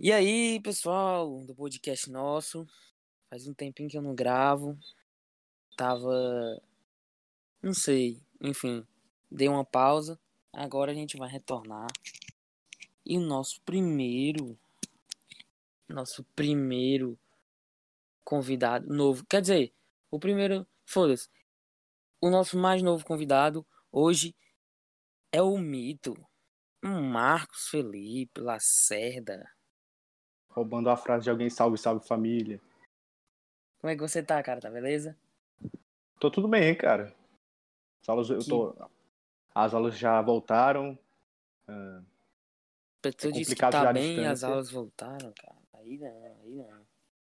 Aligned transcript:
E 0.00 0.12
aí, 0.12 0.60
pessoal 0.60 1.44
do 1.44 1.52
podcast 1.56 2.08
nosso, 2.08 2.64
faz 3.28 3.48
um 3.48 3.52
tempinho 3.52 3.88
que 3.88 3.98
eu 3.98 4.02
não 4.02 4.14
gravo, 4.14 4.78
tava, 5.76 6.62
não 7.60 7.74
sei, 7.74 8.22
enfim, 8.40 8.86
dei 9.28 9.48
uma 9.48 9.64
pausa, 9.64 10.16
agora 10.52 10.92
a 10.92 10.94
gente 10.94 11.16
vai 11.16 11.28
retornar. 11.28 11.88
E 13.04 13.18
o 13.18 13.20
nosso 13.20 13.60
primeiro, 13.62 14.56
nosso 15.88 16.22
primeiro 16.36 17.18
convidado 18.22 18.86
novo, 18.86 19.26
quer 19.26 19.40
dizer, 19.40 19.72
o 20.12 20.20
primeiro, 20.20 20.64
foda-se, 20.86 21.28
o 22.20 22.30
nosso 22.30 22.56
mais 22.56 22.82
novo 22.82 23.04
convidado 23.04 23.66
hoje 23.90 24.32
é 25.32 25.42
o 25.42 25.58
mito, 25.58 26.14
Marcos 26.80 27.66
Felipe 27.66 28.40
Lacerda. 28.40 29.57
Roubando 30.58 30.90
a 30.90 30.96
frase 30.96 31.22
de 31.22 31.30
alguém, 31.30 31.48
salve, 31.48 31.78
salve 31.78 32.04
família. 32.04 32.60
Como 33.80 33.92
é 33.92 33.94
que 33.94 34.02
você 34.02 34.20
tá, 34.24 34.42
cara? 34.42 34.60
Tá 34.60 34.68
beleza? 34.68 35.16
Tô 36.18 36.32
tudo 36.32 36.48
bem, 36.48 36.74
cara. 36.76 37.14
As 38.02 38.08
aulas, 38.08 38.28
eu 38.28 38.44
tô, 38.44 38.74
as 39.54 39.72
aulas 39.72 39.96
já 39.96 40.20
voltaram. 40.20 40.98
Uh, 41.68 42.04
Pessoa 43.00 43.30
é 43.30 43.34
disse 43.34 43.54
que 43.54 43.60
tá 43.60 43.92
bem 43.92 44.26
as 44.26 44.42
aulas 44.42 44.68
voltaram, 44.68 45.32
cara. 45.40 45.62
Aí 45.74 45.96
não, 45.96 46.24
aí 46.42 46.54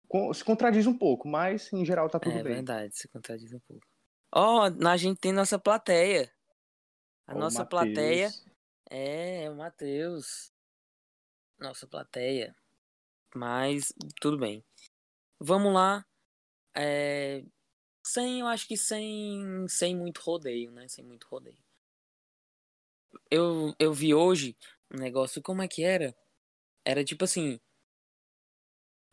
não. 0.10 0.34
Se 0.34 0.44
contradiz 0.44 0.88
um 0.88 0.98
pouco, 0.98 1.28
mas 1.28 1.72
em 1.72 1.86
geral 1.86 2.10
tá 2.10 2.20
tudo 2.20 2.40
é, 2.40 2.42
bem. 2.42 2.54
É 2.54 2.56
verdade, 2.56 2.98
se 2.98 3.08
contradiz 3.08 3.54
um 3.54 3.60
pouco. 3.60 3.86
Ó, 4.34 4.68
oh, 4.68 4.88
a 4.88 4.98
gente 4.98 5.20
tem 5.20 5.32
nossa 5.32 5.60
plateia. 5.60 6.34
A 7.28 7.36
nossa 7.36 7.60
Mateus. 7.60 7.70
plateia 7.70 8.30
é, 8.90 9.44
é 9.44 9.52
o 9.52 9.56
Matheus. 9.56 10.52
Nossa 11.60 11.86
plateia. 11.86 12.56
Mas 13.38 13.94
tudo 14.20 14.38
bem. 14.38 14.64
Vamos 15.40 15.74
lá. 15.74 16.06
É, 16.76 17.44
sem, 18.06 18.40
eu 18.40 18.48
acho 18.48 18.68
que 18.68 18.76
sem, 18.78 19.68
sem 19.68 19.96
muito 19.96 20.20
rodeio, 20.22 20.72
né? 20.72 20.88
Sem 20.88 21.06
muito 21.06 21.28
rodeio. 21.28 21.58
Eu, 23.30 23.76
eu 23.80 23.94
vi 23.94 24.14
hoje 24.14 24.58
um 24.92 24.98
negócio, 24.98 25.42
como 25.42 25.62
é 25.62 25.68
que 25.68 25.84
era? 25.84 26.16
Era 26.86 27.04
tipo 27.04 27.24
assim. 27.26 27.60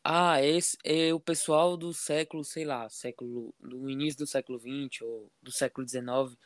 Ah, 0.07 0.43
esse 0.43 0.77
é 0.85 1.15
o 1.15 1.21
pessoal 1.21 1.77
do 1.77 1.93
século, 1.95 2.45
sei 2.45 2.65
lá, 2.65 2.89
século 2.91 3.55
do 3.59 3.89
início 3.89 4.19
do 4.19 4.27
século 4.27 4.59
XX 4.59 5.01
ou 5.03 5.31
do 5.43 5.51
século 5.51 5.89
XIX 5.89 6.37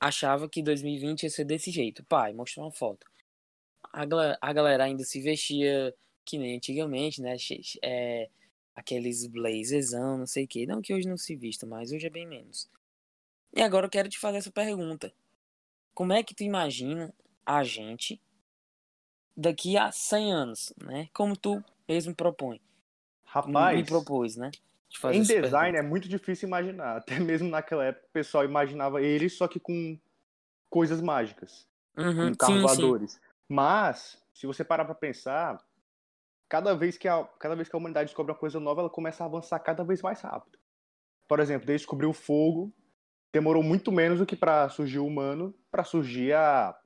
achava 0.00 0.48
que 0.48 0.62
2020 0.62 1.24
ia 1.24 1.30
ser 1.30 1.44
desse 1.44 1.70
jeito. 1.70 2.04
Pai, 2.04 2.32
mostrou 2.32 2.64
uma 2.64 2.72
foto. 2.72 3.06
A, 3.92 4.02
a 4.40 4.52
galera 4.52 4.84
ainda 4.84 5.04
se 5.04 5.20
vestia 5.20 5.94
que 6.24 6.38
nem 6.38 6.56
antigamente, 6.56 7.20
né? 7.20 7.36
É, 7.82 8.28
aqueles 8.74 9.26
blazerzão, 9.26 10.18
não 10.18 10.26
sei 10.26 10.44
o 10.44 10.48
que. 10.48 10.66
Não 10.66 10.82
que 10.82 10.94
hoje 10.94 11.08
não 11.08 11.16
se 11.16 11.36
vista, 11.36 11.66
mas 11.66 11.92
hoje 11.92 12.06
é 12.06 12.10
bem 12.10 12.26
menos. 12.26 12.68
E 13.54 13.62
agora 13.62 13.86
eu 13.86 13.90
quero 13.90 14.08
te 14.08 14.18
fazer 14.18 14.38
essa 14.38 14.50
pergunta. 14.50 15.12
Como 15.94 16.12
é 16.12 16.22
que 16.22 16.34
tu 16.34 16.42
imagina 16.42 17.12
a 17.44 17.64
gente 17.64 18.20
daqui 19.36 19.76
a 19.76 19.90
100 19.90 20.32
anos, 20.32 20.72
né? 20.82 21.08
Como 21.12 21.36
tu 21.36 21.62
mesmo 21.88 22.14
propõe. 22.14 22.60
Rapaz, 23.24 23.76
me 23.76 23.84
propôs, 23.84 24.36
né? 24.36 24.50
De 24.88 24.98
em 25.16 25.22
design 25.22 25.48
pergunta. 25.48 25.78
é 25.78 25.82
muito 25.82 26.08
difícil 26.08 26.48
imaginar. 26.48 26.96
Até 26.98 27.18
mesmo 27.18 27.48
naquela 27.48 27.84
época 27.84 28.06
o 28.08 28.12
pessoal 28.12 28.44
imaginava 28.44 29.00
ele 29.00 29.28
só 29.28 29.46
que 29.46 29.60
com 29.60 29.98
coisas 30.68 31.00
mágicas. 31.00 31.66
Uhum, 31.96 32.30
com 32.30 32.36
carros 32.36 32.62
voadores. 32.62 33.20
Mas, 33.48 34.20
se 34.32 34.46
você 34.46 34.64
parar 34.64 34.84
pra 34.84 34.94
pensar, 34.94 35.60
cada 36.50 36.74
vez 36.74 36.98
que 36.98 37.06
a, 37.06 37.24
cada 37.38 37.54
vez 37.54 37.68
que 37.68 37.76
a 37.76 37.78
humanidade 37.78 38.08
descobre 38.08 38.32
uma 38.32 38.38
coisa 38.38 38.58
nova, 38.58 38.80
ela 38.80 38.90
começa 38.90 39.22
a 39.22 39.26
avançar 39.26 39.60
cada 39.60 39.84
vez 39.84 40.02
mais 40.02 40.20
rápido. 40.20 40.58
Por 41.28 41.38
exemplo, 41.38 41.64
descobrir 41.64 42.06
o 42.06 42.12
fogo, 42.12 42.74
demorou 43.32 43.62
muito 43.62 43.92
menos 43.92 44.18
do 44.18 44.26
que 44.26 44.34
para 44.34 44.68
surgir 44.68 44.98
o 44.98 45.06
humano, 45.06 45.54
para 45.70 45.84
surgir 45.84 46.34
a 46.34 46.76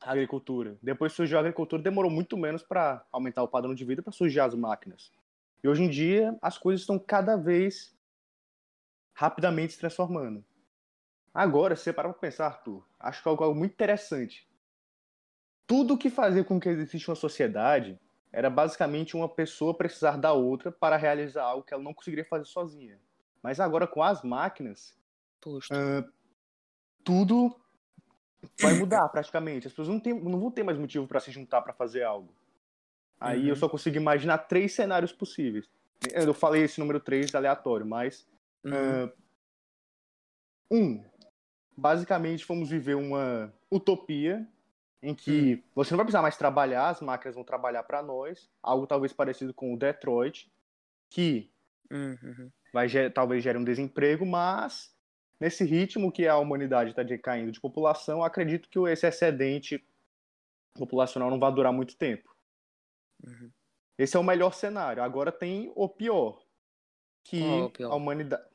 agricultura. 0.00 0.78
Depois 0.82 1.12
surgiu 1.12 1.36
a 1.36 1.40
agricultura, 1.40 1.82
demorou 1.82 2.10
muito 2.10 2.38
menos 2.38 2.62
para 2.62 3.04
aumentar 3.12 3.42
o 3.42 3.48
padrão 3.48 3.74
de 3.74 3.84
vida, 3.84 4.02
para 4.02 4.14
surgir 4.14 4.40
as 4.40 4.54
máquinas. 4.54 5.12
E 5.62 5.68
hoje 5.68 5.82
em 5.82 5.90
dia, 5.90 6.34
as 6.40 6.56
coisas 6.56 6.80
estão 6.80 6.98
cada 6.98 7.36
vez 7.36 7.94
rapidamente 9.14 9.74
se 9.74 9.78
transformando. 9.78 10.42
Agora, 11.34 11.76
se 11.76 11.82
você 11.82 11.92
parar 11.92 12.08
para 12.08 12.18
pensar, 12.18 12.46
Arthur, 12.46 12.82
acho 12.98 13.22
que 13.22 13.28
é 13.28 13.30
algo 13.30 13.54
muito 13.54 13.72
interessante. 13.72 14.48
Tudo 15.66 15.98
que 15.98 16.08
fazia 16.08 16.42
com 16.42 16.58
que 16.58 16.70
existisse 16.70 17.10
uma 17.10 17.14
sociedade 17.14 18.00
era 18.32 18.48
basicamente 18.48 19.14
uma 19.14 19.28
pessoa 19.28 19.76
precisar 19.76 20.16
da 20.16 20.32
outra 20.32 20.72
para 20.72 20.96
realizar 20.96 21.44
algo 21.44 21.62
que 21.62 21.74
ela 21.74 21.82
não 21.82 21.92
conseguiria 21.92 22.24
fazer 22.24 22.46
sozinha. 22.46 22.98
Mas 23.42 23.60
agora 23.60 23.86
com 23.86 24.02
as 24.02 24.22
máquinas, 24.22 24.96
uh, 25.46 26.10
tudo 27.04 27.54
vai 28.60 28.74
mudar 28.74 29.08
praticamente. 29.08 29.66
As 29.66 29.72
pessoas 29.72 29.88
não, 29.88 30.00
tem, 30.00 30.14
não 30.14 30.40
vão 30.40 30.50
ter 30.50 30.62
mais 30.62 30.78
motivo 30.78 31.06
para 31.06 31.20
se 31.20 31.30
juntar 31.30 31.60
para 31.60 31.74
fazer 31.74 32.04
algo. 32.04 32.32
Aí 33.20 33.42
uhum. 33.42 33.48
eu 33.48 33.56
só 33.56 33.68
consigo 33.68 33.96
imaginar 33.96 34.38
três 34.38 34.72
cenários 34.72 35.12
possíveis. 35.12 35.68
Eu 36.12 36.32
falei 36.32 36.62
esse 36.62 36.80
número 36.80 36.98
três 36.98 37.34
aleatório, 37.34 37.86
mas. 37.86 38.26
Uhum. 38.64 39.04
Uh, 39.04 39.12
um, 40.70 41.04
basicamente 41.76 42.46
vamos 42.46 42.70
viver 42.70 42.94
uma 42.94 43.52
utopia 43.70 44.46
em 45.02 45.14
que 45.14 45.54
hum. 45.54 45.70
você 45.74 45.92
não 45.92 45.98
vai 45.98 46.06
precisar 46.06 46.22
mais 46.22 46.36
trabalhar, 46.36 46.88
as 46.88 47.00
máquinas 47.00 47.34
vão 47.34 47.44
trabalhar 47.44 47.82
para 47.82 48.02
nós, 48.02 48.48
algo 48.62 48.86
talvez 48.86 49.12
parecido 49.12 49.52
com 49.52 49.74
o 49.74 49.76
Detroit, 49.76 50.50
que 51.10 51.50
uhum. 51.90 52.50
vai 52.72 52.88
talvez 53.10 53.42
gere 53.42 53.58
um 53.58 53.64
desemprego, 53.64 54.24
mas 54.24 54.94
nesse 55.40 55.64
ritmo 55.64 56.12
que 56.12 56.28
a 56.28 56.38
humanidade 56.38 56.90
está 56.90 57.02
decaindo 57.02 57.50
de 57.50 57.60
população, 57.60 58.22
acredito 58.22 58.68
que 58.68 58.78
esse 58.88 59.06
excedente 59.06 59.84
populacional 60.74 61.30
não 61.30 61.38
vai 61.38 61.52
durar 61.52 61.72
muito 61.72 61.96
tempo. 61.96 62.34
Uhum. 63.26 63.50
Esse 63.98 64.16
é 64.16 64.20
o 64.20 64.24
melhor 64.24 64.54
cenário. 64.54 65.02
Agora 65.02 65.30
tem 65.30 65.70
o 65.74 65.88
pior, 65.88 66.40
que 67.24 67.42
oh, 67.42 67.70
pior? 67.70 67.90
a 67.90 67.94
humanidade 67.94 68.52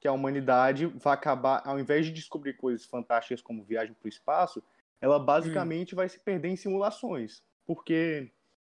que 0.00 0.06
a 0.06 0.12
humanidade 0.12 0.86
vai 0.86 1.14
acabar, 1.14 1.60
ao 1.64 1.78
invés 1.78 2.06
de 2.06 2.12
descobrir 2.12 2.54
coisas 2.54 2.86
fantásticas 2.86 3.42
como 3.42 3.64
viagem 3.64 3.94
para 3.94 4.06
o 4.06 4.08
espaço, 4.08 4.62
ela 5.00 5.18
basicamente 5.18 5.94
hum. 5.94 5.96
vai 5.96 6.08
se 6.08 6.18
perder 6.18 6.48
em 6.48 6.56
simulações. 6.56 7.42
Porque 7.66 8.32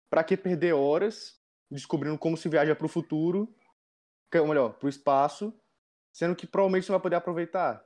para 0.09 0.25
que 0.25 0.37
perder 0.37 0.73
horas 0.73 1.41
descobrindo 1.71 2.19
como 2.19 2.37
se 2.37 2.49
viaja 2.49 2.75
para 2.75 2.87
o 2.87 2.89
futuro, 2.89 3.55
ou 4.35 4.47
melhor, 4.47 4.75
para 4.75 4.87
o 4.87 4.91
espaço, 4.91 5.55
sendo 6.13 6.35
que 6.35 6.47
provavelmente 6.47 6.87
você 6.87 6.93
vai 6.93 7.01
poder 7.01 7.17
aproveitar. 7.17 7.85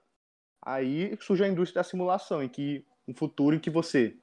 Aí 0.63 1.17
surge 1.21 1.45
a 1.45 1.49
indústria 1.49 1.81
da 1.81 1.89
simulação, 1.89 2.43
em 2.43 2.49
que 2.49 2.87
um 3.07 3.15
futuro 3.15 3.55
em 3.55 3.61
que 3.61 3.69
você 3.69 4.17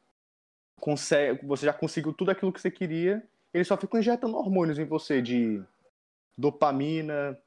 consegue, 0.80 1.46
você 1.46 1.68
já 1.68 1.74
conseguiu 1.74 2.12
tudo 2.12 2.32
aquilo 2.32 2.52
que 2.52 2.60
você 2.60 2.72
queria, 2.72 3.28
ele 3.54 3.64
só 3.64 3.78
fica 3.78 4.00
injetando 4.00 4.36
hormônios 4.36 4.80
em 4.80 4.86
você 4.86 5.22
de 5.22 5.64
dopamina. 6.36 7.38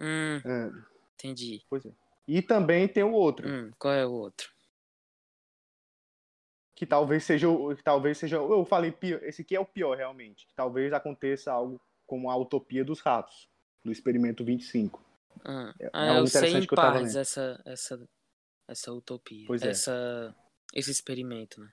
Hum, 0.00 0.40
é. 0.44 0.70
Entendi. 1.14 1.62
É. 1.72 1.92
E 2.26 2.40
também 2.40 2.88
tem 2.88 3.02
o 3.02 3.12
outro. 3.12 3.46
Hum, 3.46 3.70
qual 3.78 3.92
é 3.92 4.06
o 4.06 4.12
outro? 4.12 4.53
Que 6.74 6.84
talvez 6.84 7.24
seja 7.24 7.46
que 7.76 7.82
talvez 7.82 8.18
seja 8.18 8.36
eu 8.36 8.64
falei 8.64 8.90
pior, 8.90 9.22
esse 9.22 9.42
aqui 9.42 9.54
é 9.54 9.60
o 9.60 9.66
pior 9.66 9.96
realmente. 9.96 10.46
Que 10.46 10.54
talvez 10.54 10.92
aconteça 10.92 11.52
algo 11.52 11.80
como 12.06 12.30
a 12.30 12.36
utopia 12.36 12.84
dos 12.84 13.00
ratos 13.00 13.48
do 13.84 13.92
experimento 13.92 14.44
25 14.44 15.02
ah, 15.44 15.74
é, 15.78 15.90
é 15.92 16.18
eu 16.18 16.26
sei 16.26 16.56
em 16.56 16.66
partes 16.66 17.16
essa 17.16 17.60
essa 17.64 18.08
essa 18.68 18.92
utopia 18.92 19.46
pois 19.46 19.62
é. 19.62 19.70
essa 19.70 20.34
esse 20.74 20.90
experimento 20.90 21.60
né? 21.60 21.70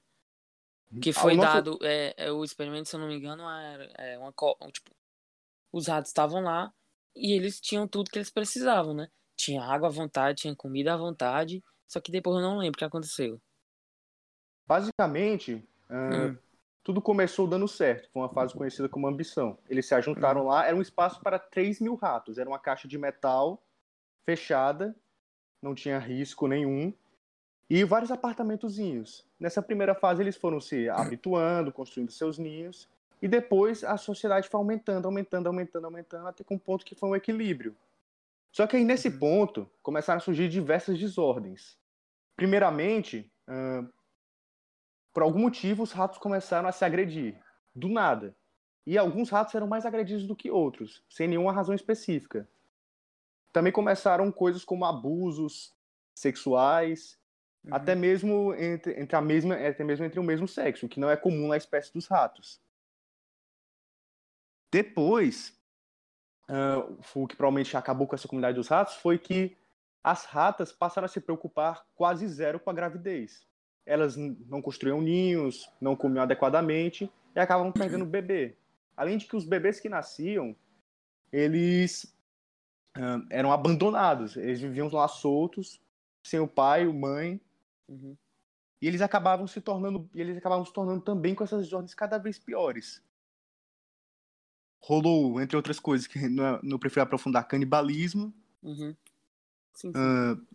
Que 1.02 1.14
foi 1.14 1.36
nosso... 1.36 1.54
dado 1.54 1.80
é, 1.84 2.14
é, 2.18 2.32
o 2.32 2.44
experimento 2.44 2.90
se 2.90 2.96
eu 2.96 3.00
não 3.00 3.08
me 3.08 3.16
engano 3.16 3.48
era 3.50 3.86
é 3.98 4.18
uma 4.18 4.34
tipo 4.72 4.92
os 5.72 5.88
ratos 5.88 6.10
estavam 6.10 6.42
lá 6.42 6.74
e 7.16 7.34
eles 7.34 7.62
tinham 7.62 7.88
tudo 7.88 8.10
que 8.10 8.18
eles 8.18 8.30
precisavam 8.30 8.94
né? 8.94 9.10
Tinha 9.38 9.64
água 9.64 9.88
à 9.88 9.92
vontade 9.92 10.42
tinha 10.42 10.56
comida 10.56 10.94
à 10.94 10.98
vontade 10.98 11.64
só 11.88 12.02
que 12.02 12.12
depois 12.12 12.36
eu 12.36 12.42
não 12.42 12.58
lembro 12.58 12.76
o 12.76 12.80
que 12.80 12.86
aconteceu 12.86 13.42
Basicamente, 14.68 15.56
uh, 15.90 16.38
tudo 16.84 17.02
começou 17.02 17.48
dando 17.48 17.68
certo. 17.68 18.10
Foi 18.12 18.22
uma 18.22 18.30
fase 18.30 18.54
conhecida 18.54 18.90
como 18.90 19.08
ambição. 19.08 19.58
Eles 19.70 19.86
se 19.86 19.94
ajuntaram 19.94 20.46
lá, 20.46 20.66
era 20.66 20.76
um 20.76 20.82
espaço 20.82 21.22
para 21.22 21.38
3 21.38 21.80
mil 21.80 21.96
ratos. 21.96 22.38
Era 22.38 22.50
uma 22.50 22.60
caixa 22.60 22.88
de 22.88 22.98
metal 22.98 23.62
fechada, 24.26 24.96
não 25.62 25.76
tinha 25.76 26.00
risco 26.00 26.48
nenhum. 26.48 26.94
E 27.70 27.84
vários 27.84 28.12
apartamentozinhos. 28.12 29.26
Nessa 29.40 29.62
primeira 29.62 29.96
fase, 29.96 30.22
eles 30.22 30.36
foram 30.36 30.60
se 30.60 30.90
habituando, 30.92 31.72
construindo 31.72 32.12
seus 32.12 32.38
ninhos. 32.38 32.90
E 33.22 33.28
depois 33.28 33.84
a 33.84 33.98
sociedade 33.98 34.50
foi 34.50 34.58
aumentando, 34.58 35.06
aumentando, 35.06 35.48
aumentando, 35.48 35.86
aumentando, 35.86 36.28
até 36.28 36.44
com 36.44 36.56
um 36.56 36.60
ponto 36.60 36.84
que 36.84 36.96
foi 36.96 37.10
um 37.10 37.16
equilíbrio. 37.16 37.76
Só 38.52 38.68
que 38.68 38.76
aí 38.76 38.84
nesse 38.84 39.08
uhum. 39.08 39.20
ponto 39.20 39.72
começaram 39.82 40.18
a 40.18 40.22
surgir 40.22 40.50
diversas 40.50 41.00
desordens. 41.00 41.78
Primeiramente, 42.36 43.32
uh, 43.48 43.88
por 45.14 45.24
algum 45.24 45.40
motivo, 45.40 45.84
os 45.84 45.92
ratos 45.92 46.18
começaram 46.18 46.68
a 46.68 46.72
se 46.72 46.86
agredir. 46.86 47.40
Do 47.74 47.90
nada. 47.90 48.36
E 48.86 48.98
alguns 48.98 49.30
ratos 49.30 49.54
eram 49.54 49.68
mais 49.68 49.86
agredidos 49.86 50.26
do 50.26 50.36
que 50.36 50.50
outros, 50.50 51.04
sem 51.10 51.28
nenhuma 51.28 51.54
razão 51.54 51.76
específica. 51.76 52.48
Também 53.54 53.72
começaram 53.72 54.32
coisas 54.32 54.64
como 54.64 54.86
abusos 54.86 55.76
sexuais, 56.16 57.20
uhum. 57.64 57.76
até 57.76 57.94
mesmo 57.94 58.54
entre, 58.56 59.00
entre 59.00 59.16
a 59.16 59.22
mesma, 59.22 59.56
até 59.56 59.84
mesmo 59.84 60.06
entre 60.06 60.20
o 60.20 60.24
mesmo 60.24 60.48
sexo, 60.48 60.88
que 60.88 61.00
não 61.00 61.10
é 61.10 61.18
comum 61.18 61.50
na 61.50 61.58
espécie 61.58 61.94
dos 61.94 62.08
ratos. 62.08 62.60
Depois, 64.72 65.54
uh, 66.50 66.98
o 67.14 67.28
que 67.28 67.36
provavelmente 67.36 67.76
acabou 67.76 68.08
com 68.08 68.16
essa 68.16 68.28
comunidade 68.28 68.56
dos 68.56 68.70
ratos 68.70 68.96
foi 68.96 69.20
que 69.20 69.58
as 70.04 70.26
ratas 70.26 70.72
passaram 70.72 71.06
a 71.06 71.10
se 71.10 71.20
preocupar 71.20 71.86
quase 71.94 72.28
zero 72.28 72.60
com 72.60 72.70
a 72.70 72.74
gravidez. 72.74 73.46
Elas 73.86 74.16
não 74.16 74.62
construíam 74.62 75.02
ninhos, 75.02 75.70
não 75.80 75.96
comiam 75.96 76.24
adequadamente 76.24 77.12
e 77.36 77.40
acabavam 77.40 77.72
perdendo 77.72 78.04
o 78.04 78.08
bebê. 78.08 78.56
Além 78.96 79.18
de 79.18 79.26
que 79.26 79.36
os 79.36 79.46
bebês 79.46 79.80
que 79.80 79.90
nasciam, 79.90 80.56
eles 81.32 82.16
eram 83.30 83.52
abandonados. 83.52 84.36
Eles 84.38 84.62
viviam 84.62 84.90
lá 84.90 85.08
soltos, 85.08 85.82
sem 86.24 86.40
o 86.40 86.48
pai, 86.48 86.88
o 86.88 86.94
mãe. 86.94 87.42
Uhum. 87.88 88.16
E 88.82 88.88
eles 88.88 89.02
acabavam 89.02 89.48
se 89.48 89.62
tornando, 89.62 90.10
eles 90.14 90.38
acabavam 90.38 90.66
se 90.66 90.74
tornando 90.74 91.02
também 91.02 91.36
com 91.36 91.44
essas 91.44 91.72
ordens 91.72 91.94
cada 91.94 92.18
vez 92.18 92.40
piores. 92.40 93.02
Rolou, 94.84 95.40
entre 95.40 95.56
outras 95.56 95.80
coisas, 95.80 96.08
que 96.08 96.28
não, 96.28 96.60
não 96.64 96.80
prefiro 96.80 97.04
aprofundar, 97.04 97.48
canibalismo. 97.48 98.34
Uhum. 98.64 98.96
Sim, 99.74 99.92
sim. 99.94 100.48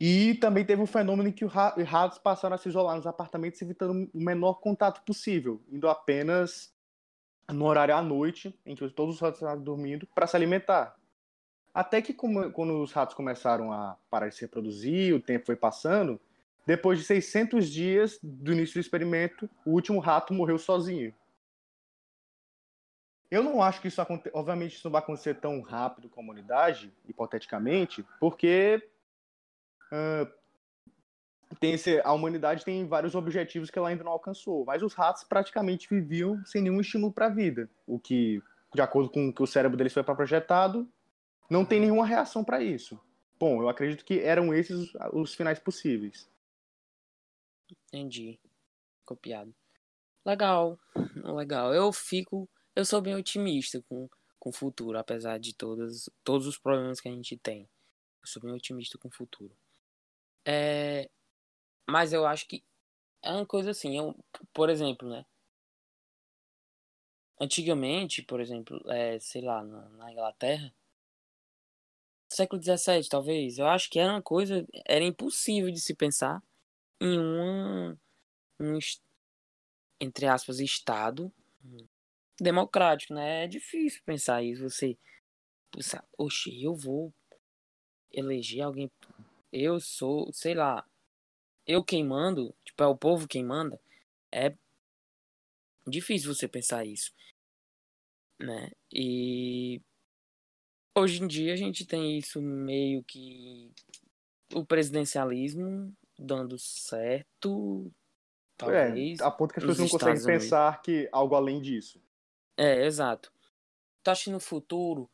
E 0.00 0.34
também 0.36 0.64
teve 0.64 0.80
um 0.80 0.86
fenômeno 0.86 1.28
em 1.28 1.32
que 1.32 1.44
os 1.44 1.52
ratos 1.52 2.18
passaram 2.18 2.54
a 2.54 2.58
se 2.58 2.70
isolar 2.70 2.96
nos 2.96 3.06
apartamentos, 3.06 3.60
evitando 3.60 4.08
o 4.14 4.18
menor 4.18 4.54
contato 4.54 5.02
possível, 5.02 5.60
indo 5.70 5.90
apenas 5.90 6.72
no 7.52 7.66
horário 7.66 7.94
à 7.94 8.00
noite, 8.00 8.58
em 8.64 8.74
que 8.74 8.88
todos 8.88 9.16
os 9.16 9.20
ratos 9.20 9.42
estavam 9.42 9.62
dormindo, 9.62 10.06
para 10.14 10.26
se 10.26 10.34
alimentar. 10.34 10.96
Até 11.74 12.00
que 12.00 12.14
quando 12.14 12.82
os 12.82 12.92
ratos 12.92 13.14
começaram 13.14 13.72
a 13.72 13.96
parar 14.08 14.28
de 14.28 14.36
se 14.36 14.40
reproduzir, 14.40 15.14
o 15.14 15.20
tempo 15.20 15.44
foi 15.44 15.56
passando, 15.56 16.18
depois 16.66 16.98
de 16.98 17.04
600 17.04 17.68
dias 17.68 18.18
do 18.22 18.52
início 18.52 18.74
do 18.74 18.80
experimento, 18.80 19.50
o 19.66 19.72
último 19.72 19.98
rato 19.98 20.32
morreu 20.32 20.58
sozinho. 20.58 21.14
Eu 23.30 23.42
não 23.42 23.62
acho 23.62 23.80
que 23.80 23.88
isso 23.88 24.00
aconteça. 24.00 24.36
Obviamente, 24.36 24.76
isso 24.76 24.86
não 24.86 24.92
vai 24.92 25.02
acontecer 25.02 25.34
tão 25.34 25.60
rápido 25.60 26.08
com 26.08 26.20
a 26.20 26.24
humanidade, 26.24 26.92
hipoteticamente, 27.06 28.04
porque 28.18 28.88
uh, 29.92 30.30
tem 31.58 31.72
esse, 31.72 32.00
a 32.04 32.12
humanidade 32.12 32.64
tem 32.64 32.86
vários 32.86 33.14
objetivos 33.14 33.70
que 33.70 33.78
ela 33.78 33.88
ainda 33.88 34.04
não 34.04 34.12
alcançou. 34.12 34.64
Mas 34.64 34.82
os 34.82 34.94
ratos 34.94 35.24
praticamente 35.24 35.88
viviam 35.88 36.44
sem 36.44 36.62
nenhum 36.62 36.80
estímulo 36.80 37.12
para 37.12 37.26
a 37.26 37.30
vida. 37.30 37.68
O 37.86 37.98
que, 37.98 38.42
de 38.74 38.80
acordo 38.80 39.10
com 39.10 39.28
o 39.28 39.34
que 39.34 39.42
o 39.42 39.46
cérebro 39.46 39.76
deles 39.76 39.92
foi 39.92 40.02
projetado, 40.02 40.88
não 41.48 41.64
tem 41.64 41.80
nenhuma 41.80 42.06
reação 42.06 42.44
para 42.44 42.62
isso. 42.62 43.00
Bom, 43.38 43.62
eu 43.62 43.68
acredito 43.68 44.04
que 44.04 44.20
eram 44.20 44.54
esses 44.54 44.92
os 45.12 45.34
finais 45.34 45.58
possíveis. 45.58 46.28
Entendi. 47.88 48.38
Copiado. 49.04 49.54
Legal. 50.24 50.78
Legal. 51.24 51.74
Eu 51.74 51.92
fico 51.92 52.48
eu 52.74 52.84
sou 52.84 53.00
bem 53.02 53.14
otimista 53.14 53.82
com, 53.88 54.08
com 54.38 54.50
o 54.50 54.52
futuro, 54.52 54.96
apesar 54.96 55.38
de 55.38 55.54
todas, 55.54 56.08
todos 56.22 56.46
os 56.46 56.56
problemas 56.56 57.00
que 57.00 57.08
a 57.08 57.12
gente 57.12 57.36
tem. 57.36 57.68
Eu 58.22 58.26
sou 58.26 58.40
bem 58.40 58.52
otimista 58.52 58.96
com 58.96 59.08
o 59.08 59.12
futuro. 59.12 59.54
É, 60.44 61.08
mas 61.88 62.12
eu 62.12 62.26
acho 62.26 62.46
que 62.48 62.64
é 63.22 63.32
uma 63.32 63.46
coisa 63.46 63.70
assim, 63.70 63.96
eu, 63.98 64.16
por 64.52 64.70
exemplo, 64.70 65.08
né? 65.08 65.24
Antigamente, 67.40 68.22
por 68.22 68.40
exemplo, 68.40 68.80
é, 68.90 69.18
sei 69.18 69.42
lá, 69.42 69.64
na, 69.64 69.88
na 69.90 70.12
Inglaterra, 70.12 70.72
século 72.28 72.62
XVII, 72.62 73.08
talvez, 73.08 73.58
eu 73.58 73.66
acho 73.66 73.90
que 73.90 73.98
era 73.98 74.12
uma 74.12 74.22
coisa, 74.22 74.66
era 74.86 75.04
impossível 75.04 75.70
de 75.70 75.80
se 75.80 75.94
pensar 75.94 76.42
em 77.00 77.18
um, 77.18 77.96
entre 80.00 80.26
aspas, 80.26 80.60
Estado 80.60 81.32
democrático, 82.40 83.14
né? 83.14 83.44
É 83.44 83.46
difícil 83.46 84.00
pensar 84.04 84.42
isso. 84.42 84.62
Você 84.62 84.96
pensar, 85.70 86.04
oxe, 86.16 86.62
eu 86.62 86.74
vou 86.74 87.12
eleger 88.12 88.62
alguém. 88.62 88.90
Eu 89.52 89.80
sou, 89.80 90.32
sei 90.32 90.54
lá, 90.54 90.86
eu 91.66 91.84
quem 91.84 92.04
mando, 92.04 92.54
tipo, 92.64 92.82
é 92.82 92.86
o 92.86 92.96
povo 92.96 93.28
quem 93.28 93.44
manda. 93.44 93.80
É 94.32 94.54
difícil 95.86 96.32
você 96.34 96.46
pensar 96.46 96.84
isso, 96.84 97.12
né? 98.38 98.70
E 98.92 99.80
hoje 100.96 101.22
em 101.22 101.26
dia 101.26 101.52
a 101.52 101.56
gente 101.56 101.84
tem 101.86 102.18
isso 102.18 102.40
meio 102.40 103.02
que 103.04 103.72
o 104.54 104.64
presidencialismo 104.64 105.92
dando 106.18 106.58
certo. 106.58 107.90
Talvez. 108.56 109.20
É, 109.20 109.24
a 109.24 109.30
ponto 109.30 109.54
que 109.54 109.60
as 109.60 109.64
pessoas 109.64 109.78
não 109.78 109.98
conseguem 109.98 110.24
pensar 110.24 110.82
que 110.82 111.08
algo 111.10 111.34
além 111.34 111.60
disso. 111.60 112.00
É, 112.56 112.84
exato. 112.84 113.32
Tu 114.02 114.10
acha 114.10 114.24
que 114.24 114.30
no 114.30 114.40
futuro 114.40 115.10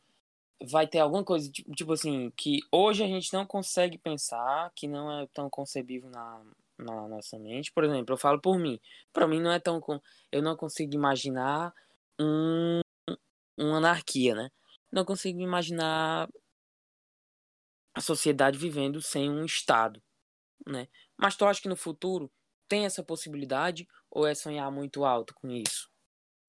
vai 0.61 0.87
ter 0.87 0.99
alguma 0.99 1.23
coisa, 1.23 1.49
tipo, 1.51 1.71
tipo 1.71 1.93
assim, 1.93 2.31
que 2.35 2.59
hoje 2.71 3.03
a 3.03 3.07
gente 3.07 3.31
não 3.33 3.45
consegue 3.45 3.97
pensar, 3.97 4.71
que 4.75 4.87
não 4.87 5.21
é 5.21 5.27
tão 5.33 5.49
concebível 5.49 6.09
na, 6.09 6.43
na 6.77 7.07
nossa 7.07 7.37
mente? 7.37 7.71
Por 7.71 7.83
exemplo, 7.83 8.13
eu 8.13 8.17
falo 8.17 8.41
por 8.41 8.57
mim. 8.57 8.79
Para 9.13 9.27
mim 9.27 9.39
não 9.39 9.51
é 9.51 9.59
tão. 9.59 9.81
Eu 10.31 10.41
não 10.41 10.55
consigo 10.55 10.93
imaginar 10.93 11.73
um, 12.19 12.81
uma 13.57 13.77
anarquia, 13.77 14.35
né? 14.35 14.49
Não 14.91 15.05
consigo 15.05 15.39
imaginar 15.41 16.29
a 17.93 18.01
sociedade 18.01 18.57
vivendo 18.57 19.01
sem 19.01 19.29
um 19.29 19.43
Estado, 19.45 20.01
né? 20.65 20.87
Mas 21.17 21.35
tu 21.35 21.45
acha 21.45 21.61
que 21.61 21.69
no 21.69 21.75
futuro 21.75 22.31
tem 22.67 22.85
essa 22.85 23.03
possibilidade 23.03 23.87
ou 24.09 24.27
é 24.27 24.35
sonhar 24.35 24.71
muito 24.71 25.03
alto 25.03 25.33
com 25.33 25.49
isso? 25.49 25.89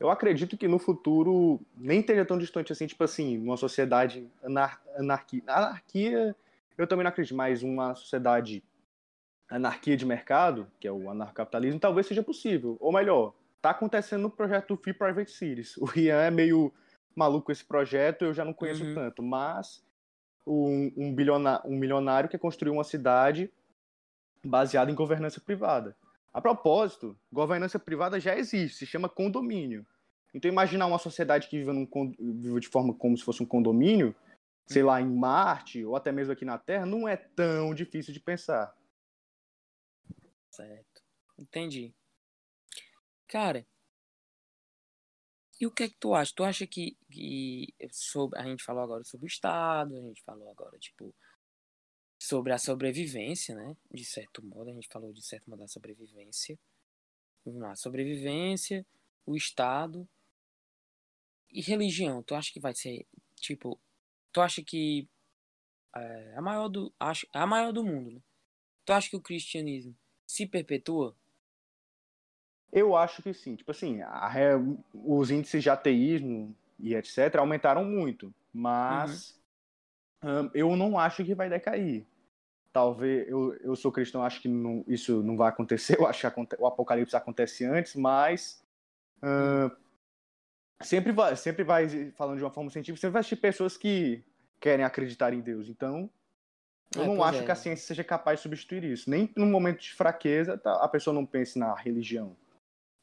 Eu 0.00 0.10
acredito 0.10 0.56
que 0.56 0.68
no 0.68 0.78
futuro 0.78 1.60
nem 1.76 2.00
esteja 2.00 2.24
tão 2.24 2.38
distante 2.38 2.72
assim, 2.72 2.86
tipo 2.86 3.02
assim, 3.02 3.38
uma 3.38 3.56
sociedade 3.56 4.28
anar 4.42 4.80
anarquia. 4.96 5.42
Anarquia, 5.46 6.36
eu 6.76 6.86
também 6.86 7.02
não 7.02 7.10
acredito, 7.10 7.36
mas 7.36 7.62
uma 7.62 7.94
sociedade 7.94 8.62
anarquia 9.48 9.96
de 9.96 10.06
mercado, 10.06 10.70
que 10.78 10.86
é 10.86 10.92
o 10.92 11.10
anarcapitalismo, 11.10 11.80
talvez 11.80 12.06
seja 12.06 12.22
possível. 12.22 12.76
Ou 12.80 12.92
melhor, 12.92 13.34
tá 13.60 13.70
acontecendo 13.70 14.22
no 14.22 14.30
projeto 14.30 14.76
Free 14.76 14.92
Private 14.92 15.30
Cities. 15.30 15.76
O 15.78 15.84
Rian 15.84 16.20
é 16.20 16.30
meio 16.30 16.72
maluco 17.16 17.46
com 17.46 17.52
esse 17.52 17.64
projeto, 17.64 18.24
eu 18.24 18.32
já 18.34 18.44
não 18.44 18.52
conheço 18.52 18.84
uhum. 18.84 18.94
tanto, 18.94 19.22
mas 19.22 19.82
um, 20.46 20.92
um, 20.96 21.14
bilionário, 21.14 21.68
um 21.68 21.76
milionário 21.76 22.28
quer 22.28 22.38
construir 22.38 22.70
uma 22.70 22.84
cidade 22.84 23.50
baseada 24.44 24.90
em 24.90 24.94
governança 24.94 25.40
privada. 25.40 25.96
A 26.32 26.40
propósito, 26.40 27.18
governança 27.32 27.78
privada 27.78 28.20
já 28.20 28.36
existe, 28.36 28.78
se 28.78 28.86
chama 28.86 29.08
condomínio. 29.08 29.86
Então 30.34 30.50
imaginar 30.50 30.86
uma 30.86 30.98
sociedade 30.98 31.48
que 31.48 31.58
vive, 31.58 31.72
num, 31.72 31.88
vive 32.18 32.60
de 32.60 32.68
forma 32.68 32.94
como 32.94 33.16
se 33.16 33.24
fosse 33.24 33.42
um 33.42 33.46
condomínio, 33.46 34.14
sei 34.66 34.82
lá, 34.82 35.00
em 35.00 35.08
Marte 35.08 35.84
ou 35.84 35.96
até 35.96 36.12
mesmo 36.12 36.32
aqui 36.32 36.44
na 36.44 36.58
Terra, 36.58 36.84
não 36.84 37.08
é 37.08 37.16
tão 37.16 37.74
difícil 37.74 38.12
de 38.12 38.20
pensar. 38.20 38.76
Certo. 40.50 41.02
Entendi. 41.38 41.94
Cara, 43.26 43.66
e 45.60 45.66
o 45.66 45.70
que 45.70 45.84
é 45.84 45.88
que 45.88 45.96
tu 45.98 46.14
acha? 46.14 46.32
Tu 46.34 46.44
acha 46.44 46.66
que, 46.66 46.96
que 47.10 47.74
sobre, 47.90 48.38
a 48.38 48.44
gente 48.44 48.62
falou 48.62 48.82
agora 48.82 49.02
sobre 49.04 49.26
o 49.26 49.28
Estado, 49.28 49.96
a 49.96 50.00
gente 50.00 50.22
falou 50.22 50.48
agora, 50.50 50.78
tipo, 50.78 51.14
sobre 52.28 52.52
a 52.52 52.58
sobrevivência, 52.58 53.54
né? 53.54 53.74
De 53.90 54.04
certo 54.04 54.44
modo, 54.44 54.68
a 54.68 54.74
gente 54.74 54.86
falou 54.88 55.14
de 55.14 55.24
certo 55.24 55.48
modo 55.48 55.60
da 55.60 55.66
sobrevivência. 55.66 56.58
Vamos 57.42 57.62
lá, 57.62 57.74
sobrevivência, 57.74 58.84
o 59.24 59.34
Estado 59.34 60.06
e 61.50 61.62
religião. 61.62 62.22
Tu 62.22 62.34
acha 62.34 62.52
que 62.52 62.60
vai 62.60 62.74
ser, 62.74 63.06
tipo, 63.36 63.80
tu 64.30 64.42
acha 64.42 64.62
que 64.62 65.08
é 65.96 66.34
a 66.36 66.42
maior 66.42 66.68
do, 66.68 66.92
acho, 67.00 67.26
a 67.32 67.46
maior 67.46 67.72
do 67.72 67.82
mundo, 67.82 68.10
né? 68.10 68.20
Tu 68.84 68.92
acha 68.92 69.08
que 69.08 69.16
o 69.16 69.22
cristianismo 69.22 69.96
se 70.26 70.46
perpetua? 70.46 71.16
Eu 72.70 72.94
acho 72.94 73.22
que 73.22 73.32
sim. 73.32 73.56
Tipo 73.56 73.70
assim, 73.70 74.02
a, 74.02 74.30
os 74.92 75.30
índices 75.30 75.62
de 75.62 75.70
ateísmo 75.70 76.54
e 76.78 76.94
etc. 76.94 77.36
aumentaram 77.36 77.86
muito, 77.86 78.34
mas 78.52 79.34
uhum. 80.22 80.42
um, 80.42 80.50
eu 80.52 80.76
não 80.76 80.98
acho 80.98 81.24
que 81.24 81.34
vai 81.34 81.48
decair 81.48 82.06
talvez 82.78 83.28
eu, 83.28 83.54
eu 83.54 83.74
sou 83.74 83.90
cristão, 83.90 84.22
acho 84.22 84.40
que 84.40 84.46
não, 84.46 84.84
isso 84.86 85.20
não 85.24 85.36
vai 85.36 85.48
acontecer. 85.48 85.98
Eu 85.98 86.06
acho 86.06 86.30
que 86.30 86.56
o 86.60 86.66
apocalipse 86.66 87.16
acontece 87.16 87.64
antes, 87.64 87.96
mas 87.96 88.64
uh, 89.18 89.76
sempre 90.80 91.10
vai, 91.10 91.34
sempre 91.34 91.64
vai 91.64 91.88
falando 92.12 92.38
de 92.38 92.44
uma 92.44 92.52
forma 92.52 92.70
científica, 92.70 93.00
sempre 93.00 93.14
vai 93.14 93.20
existir 93.20 93.36
pessoas 93.36 93.76
que 93.76 94.22
querem 94.60 94.84
acreditar 94.84 95.32
em 95.32 95.40
Deus. 95.40 95.68
Então, 95.68 96.08
eu 96.94 97.02
é, 97.02 97.06
não 97.06 97.24
acho 97.24 97.40
é. 97.40 97.44
que 97.44 97.50
a 97.50 97.56
ciência 97.56 97.84
seja 97.84 98.04
capaz 98.04 98.38
de 98.38 98.44
substituir 98.44 98.84
isso. 98.84 99.10
Nem 99.10 99.28
num 99.36 99.50
momento 99.50 99.80
de 99.80 99.92
fraqueza 99.92 100.56
tá, 100.56 100.74
a 100.74 100.88
pessoa 100.88 101.12
não 101.12 101.26
pense 101.26 101.58
na 101.58 101.74
religião. 101.74 102.36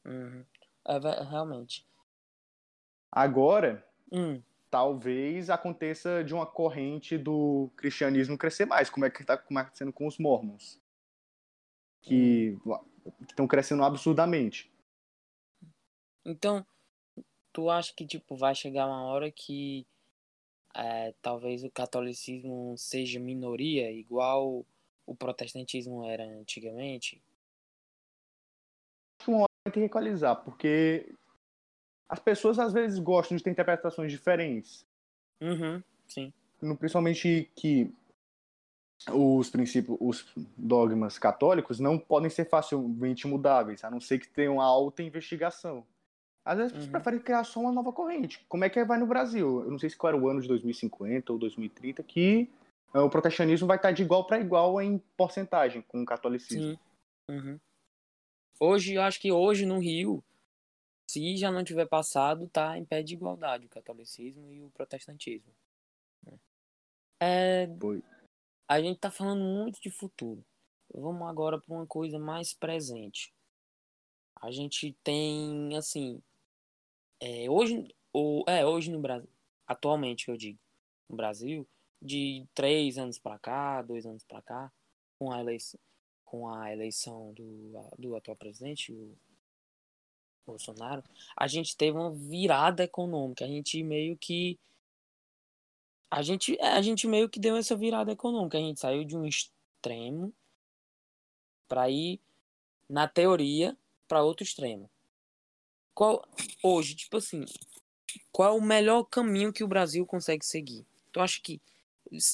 Uhum. 0.06 0.42
É, 0.86 1.22
realmente. 1.22 1.86
Agora, 3.12 3.86
Hum, 4.12 4.40
talvez 4.76 5.48
aconteça 5.48 6.22
de 6.22 6.34
uma 6.34 6.44
corrente 6.44 7.16
do 7.16 7.70
cristianismo 7.78 8.36
crescer 8.36 8.66
mais, 8.66 8.90
como 8.90 9.06
é 9.06 9.10
que 9.10 9.22
está 9.22 9.32
acontecendo 9.32 9.90
com 9.90 10.06
os 10.06 10.18
mormons, 10.18 10.78
que 12.02 12.58
estão 13.26 13.48
crescendo 13.48 13.82
absurdamente. 13.82 14.70
então, 16.26 16.62
tu 17.54 17.70
acha 17.70 17.94
que 17.94 18.06
tipo 18.06 18.36
vai 18.36 18.54
chegar 18.54 18.86
uma 18.86 19.02
hora 19.04 19.32
que 19.32 19.86
é, 20.74 21.14
talvez 21.22 21.64
o 21.64 21.70
catolicismo 21.70 22.74
seja 22.76 23.18
minoria, 23.18 23.90
igual 23.90 24.62
o 25.06 25.16
protestantismo 25.16 26.04
era 26.04 26.22
antigamente? 26.22 27.22
Uma 29.26 29.38
hora 29.38 29.48
ter 29.64 29.80
que 29.80 29.86
equalizar, 29.86 30.44
porque 30.44 31.14
as 32.08 32.18
pessoas 32.18 32.58
às 32.58 32.72
vezes 32.72 32.98
gostam 32.98 33.36
de 33.36 33.42
ter 33.42 33.50
interpretações 33.50 34.10
diferentes. 34.12 34.84
Uhum, 35.40 35.82
sim. 36.06 36.32
no- 36.62 36.76
principalmente 36.76 37.50
que 37.54 37.92
os 39.12 39.50
princípios, 39.50 39.96
os 40.00 40.26
dogmas 40.56 41.18
católicos 41.18 41.78
não 41.78 41.98
podem 41.98 42.30
ser 42.30 42.46
facilmente 42.48 43.26
mudáveis, 43.26 43.84
a 43.84 43.90
não 43.90 44.00
ser 44.00 44.18
que 44.18 44.26
tenham 44.28 44.54
uma 44.54 44.64
alta 44.64 45.02
investigação. 45.02 45.86
Às 46.44 46.58
vezes 46.58 46.86
Uhum. 46.86 46.92
preferem 46.92 47.20
criar 47.20 47.44
só 47.44 47.60
uma 47.60 47.72
nova 47.72 47.92
corrente. 47.92 48.44
Como 48.48 48.64
é 48.64 48.70
que 48.70 48.82
vai 48.84 48.98
no 48.98 49.06
Brasil? 49.06 49.62
Eu 49.64 49.70
não 49.70 49.78
sei 49.78 49.90
se 49.90 49.96
qual 49.96 50.12
era 50.14 50.22
o 50.22 50.28
ano 50.28 50.40
de 50.40 50.48
2050 50.48 51.32
ou 51.32 51.38
2030 51.38 52.02
que 52.02 52.48
eh, 52.94 52.98
o 53.00 53.10
protestantismo 53.10 53.66
vai 53.66 53.76
estar 53.76 53.90
de 53.92 54.02
igual 54.02 54.26
para 54.26 54.40
igual 54.40 54.80
em 54.80 54.98
porcentagem 55.16 55.82
com 55.82 56.02
o 56.02 56.06
catolicismo. 56.06 56.78
Uhum. 57.28 57.58
Hoje, 58.58 58.94
eu 58.94 59.02
acho 59.02 59.20
que 59.20 59.30
hoje 59.30 59.66
no 59.66 59.78
Rio, 59.78 60.22
se 61.06 61.36
já 61.36 61.50
não 61.50 61.62
tiver 61.62 61.86
passado, 61.86 62.48
tá 62.48 62.76
em 62.76 62.84
pé 62.84 63.02
de 63.02 63.14
igualdade 63.14 63.66
o 63.66 63.70
catolicismo 63.70 64.52
e 64.52 64.60
o 64.60 64.70
protestantismo. 64.70 65.52
né? 66.24 66.38
É, 67.20 67.68
a 68.68 68.80
gente 68.80 68.98
tá 68.98 69.10
falando 69.10 69.44
muito 69.44 69.80
de 69.80 69.90
futuro. 69.90 70.44
Vamos 70.92 71.28
agora 71.28 71.60
para 71.60 71.74
uma 71.74 71.86
coisa 71.86 72.18
mais 72.18 72.52
presente. 72.52 73.32
A 74.40 74.50
gente 74.50 74.96
tem, 75.02 75.76
assim, 75.76 76.20
é, 77.20 77.48
hoje, 77.48 77.94
ou, 78.12 78.44
é, 78.48 78.66
hoje 78.66 78.90
no 78.90 79.00
Brasil, 79.00 79.28
atualmente 79.66 80.28
eu 80.28 80.36
digo, 80.36 80.58
no 81.08 81.16
Brasil, 81.16 81.66
de 82.02 82.46
três 82.52 82.98
anos 82.98 83.18
para 83.18 83.38
cá, 83.38 83.80
dois 83.82 84.04
anos 84.04 84.24
para 84.24 84.42
cá, 84.42 84.72
com 85.18 85.32
a 85.32 85.40
eleição, 85.40 85.80
com 86.24 86.48
a 86.48 86.72
eleição 86.72 87.32
do, 87.32 87.72
do 87.98 88.16
atual 88.16 88.36
presidente, 88.36 88.92
o 88.92 89.16
Bolsonaro, 90.46 91.02
a 91.36 91.46
gente 91.46 91.76
teve 91.76 91.96
uma 91.96 92.12
virada 92.12 92.84
econômica. 92.84 93.44
A 93.44 93.48
gente 93.48 93.82
meio 93.82 94.16
que 94.16 94.58
a 96.10 96.22
gente, 96.22 96.56
é, 96.60 96.68
a 96.68 96.82
gente 96.82 97.06
meio 97.06 97.28
que 97.28 97.40
deu 97.40 97.56
essa 97.56 97.76
virada 97.76 98.12
econômica. 98.12 98.56
A 98.56 98.60
gente 98.60 98.80
saiu 98.80 99.04
de 99.04 99.16
um 99.16 99.26
extremo 99.26 100.32
para 101.68 101.90
ir, 101.90 102.20
na 102.88 103.08
teoria, 103.08 103.76
para 104.06 104.22
outro 104.22 104.44
extremo. 104.44 104.88
Qual 105.92 106.24
hoje, 106.62 106.94
tipo 106.94 107.16
assim, 107.16 107.44
qual 108.30 108.54
é 108.54 108.58
o 108.58 108.62
melhor 108.62 109.04
caminho 109.04 109.52
que 109.52 109.64
o 109.64 109.68
Brasil 109.68 110.06
consegue 110.06 110.44
seguir? 110.44 110.86
Tu 111.10 111.20
acha 111.20 111.40
que 111.42 111.60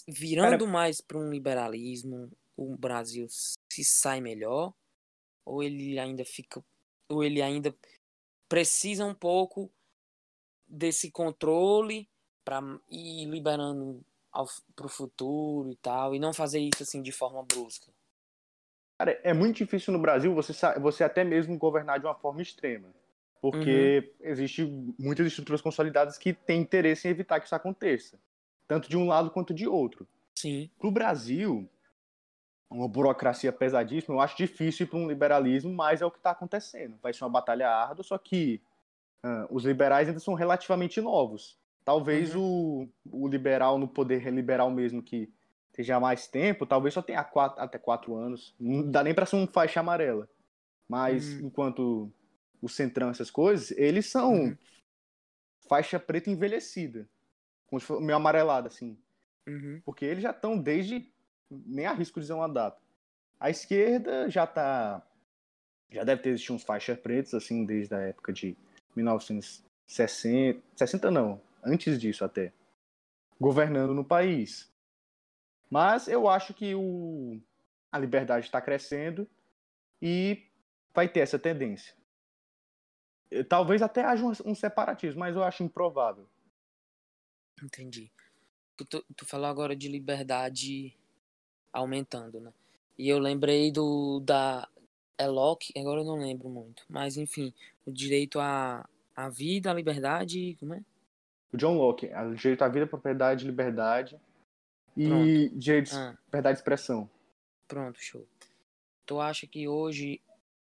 virando 0.07 0.67
mais 0.67 1.01
para 1.01 1.17
um 1.17 1.31
liberalismo, 1.31 2.31
o 2.57 2.77
Brasil 2.77 3.27
se 3.29 3.83
sai 3.83 4.21
melhor 4.21 4.75
ou 5.45 5.63
ele 5.63 5.99
ainda 5.99 6.25
fica 6.25 6.63
ou 7.09 7.25
ele 7.25 7.41
ainda 7.41 7.75
precisa 8.53 9.07
um 9.07 9.15
pouco 9.15 9.73
desse 10.69 11.11
controle 11.11 12.07
para 12.45 12.61
ir 12.91 13.25
liberando 13.25 14.05
para 14.77 14.85
o 14.85 14.91
futuro 14.91 15.71
e 15.71 15.77
tal, 15.77 16.15
e 16.15 16.19
não 16.19 16.35
fazer 16.35 16.61
isso 16.61 16.83
assim 16.83 17.01
de 17.01 17.11
forma 17.11 17.43
brusca. 17.43 17.91
Cara, 18.99 19.19
é 19.25 19.33
muito 19.33 19.57
difícil 19.57 19.91
no 19.91 19.99
Brasil 19.99 20.35
você, 20.35 20.53
você 20.79 21.03
até 21.03 21.25
mesmo 21.25 21.57
governar 21.57 21.99
de 21.99 22.05
uma 22.05 22.15
forma 22.15 22.43
extrema. 22.43 22.95
Porque 23.41 24.13
existe 24.21 24.67
muitas 24.99 25.27
estruturas 25.29 25.63
consolidadas 25.63 26.19
que 26.19 26.35
têm 26.35 26.61
interesse 26.61 27.09
em 27.09 27.11
evitar 27.11 27.41
que 27.41 27.47
isso 27.47 27.55
aconteça. 27.55 28.19
Tanto 28.69 28.87
de 28.87 28.99
um 28.99 29.07
lado 29.07 29.31
quanto 29.31 29.55
de 29.55 29.67
outro. 29.67 30.07
Sim. 30.35 30.71
Para 30.79 30.89
o 30.89 30.93
Brasil, 30.93 31.67
uma 32.73 32.89
burocracia 32.89 33.53
pesadíssima, 33.53 34.15
eu 34.17 34.21
acho 34.21 34.37
difícil 34.37 34.87
para 34.87 34.99
um 34.99 35.09
liberalismo, 35.09 35.73
mas 35.73 36.01
é 36.03 36.07
o 36.07 36.11
que 36.11 36.19
está 36.19 36.31
acontecendo. 36.31 36.97
Vai 37.03 37.13
ser 37.13 37.25
uma 37.25 37.31
batalha 37.31 37.69
árdua, 37.69 38.03
só 38.03 38.17
que 38.19 38.61
ah, 39.23 39.47
os 39.51 39.65
liberais 39.65 40.09
ainda 40.09 40.21
são 40.21 40.35
relativamente 40.35 41.01
novos. 41.01 41.59
Talvez 41.85 42.35
o, 42.35 42.89
o 43.11 43.29
liberal 43.29 43.79
no 43.79 43.89
poder 43.89 44.29
liberal 44.33 44.71
mesmo 44.71 45.03
que 45.03 45.29
esteja 45.71 45.97
há 45.97 46.01
mais 46.01 46.27
tempo, 46.27 46.67
talvez 46.67 46.95
só 46.95 47.03
tenha 47.03 47.25
quatro, 47.25 47.61
até 47.61 47.79
quatro 47.79 48.15
anos. 48.15 48.55
Não 48.59 48.89
dá 48.91 49.03
nem 49.03 49.15
para 49.15 49.27
ser 49.27 49.37
um 49.37 49.47
faixa 49.47 49.81
amarela. 49.81 50.29
Mas 50.89 51.27
Hum. 51.35 51.47
enquanto 51.47 52.13
o 52.61 52.69
centrão, 52.69 53.11
essas 53.11 53.31
coisas, 53.31 53.71
eles 53.73 54.07
são 54.11 54.33
Uhum. 54.33 54.57
faixa 55.69 55.99
preta 55.99 56.31
envelhecida. 56.31 57.09
Meio 58.01 58.17
amarelada, 58.17 58.69
assim. 58.69 58.97
Uhum. 59.49 59.81
Porque 59.85 60.05
eles 60.05 60.23
já 60.23 60.31
estão 60.31 60.57
desde. 60.59 61.12
Nem 61.67 61.87
arrisco 61.87 62.21
dizer 62.21 62.33
uma 62.33 62.49
data. 62.49 62.81
A 63.39 63.51
esquerda 63.51 64.31
já 64.31 64.47
tá. 64.47 65.03
Já 65.91 66.05
deve 66.05 66.23
ter 66.23 66.31
existido 66.31 66.55
uns 66.55 66.63
faixas 66.63 66.99
pretas, 66.99 67.35
assim, 67.35 67.65
desde 67.65 67.95
a 67.95 67.99
época 67.99 68.33
de 68.33 68.57
1960. 68.97 70.63
60 70.77 71.11
não, 71.11 71.41
antes 71.63 72.01
disso 72.01 72.25
até. 72.25 72.53
Governando 73.41 73.93
no 73.93 74.05
país. 74.05 74.73
Mas 75.69 76.07
eu 76.07 76.29
acho 76.29 76.55
que 76.55 76.75
o, 76.75 77.41
a 77.91 77.99
liberdade 77.99 78.47
está 78.47 78.61
crescendo 78.61 79.29
e 80.01 80.47
vai 80.95 81.09
ter 81.09 81.21
essa 81.21 81.39
tendência. 81.39 81.95
Talvez 83.49 83.83
até 83.83 84.05
haja 84.05 84.25
um, 84.25 84.33
um 84.45 84.55
separatismo, 84.55 85.21
mas 85.21 85.35
eu 85.35 85.43
acho 85.43 85.63
improvável. 85.63 86.29
Entendi. 87.63 88.13
Tu, 88.77 88.85
tu, 88.85 89.05
tu 89.17 89.27
falou 89.27 89.47
agora 89.47 89.75
de 89.75 89.89
liberdade 89.89 90.97
aumentando, 91.73 92.41
né? 92.41 92.53
E 92.99 93.09
eu 93.09 93.19
lembrei 93.19 93.71
do 93.73 94.21
da 94.21 94.69
é 95.19 95.27
Locke, 95.27 95.73
agora 95.79 96.01
eu 96.01 96.05
não 96.05 96.17
lembro 96.19 96.49
muito, 96.49 96.85
mas 96.89 97.17
enfim, 97.17 97.53
o 97.87 97.93
direito 97.93 98.41
à, 98.41 98.89
à 99.15 99.29
vida, 99.29 99.71
à 99.71 99.75
liberdade, 99.75 100.57
como 100.59 100.75
é? 100.75 100.83
O 101.53 101.57
John 101.57 101.77
Locke, 101.77 102.11
a- 102.13 102.25
direito 102.35 102.63
à 102.63 102.69
vida, 102.69 102.87
propriedade, 102.87 103.45
liberdade 103.47 104.19
e 104.97 105.49
direito 105.55 105.91
de 105.91 105.97
Ah, 105.97 106.17
liberdade 106.27 106.57
de 106.57 106.61
expressão. 106.61 107.09
pronto, 107.69 108.01
show. 108.01 108.27
Tu 109.07 109.21
acha 109.21 109.47
que 109.47 109.69
hoje 109.69 110.21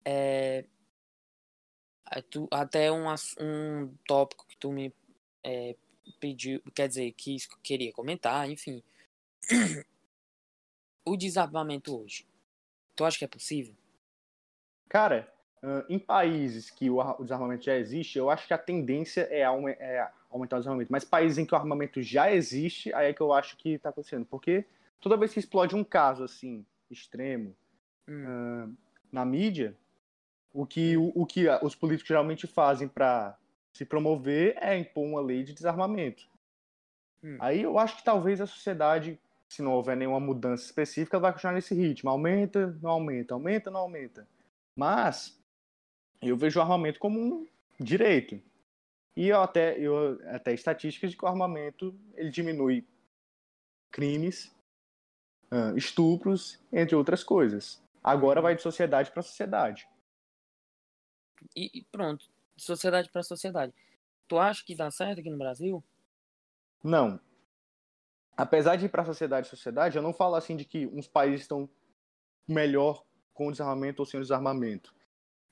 é, 0.04 0.66
é 2.12 2.22
tu, 2.22 2.48
até 2.52 2.92
um, 2.92 3.06
um 3.40 3.94
tópico 4.08 4.46
que 4.48 4.58
tu 4.58 4.72
me 4.72 4.94
é, 5.44 5.76
pediu, 6.20 6.62
quer 6.74 6.88
dizer, 6.88 7.12
que 7.14 7.38
queria 7.64 7.92
comentar, 7.92 8.50
enfim. 8.50 8.82
o 11.06 11.16
desarmamento 11.16 11.96
hoje. 11.96 12.26
Tu 12.96 13.06
acha 13.06 13.18
que 13.18 13.26
é 13.26 13.28
possível? 13.28 13.76
Cara, 14.90 15.32
em 15.90 15.98
países 16.00 16.70
que 16.70 16.90
o 16.90 17.02
ar- 17.02 17.20
o 17.20 17.24
desarmamento 17.24 17.66
já 17.66 17.76
existe, 17.76 18.18
eu 18.18 18.30
acho 18.30 18.48
que 18.48 18.54
a 18.54 18.58
tendência 18.58 19.28
é, 19.32 19.40
é 19.42 20.10
aumentar 20.30 20.58
o 20.58 20.60
desarmamento. 20.60 20.92
Mas 20.92 21.04
países 21.04 21.38
em 21.38 21.46
que 21.46 21.54
o 21.54 21.58
armamento 21.58 22.02
já 22.02 22.32
existe, 22.32 22.94
aí 22.94 23.10
é 23.10 23.14
que 23.14 23.22
eu 23.22 23.34
acho 23.34 23.58
que 23.58 23.78
tá 23.80 23.90
acontecendo. 23.90 24.26
Porque 24.26 24.66
toda 25.00 25.18
vez 25.18 25.34
que 25.34 25.40
explode 25.40 25.76
um 25.76 25.84
caso 25.84 26.24
assim, 26.24 26.66
extremo, 26.90 27.56
Hum, 28.08 28.76
na 29.12 29.26
mídia, 29.26 29.76
o 30.54 30.66
que, 30.66 30.96
o, 30.98 31.12
o 31.16 31.26
que 31.26 31.48
os 31.64 31.76
políticos 31.76 32.08
geralmente 32.08 32.48
fazem 32.48 32.88
para 32.88 33.38
se 33.74 33.86
promover 33.86 34.56
é 34.62 34.78
impor 34.78 35.06
uma 35.06 35.22
lei 35.22 35.44
de 35.44 35.54
desarmamento. 35.54 36.28
Hum. 37.24 37.38
Aí 37.40 37.62
eu 37.64 37.78
acho 37.78 37.98
que 37.98 38.04
talvez 38.04 38.40
a 38.40 38.46
sociedade, 38.48 39.20
se 39.50 39.62
não 39.62 39.74
houver 39.74 39.96
nenhuma 39.96 40.20
mudança 40.20 40.66
específica, 40.66 41.20
vai 41.20 41.32
continuar 41.32 41.54
nesse 41.54 41.74
ritmo. 41.74 42.10
Aumenta, 42.10 42.78
não 42.82 42.92
aumenta, 42.92 43.34
aumenta, 43.34 43.72
não 43.72 43.82
aumenta. 43.82 44.28
Mas 44.76 45.40
eu 46.22 46.36
vejo 46.36 46.60
o 46.60 46.62
armamento 46.62 47.00
como 47.00 47.20
um 47.20 47.48
direito. 47.80 48.42
E 49.16 49.30
eu 49.30 49.42
até, 49.42 49.80
eu, 49.80 50.20
até 50.28 50.54
estatísticas 50.54 51.12
de 51.12 51.18
que 51.18 51.24
o 51.24 51.28
armamento 51.28 51.98
ele 52.16 52.30
diminui 52.30 52.86
crimes, 53.92 54.54
estupros, 55.76 56.60
entre 56.72 56.96
outras 56.96 57.24
coisas. 57.24 57.82
Agora 58.04 58.42
vai 58.42 58.56
de 58.56 58.62
sociedade 58.62 59.12
para 59.12 59.22
sociedade. 59.22 59.88
E, 61.56 61.80
e 61.80 61.84
pronto, 61.86 62.28
de 62.56 62.64
sociedade 62.64 63.10
para 63.10 63.24
sociedade. 63.24 63.74
Tu 64.28 64.38
acha 64.38 64.66
que 64.66 64.76
dá 64.76 64.92
certo 64.92 65.20
aqui 65.20 65.30
no 65.30 65.38
Brasil? 65.38 65.84
Não. 66.84 67.20
Apesar 68.38 68.76
de 68.76 68.86
ir 68.86 68.90
para 68.90 69.06
sociedade 69.06 69.48
sociedade, 69.48 69.96
eu 69.96 70.04
não 70.04 70.14
falo 70.14 70.36
assim 70.36 70.56
de 70.56 70.66
que 70.66 70.88
uns 70.88 71.08
países 71.08 71.42
estão 71.42 71.70
melhor 72.48 73.04
com 73.34 73.48
o 73.48 73.52
desarmamento 73.52 74.02
ou 74.02 74.06
sem 74.06 74.20
o 74.20 74.24
desarmamento. 74.24 74.94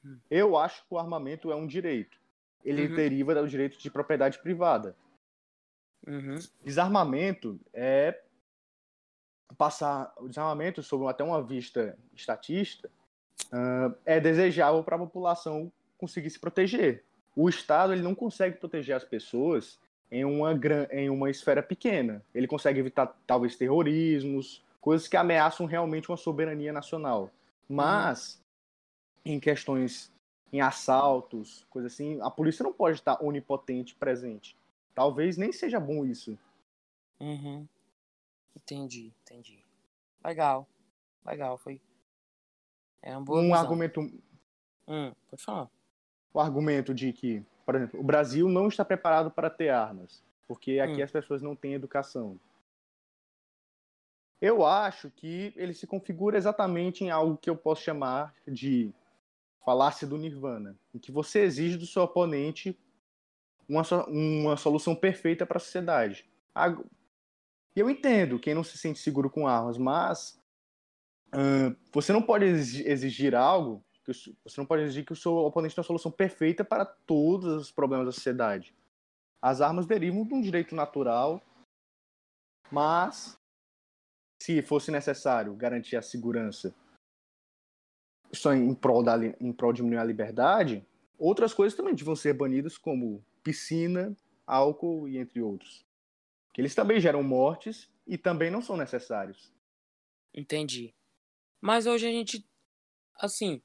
Hum. 0.04 0.20
Eu 0.30 0.58
acho 0.58 0.82
que 0.86 0.94
o 0.94 1.00
armamento 1.00 1.52
é 1.52 1.56
um 1.56 1.68
direito. 1.68 2.22
ele 2.66 2.88
Uhum. 2.88 2.96
deriva 2.96 3.36
do 3.36 3.48
direito 3.48 3.78
de 3.78 3.92
propriedade 3.92 4.40
privada. 4.40 4.96
Uhum. 6.08 6.36
Desarmamento 6.64 7.60
é 7.74 8.22
passar 9.58 10.14
o 10.18 10.30
desarmamento 10.30 10.82
sob 10.82 11.06
até 11.08 11.24
uma 11.26 11.44
vista 11.44 11.98
estatista 12.14 12.90
ah, 13.52 13.94
é 14.06 14.20
desejável 14.20 14.84
para 14.84 14.96
a 14.96 15.00
população 15.00 15.72
conseguir 15.98 16.30
se 16.30 16.40
proteger. 16.40 17.04
O 17.36 17.50
Estado 17.50 17.94
ele 17.94 18.02
não 18.02 18.16
consegue 18.16 18.58
proteger 18.58 18.96
as 18.96 19.04
pessoas 19.04 19.80
em 20.14 20.24
uma, 20.24 20.54
em 20.92 21.10
uma 21.10 21.32
esfera 21.32 21.64
pequena. 21.64 22.24
Ele 22.36 22.48
consegue 22.48 22.80
evitar 22.80 23.08
talvez 23.26 23.56
terrorismos, 23.56 24.64
coisas 24.80 25.08
que 25.08 25.18
ameaçam 25.18 25.66
realmente 25.66 26.10
uma 26.12 26.18
soberania 26.18 26.72
nacional. 26.72 27.32
Mas 27.68 28.40
em 29.26 29.40
questões, 29.40 30.14
em 30.52 30.62
assaltos, 30.62 31.66
coisas 31.68 31.94
assim, 31.94 32.20
a 32.22 32.30
polícia 32.30 32.62
não 32.62 32.72
pode 32.72 32.98
estar 32.98 33.24
onipotente 33.24 33.96
presente. 33.96 34.56
Talvez 34.94 35.36
nem 35.36 35.52
seja 35.52 35.80
bom 35.80 36.06
isso. 36.06 36.38
Uhum. 37.20 37.68
Entendi, 38.56 39.12
entendi. 39.24 39.66
Legal. 40.24 40.68
Legal, 41.26 41.58
foi. 41.58 41.82
É 43.02 43.18
um 43.18 43.24
visão. 43.24 43.54
argumento 43.56 44.02
Hum, 44.88 45.12
pode 45.28 45.42
falar. 45.42 45.70
o 46.32 46.40
argumento 46.40 46.94
de 46.94 47.12
que, 47.12 47.44
por 47.66 47.76
exemplo, 47.76 48.00
o 48.00 48.04
Brasil 48.04 48.48
não 48.50 48.68
está 48.68 48.84
preparado 48.84 49.32
para 49.32 49.50
ter 49.50 49.70
armas, 49.70 50.24
porque 50.48 50.80
aqui 50.80 51.02
Hum. 51.02 51.04
as 51.04 51.12
pessoas 51.12 51.42
não 51.42 51.56
têm 51.56 51.74
educação. 51.74 52.40
Eu 54.42 54.66
acho 54.66 55.10
que 55.10 55.54
ele 55.56 55.74
se 55.74 55.88
configura 55.88 56.38
exatamente 56.38 57.04
em 57.04 57.10
algo 57.10 57.38
que 57.38 57.50
eu 57.50 57.56
posso 57.56 57.82
chamar 57.82 58.36
de 58.46 58.92
falácia 59.66 60.06
do 60.06 60.18
Nirvana, 60.18 60.76
em 60.94 61.00
que 61.00 61.12
você 61.12 61.44
exige 61.44 61.78
do 61.78 61.86
seu 61.88 62.04
oponente 62.04 62.78
uma, 63.70 63.86
so- 63.86 64.04
uma 64.10 64.58
solução 64.58 64.94
perfeita 64.94 65.46
para 65.46 65.58
a 65.58 65.62
sociedade. 65.62 66.30
E 67.76 67.80
eu 67.80 67.90
entendo 67.90 68.38
quem 68.38 68.54
não 68.54 68.64
se 68.64 68.78
sente 68.78 69.00
seguro 69.00 69.30
com 69.30 69.48
armas, 69.48 69.78
mas 69.78 70.38
ahn, 71.32 71.74
você 71.94 72.12
não 72.12 72.22
pode 72.22 72.44
exi- 72.44 72.86
exigir 72.86 73.34
algo 73.34 73.82
que 74.04 74.12
você 74.44 74.60
não 74.60 74.66
pode 74.66 74.84
exigir 74.84 75.06
que 75.06 75.14
o 75.14 75.16
seu 75.16 75.36
oponente 75.38 75.76
tenha 75.76 75.82
uma 75.82 75.88
solução 75.88 76.12
perfeita 76.12 76.64
para 76.64 76.86
todos 76.86 77.54
os 77.54 77.72
problemas 77.72 78.06
da 78.06 78.12
sociedade. 78.12 78.76
As 79.42 79.62
armas 79.62 79.86
derivam 79.86 80.26
de 80.26 80.34
um 80.34 80.42
direito 80.42 80.76
natural, 80.76 81.42
mas 82.72 83.38
se 84.42 84.62
fosse 84.62 84.92
necessário 84.92 85.56
garantir 85.56 85.96
a 85.96 86.02
segurança 86.02 86.74
só 88.34 88.54
em 88.54 88.74
prol, 88.74 89.04
da, 89.04 89.16
em 89.40 89.54
prol 89.54 89.72
de 89.72 89.78
diminuir 89.78 90.00
a 90.00 90.04
liberdade, 90.04 90.86
outras 91.18 91.54
coisas 91.54 91.78
também 91.78 91.94
deviam 91.94 92.16
ser 92.16 92.34
banidas, 92.34 92.78
como 92.78 93.24
piscina, 93.44 94.16
álcool 94.46 95.08
e 95.08 95.18
entre 95.18 95.42
outros. 95.42 95.86
Que 96.54 96.62
eles 96.62 96.76
também 96.76 97.00
geram 97.00 97.24
mortes 97.24 97.90
e 98.08 98.18
também 98.18 98.52
não 98.52 98.62
são 98.62 98.76
necessários. 98.76 99.54
Entendi. 100.34 100.94
Mas 101.62 101.86
hoje 101.86 102.08
a 102.08 102.12
gente, 102.12 102.46
assim, 103.16 103.62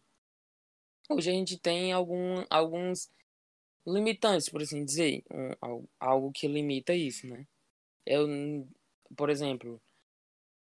hoje 1.08 1.30
a 1.30 1.32
gente 1.32 1.58
tem 1.58 1.92
algum, 1.92 2.44
alguns 2.50 3.10
limitantes, 3.86 4.48
por 4.50 4.62
assim 4.62 4.84
dizer, 4.84 5.24
um, 5.32 5.52
al- 5.60 5.90
algo 6.00 6.32
que 6.32 6.48
limita 6.48 6.94
isso, 6.94 7.26
né? 7.28 7.46
Eu, 8.06 8.26
por 9.16 9.30
exemplo, 9.30 9.80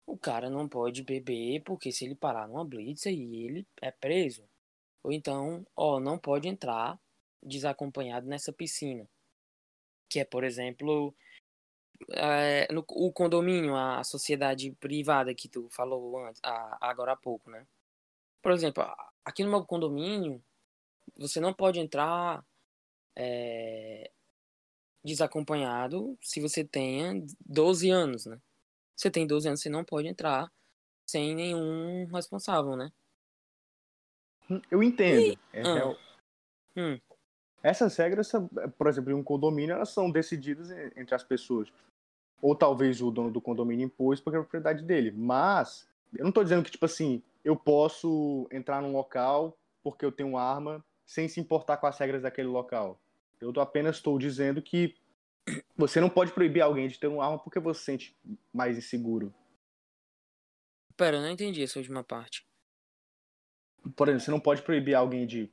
o 0.07 0.17
cara 0.17 0.49
não 0.51 0.67
pode 0.69 1.03
beber 1.03 1.63
porque 1.63 1.93
se 1.93 2.05
ele 2.07 2.15
parar 2.15 2.49
numa 2.49 2.65
blitz 2.65 3.07
aí 3.07 3.45
ele 3.45 3.67
é 3.83 3.91
preso. 3.91 4.45
Ou 5.03 5.13
então, 5.13 5.67
ó, 5.77 6.01
não 6.01 6.19
pode 6.19 6.49
entrar 6.49 7.01
desacompanhado 7.43 8.27
nessa 8.27 8.53
piscina. 8.53 9.09
Que 10.09 10.21
é, 10.21 10.25
por 10.25 10.45
exemplo, 10.45 11.15
é, 12.11 12.73
no, 12.73 12.85
o 12.91 13.13
condomínio, 13.13 13.77
a 13.77 14.03
sociedade 14.05 14.73
privada 14.81 15.35
que 15.35 15.49
tu 15.49 15.69
falou 15.71 16.19
antes, 16.27 16.41
a- 16.45 16.79
agora 16.81 17.13
há 17.13 17.17
pouco, 17.17 17.51
né? 17.51 17.67
Por 18.43 18.53
exemplo, 18.53 18.85
aqui 19.25 19.43
no 19.45 19.51
meu 19.51 19.65
condomínio, 19.65 20.43
você 21.17 21.41
não 21.41 21.53
pode 21.53 21.79
entrar 21.81 22.45
é, 23.17 24.11
desacompanhado 25.05 26.19
se 26.21 26.41
você 26.41 26.65
tenha 26.65 27.25
12 27.45 27.91
anos, 27.91 28.27
né? 28.27 28.41
Você 28.97 29.11
tem 29.11 29.27
12 29.27 29.49
anos, 29.49 29.61
você 29.61 29.69
não 29.69 29.85
pode 29.85 30.09
entrar 30.09 30.51
sem 31.07 31.35
nenhum 31.35 32.07
responsável, 32.07 32.77
né? 32.77 32.91
Eu 34.71 34.83
entendo. 34.83 35.39
É 35.53 35.63
Ah. 35.63 35.75
real- 35.75 35.97
Hum, 36.77 37.01
Essas 37.63 37.97
regras, 37.97 38.31
por 38.77 38.89
exemplo, 38.89 39.11
em 39.11 39.15
um 39.15 39.23
condomínio, 39.23 39.75
elas 39.75 39.89
são 39.89 40.11
decididas 40.11 40.71
en- 40.71 40.91
entre 41.01 41.15
as 41.15 41.23
pessoas. 41.25 41.73
Ou 42.43 42.55
talvez 42.55 43.01
o 43.01 43.11
dono 43.11 43.31
do 43.31 43.41
condomínio 43.41 43.87
impôs 43.87 44.21
porque 44.21 44.37
é 44.37 44.41
a 44.41 44.43
propriedade 44.43 44.83
dele. 44.85 45.11
Mas, 45.11 45.89
eu 46.17 46.23
não 46.23 46.29
estou 46.31 46.43
dizendo 46.45 46.65
que, 46.65 46.71
tipo 46.71 46.85
assim, 46.85 47.23
eu 47.45 47.57
posso 47.57 48.49
entrar 48.51 48.81
num 48.83 48.93
local 48.93 49.57
porque 49.83 50.05
eu 50.05 50.13
tenho 50.13 50.37
arma 50.37 50.85
sem 51.05 51.29
se 51.29 51.39
importar 51.41 51.77
com 51.77 51.87
as 51.87 51.99
regras 51.99 52.23
daquele 52.23 52.49
local. 52.49 52.99
Eu 53.41 53.53
tô- 53.53 53.61
apenas 53.61 53.97
estou 53.97 54.19
dizendo 54.19 54.63
que 54.63 54.97
você 55.77 56.01
não 56.01 56.09
pode 56.09 56.33
proibir 56.33 56.63
alguém 56.63 56.89
de 56.89 56.99
ter 56.99 57.07
uma 57.07 57.25
arma 57.25 57.39
porque 57.39 57.61
você 57.61 57.79
se 57.81 57.85
sente 57.85 58.17
mais 58.53 58.79
inseguro. 58.79 59.33
pera, 60.97 61.17
eu 61.17 61.23
não 61.23 61.31
entendi 61.31 61.63
essa 61.63 61.79
última 61.79 62.03
parte. 62.05 62.47
Por 63.97 64.09
exemplo, 64.09 64.25
você 64.25 64.31
não 64.31 64.41
pode 64.41 64.63
proibir 64.63 64.95
alguém 64.95 65.27
de 65.27 65.53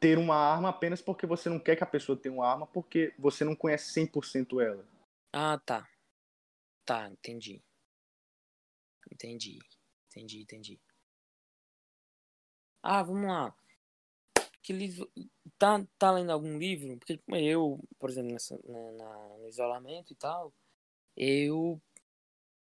ter 0.00 0.16
uma 0.18 0.36
arma 0.36 0.68
apenas 0.70 1.02
porque 1.02 1.26
você 1.26 1.48
não 1.48 1.58
quer 1.58 1.76
que 1.76 1.84
a 1.84 1.86
pessoa 1.86 2.16
tenha 2.16 2.34
uma 2.34 2.48
arma 2.48 2.66
porque 2.66 3.12
você 3.18 3.44
não 3.44 3.54
conhece 3.54 3.92
100% 3.92 4.60
ela. 4.60 4.86
Ah, 5.32 5.58
tá. 5.58 5.86
Tá, 6.84 7.08
entendi. 7.10 7.62
Entendi. 9.12 9.58
Entendi, 10.12 10.42
entendi. 10.42 10.80
Ah, 12.82 13.02
vamos 13.02 13.26
lá. 13.26 13.54
Que 14.62 14.72
livro. 14.72 15.10
Tá, 15.58 15.84
tá 15.98 16.12
lendo 16.12 16.30
algum 16.30 16.58
livro? 16.58 16.96
Porque 16.98 17.16
tipo, 17.16 17.34
eu, 17.34 17.80
por 17.98 18.10
exemplo, 18.10 18.32
nessa, 18.32 18.58
na, 18.64 18.92
na- 18.92 19.38
no 19.38 19.48
isolamento 19.48 20.12
e 20.12 20.16
tal, 20.16 20.52
eu 21.16 21.80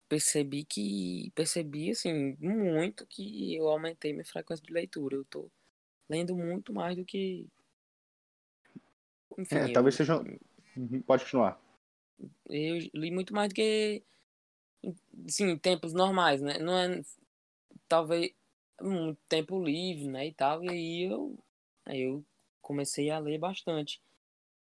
percebi 0.09 0.65
que. 0.65 1.31
Percebi, 1.33 1.91
assim, 1.91 2.35
muito 2.39 3.05
que 3.07 3.55
eu 3.55 3.67
aumentei 3.69 4.11
minha 4.11 4.25
frequência 4.25 4.65
de 4.65 4.73
leitura. 4.73 5.15
Eu 5.15 5.25
tô 5.25 5.49
lendo 6.09 6.35
muito 6.35 6.73
mais 6.73 6.95
do 6.97 7.05
que. 7.05 7.47
Enfim, 9.37 9.55
É, 9.55 9.69
eu- 9.69 9.73
talvez 9.73 9.95
seja. 9.95 10.21
Uhum, 10.75 11.01
Pode 11.01 11.23
continuar. 11.23 11.59
eu 12.49 12.77
li 12.93 13.09
muito 13.11 13.33
mais 13.33 13.49
do 13.49 13.55
que 13.55 14.03
sim, 15.27 15.45
em 15.49 15.57
tempos 15.57 15.93
normais, 15.93 16.41
né? 16.41 16.59
Não 16.59 16.77
é 16.77 17.01
talvez 17.87 18.31
muito 18.81 19.19
tempo 19.27 19.63
livre, 19.63 20.07
né, 20.07 20.27
e 20.27 20.33
tal, 20.33 20.63
e 20.63 20.69
aí 20.69 21.11
eu 21.11 21.37
aí 21.85 22.01
eu 22.01 22.23
comecei 22.61 23.09
a 23.09 23.19
ler 23.19 23.39
bastante. 23.39 24.01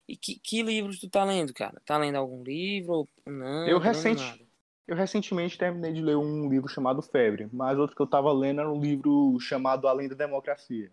E 0.07 0.15
que, 0.17 0.39
que 0.39 0.63
livros 0.63 0.99
tu 0.99 1.09
tá 1.09 1.23
lendo, 1.23 1.53
cara? 1.53 1.81
Tá 1.85 1.97
lendo 1.97 2.15
algum 2.15 2.43
livro 2.43 3.07
não? 3.25 3.67
Eu 3.67 3.79
recente-? 3.79 4.45
Eu 4.87 4.95
recentemente 4.95 5.57
terminei 5.57 5.93
de 5.93 6.01
ler 6.01 6.17
um 6.17 6.49
livro 6.49 6.67
chamado 6.67 7.01
Febre, 7.01 7.47
mas 7.53 7.77
outro 7.77 7.95
que 7.95 8.01
eu 8.01 8.07
tava 8.07 8.31
lendo 8.33 8.59
era 8.61 8.71
um 8.71 8.81
livro 8.81 9.39
chamado 9.39 9.87
Além 9.87 10.09
da 10.09 10.15
Democracia. 10.15 10.91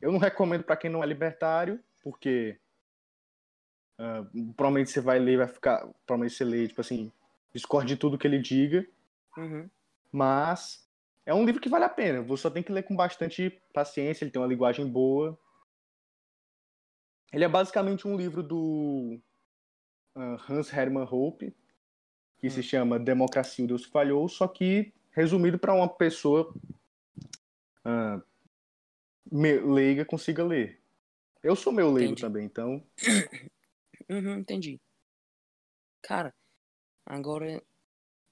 Eu 0.00 0.12
não 0.12 0.18
recomendo 0.18 0.62
para 0.62 0.76
quem 0.76 0.90
não 0.90 1.02
é 1.02 1.06
libertário, 1.06 1.80
porque 2.02 2.58
ah, 3.98 4.24
provavelmente 4.56 4.90
você 4.90 5.00
vai 5.00 5.18
ler, 5.18 5.38
vai 5.38 5.48
ficar. 5.48 5.80
Provavelmente 6.06 6.34
você 6.34 6.44
lê, 6.44 6.68
tipo 6.68 6.80
assim, 6.80 7.10
discorde 7.52 7.94
de 7.94 7.96
tudo 7.96 8.18
que 8.18 8.26
ele 8.26 8.38
diga, 8.38 8.86
Uhum. 9.36 9.68
mas 10.12 10.83
é 11.26 11.32
um 11.34 11.44
livro 11.44 11.60
que 11.60 11.68
vale 11.68 11.84
a 11.84 11.88
pena. 11.88 12.22
Você 12.22 12.42
só 12.42 12.50
tem 12.50 12.62
que 12.62 12.72
ler 12.72 12.82
com 12.82 12.94
bastante 12.94 13.50
paciência, 13.72 14.24
ele 14.24 14.30
tem 14.30 14.40
uma 14.40 14.48
linguagem 14.48 14.86
boa. 14.86 15.38
Ele 17.32 17.44
é 17.44 17.48
basicamente 17.48 18.06
um 18.06 18.16
livro 18.16 18.42
do 18.42 19.20
ah, 20.14 20.36
Hans 20.48 20.72
Hermann 20.72 21.06
Hoppe, 21.10 21.54
que 22.38 22.48
se 22.50 22.60
Hum. 22.60 22.62
chama 22.62 22.98
Democracia, 22.98 23.64
o 23.64 23.68
Deus 23.68 23.86
que 23.86 23.92
Falhou, 23.92 24.28
só 24.28 24.46
que 24.46 24.92
resumido 25.12 25.58
para 25.58 25.74
uma 25.74 25.88
pessoa 25.88 26.52
me- 29.30 29.60
leiga 29.60 30.04
consiga 30.04 30.44
ler. 30.44 30.80
Eu 31.42 31.56
sou 31.56 31.72
meu 31.72 31.90
leigo 31.92 32.12
Entendi. 32.12 32.22
também, 32.22 32.44
então 32.46 32.82
Uhum, 34.08 34.38
entendi. 34.38 34.80
Cara, 36.02 36.34
agora 37.06 37.62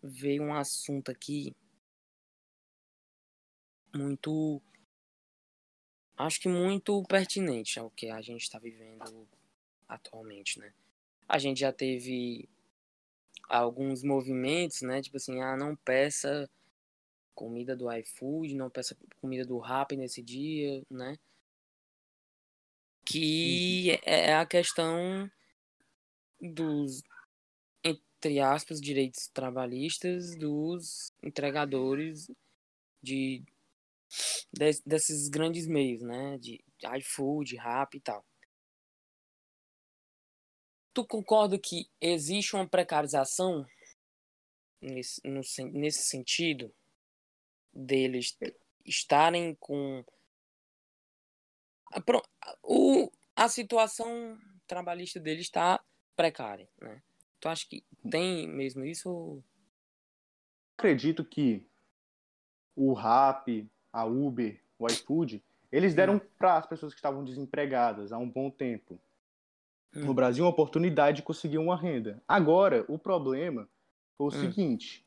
veio 0.03 0.43
um 0.43 0.55
assunto 0.55 1.11
aqui 1.11 1.55
muito. 3.95 4.61
Acho 6.17 6.41
que 6.41 6.49
muito 6.49 7.03
pertinente 7.05 7.79
ao 7.79 7.91
que 7.91 8.11
a 8.11 8.21
gente 8.21 8.43
está 8.43 8.59
vivendo 8.59 9.29
atualmente, 9.89 10.59
né? 10.59 10.73
A 11.29 11.39
gente 11.39 11.61
já 11.61 11.73
teve 11.73 12.49
alguns 13.49 14.03
movimentos, 14.03 14.83
né? 14.83 15.03
Tipo 15.03 15.17
assim, 15.17 15.41
ah, 15.41 15.57
não 15.57 15.75
peça 15.77 16.49
comida 17.35 17.75
do 17.75 17.91
iFood, 17.91 18.55
não 18.55 18.71
peça 18.71 18.97
comida 19.21 19.45
do 19.45 19.59
Rappi 19.59 19.97
nesse 19.97 20.23
dia, 20.23 20.83
né? 20.91 21.19
que 23.05 23.91
uhum. 23.91 23.99
é 24.05 24.35
a 24.35 24.47
questão 24.47 25.31
dos, 26.41 27.03
entre 27.85 28.41
aspas, 28.41 28.81
direitos 28.81 29.29
trabalhistas 29.29 30.37
dos 30.37 31.13
entregadores 31.23 32.31
de, 33.03 33.43
de 34.53 34.83
desses 34.85 35.29
grandes 35.29 35.67
meios, 35.67 36.03
né? 36.03 36.39
De 36.39 36.63
iFood, 36.99 37.57
Rap 37.57 37.95
e 37.95 38.01
tal. 38.01 38.25
Tu 40.95 41.07
concorda 41.07 41.59
que 41.59 41.89
existe 42.01 42.55
uma 42.55 42.69
precarização 42.69 43.67
nesse, 44.81 45.21
no, 45.25 45.41
nesse 45.73 46.03
sentido 46.03 46.75
deles 47.73 48.37
estarem 48.85 49.55
com 49.55 50.05
o, 52.63 53.11
a 53.37 53.49
situação 53.49 54.39
trabalhista 54.67 55.21
deles 55.21 55.43
está 55.43 55.83
precária, 56.17 56.69
né? 56.81 57.03
Tu 57.41 57.49
acha 57.49 57.67
que 57.69 57.85
tem 58.11 58.47
mesmo 58.49 58.85
isso? 58.85 59.43
Acredito 60.77 61.25
que 61.25 61.67
o 62.75 62.93
Rap, 62.93 63.69
a 63.93 64.05
Uber, 64.05 64.61
o 64.79 64.87
iFood, 64.87 65.43
eles 65.71 65.95
deram 65.95 66.21
para 66.39 66.57
as 66.57 66.67
pessoas 66.67 66.93
que 66.93 66.99
estavam 66.99 67.25
desempregadas 67.25 68.13
há 68.13 68.19
um 68.19 68.29
bom 68.29 68.51
tempo 68.51 69.01
hum. 69.95 70.07
no 70.07 70.15
Brasil 70.15 70.45
uma 70.45 70.51
oportunidade 70.51 71.19
de 71.19 71.23
conseguir 71.23 71.59
uma 71.59 71.77
renda. 71.77 72.23
Agora, 72.27 72.85
o 72.89 72.99
problema 72.99 73.69
foi 74.17 74.27
o 74.27 74.29
hum. 74.29 74.41
seguinte: 74.41 75.07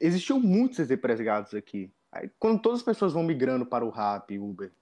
existiam 0.00 0.40
muitos 0.40 0.78
desempregados 0.78 1.54
aqui. 1.54 1.90
Aí, 2.12 2.30
quando 2.38 2.60
todas 2.60 2.80
as 2.80 2.84
pessoas 2.84 3.12
vão 3.12 3.22
migrando 3.22 3.64
para 3.64 3.84
o 3.84 3.90
Rap, 3.90 4.36
Uber, 4.38 4.72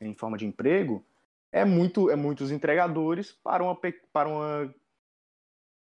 em 0.00 0.14
forma 0.14 0.36
de 0.36 0.46
emprego, 0.46 1.04
é 1.52 1.64
muito 1.64 2.10
é 2.10 2.16
muitos 2.16 2.50
entregadores 2.50 3.32
para 3.32 3.62
uma 3.62 3.78
para 4.12 4.28
uma 4.28 4.74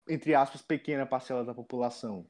entre 0.07 0.35
aspas 0.35 0.61
pequena 0.61 1.05
parcela 1.05 1.43
da 1.43 1.53
população. 1.53 2.25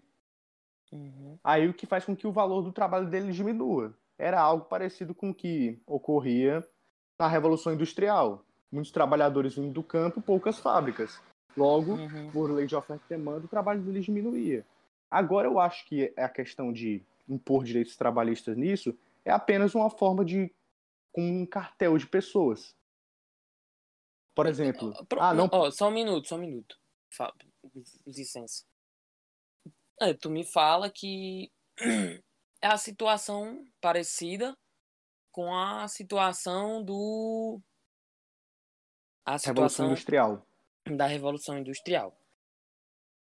Uhum. 0.91 1.37
Aí 1.43 1.67
o 1.67 1.73
que 1.73 1.85
faz 1.85 2.05
com 2.05 2.15
que 2.15 2.27
o 2.27 2.31
valor 2.31 2.61
do 2.61 2.71
trabalho 2.71 3.07
deles 3.07 3.35
diminua. 3.35 3.93
Era 4.17 4.39
algo 4.39 4.65
parecido 4.65 5.13
com 5.13 5.31
o 5.31 5.35
que 5.35 5.79
ocorria 5.85 6.65
na 7.19 7.27
Revolução 7.27 7.73
Industrial. 7.73 8.43
Muitos 8.71 8.91
trabalhadores 8.91 9.55
vindo 9.55 9.71
do 9.71 9.83
campo, 9.83 10.21
poucas 10.21 10.59
fábricas. 10.59 11.21
Logo, 11.55 11.93
uhum. 11.93 12.31
por 12.31 12.51
lei 12.51 12.65
de 12.65 12.75
oferta 12.75 13.03
e 13.05 13.09
demanda, 13.09 13.45
o 13.45 13.49
trabalho 13.49 13.81
deles 13.81 14.05
diminuía. 14.05 14.65
Agora 15.09 15.47
eu 15.47 15.59
acho 15.59 15.85
que 15.85 16.13
a 16.17 16.27
questão 16.27 16.73
de 16.73 17.01
impor 17.27 17.63
direitos 17.63 17.95
trabalhistas 17.95 18.57
nisso 18.57 18.97
é 19.23 19.31
apenas 19.31 19.73
uma 19.73 19.89
forma 19.89 20.23
de 20.25 20.51
com 21.11 21.21
um 21.21 21.45
cartel 21.45 21.97
de 21.97 22.05
pessoas. 22.05 22.75
Por 24.35 24.47
exemplo, 24.47 24.93
ah, 25.17 25.33
não, 25.33 25.49
oh, 25.49 25.71
só 25.71 25.87
um 25.87 25.91
minuto, 25.91 26.27
só 26.27 26.35
um 26.35 26.39
minuto. 26.39 26.77
Fábio, 27.09 27.47
licença. 28.05 28.65
É, 30.01 30.13
tu 30.13 30.29
me 30.29 30.43
fala 30.43 30.89
que 30.89 31.51
é 32.62 32.67
a 32.67 32.77
situação 32.77 33.65
parecida 33.79 34.58
com 35.31 35.53
a 35.53 35.88
situação 35.88 36.84
do 36.84 37.62
a 39.25 39.38
situação 39.38 39.53
Revolução 39.53 39.86
Industrial. 39.88 40.47
Da 40.95 41.08
Revolução 41.08 41.58
Industrial. 41.58 42.17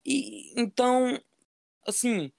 E 0.04 0.60
então, 0.60 1.18
assim, 1.86 2.32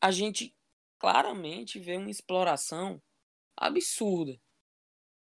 a 0.00 0.10
gente 0.10 0.54
claramente 0.98 1.78
vê 1.78 1.96
uma 1.96 2.10
exploração 2.10 3.00
absurda. 3.56 4.40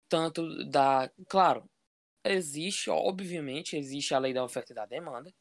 Tanto 0.08 0.64
da. 0.68 1.10
Claro, 1.28 1.68
existe, 2.24 2.90
obviamente, 2.90 3.76
existe 3.76 4.14
a 4.14 4.18
lei 4.18 4.34
da 4.34 4.44
oferta 4.44 4.72
e 4.72 4.74
da 4.74 4.84
demanda, 4.84 5.32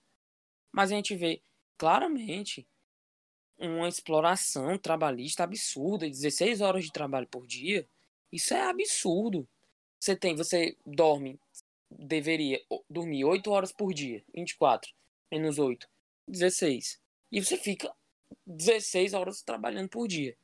mas 0.72 0.92
a 0.92 0.96
gente 0.96 1.16
vê 1.16 1.42
claramente 1.80 2.68
uma 3.58 3.88
exploração 3.88 4.78
trabalhista 4.78 5.44
absurda, 5.44 6.08
16 6.08 6.62
horas 6.62 6.86
de 6.86 6.92
trabalho 6.92 7.28
por 7.28 7.48
dia. 7.48 7.88
Isso 8.32 8.54
é 8.54 8.70
absurdo. 8.70 9.48
Você 10.00 10.16
tem, 10.16 10.36
você 10.36 10.78
dorme, 10.86 11.40
deveria 11.90 12.62
dormir 12.90 13.26
8 13.26 13.50
horas 13.50 13.72
por 13.72 13.94
dia, 13.94 14.24
24 14.36 14.94
menos 15.32 15.60
8, 15.60 15.88
16. 16.28 17.00
E 17.32 17.44
você 17.44 17.58
fica 17.58 17.94
16 18.46 19.14
horas 19.14 19.42
trabalhando 19.42 19.90
por 19.90 20.08
dia. 20.08 20.36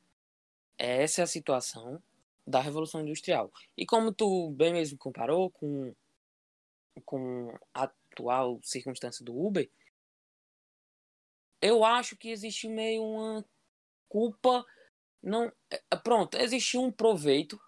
Essa 0.78 1.22
é 1.22 1.24
a 1.24 1.26
situação 1.26 2.02
da 2.46 2.60
Revolução 2.60 3.00
Industrial. 3.00 3.52
E 3.76 3.84
como 3.84 4.12
tu 4.12 4.50
bem 4.50 4.72
mesmo 4.72 4.98
comparou 4.98 5.50
com, 5.50 5.94
com 7.04 7.52
a 7.74 7.90
atual 8.12 8.60
circunstância 8.62 9.24
do 9.24 9.36
Uber, 9.36 9.68
eu 11.60 11.84
acho 11.84 12.16
que 12.16 12.30
existe 12.30 12.68
meio 12.68 13.02
uma 13.02 13.44
culpa. 14.08 14.64
não 15.22 15.52
é, 15.70 15.96
Pronto, 16.02 16.36
existe 16.36 16.76
um 16.78 16.90
proveito, 16.90 17.60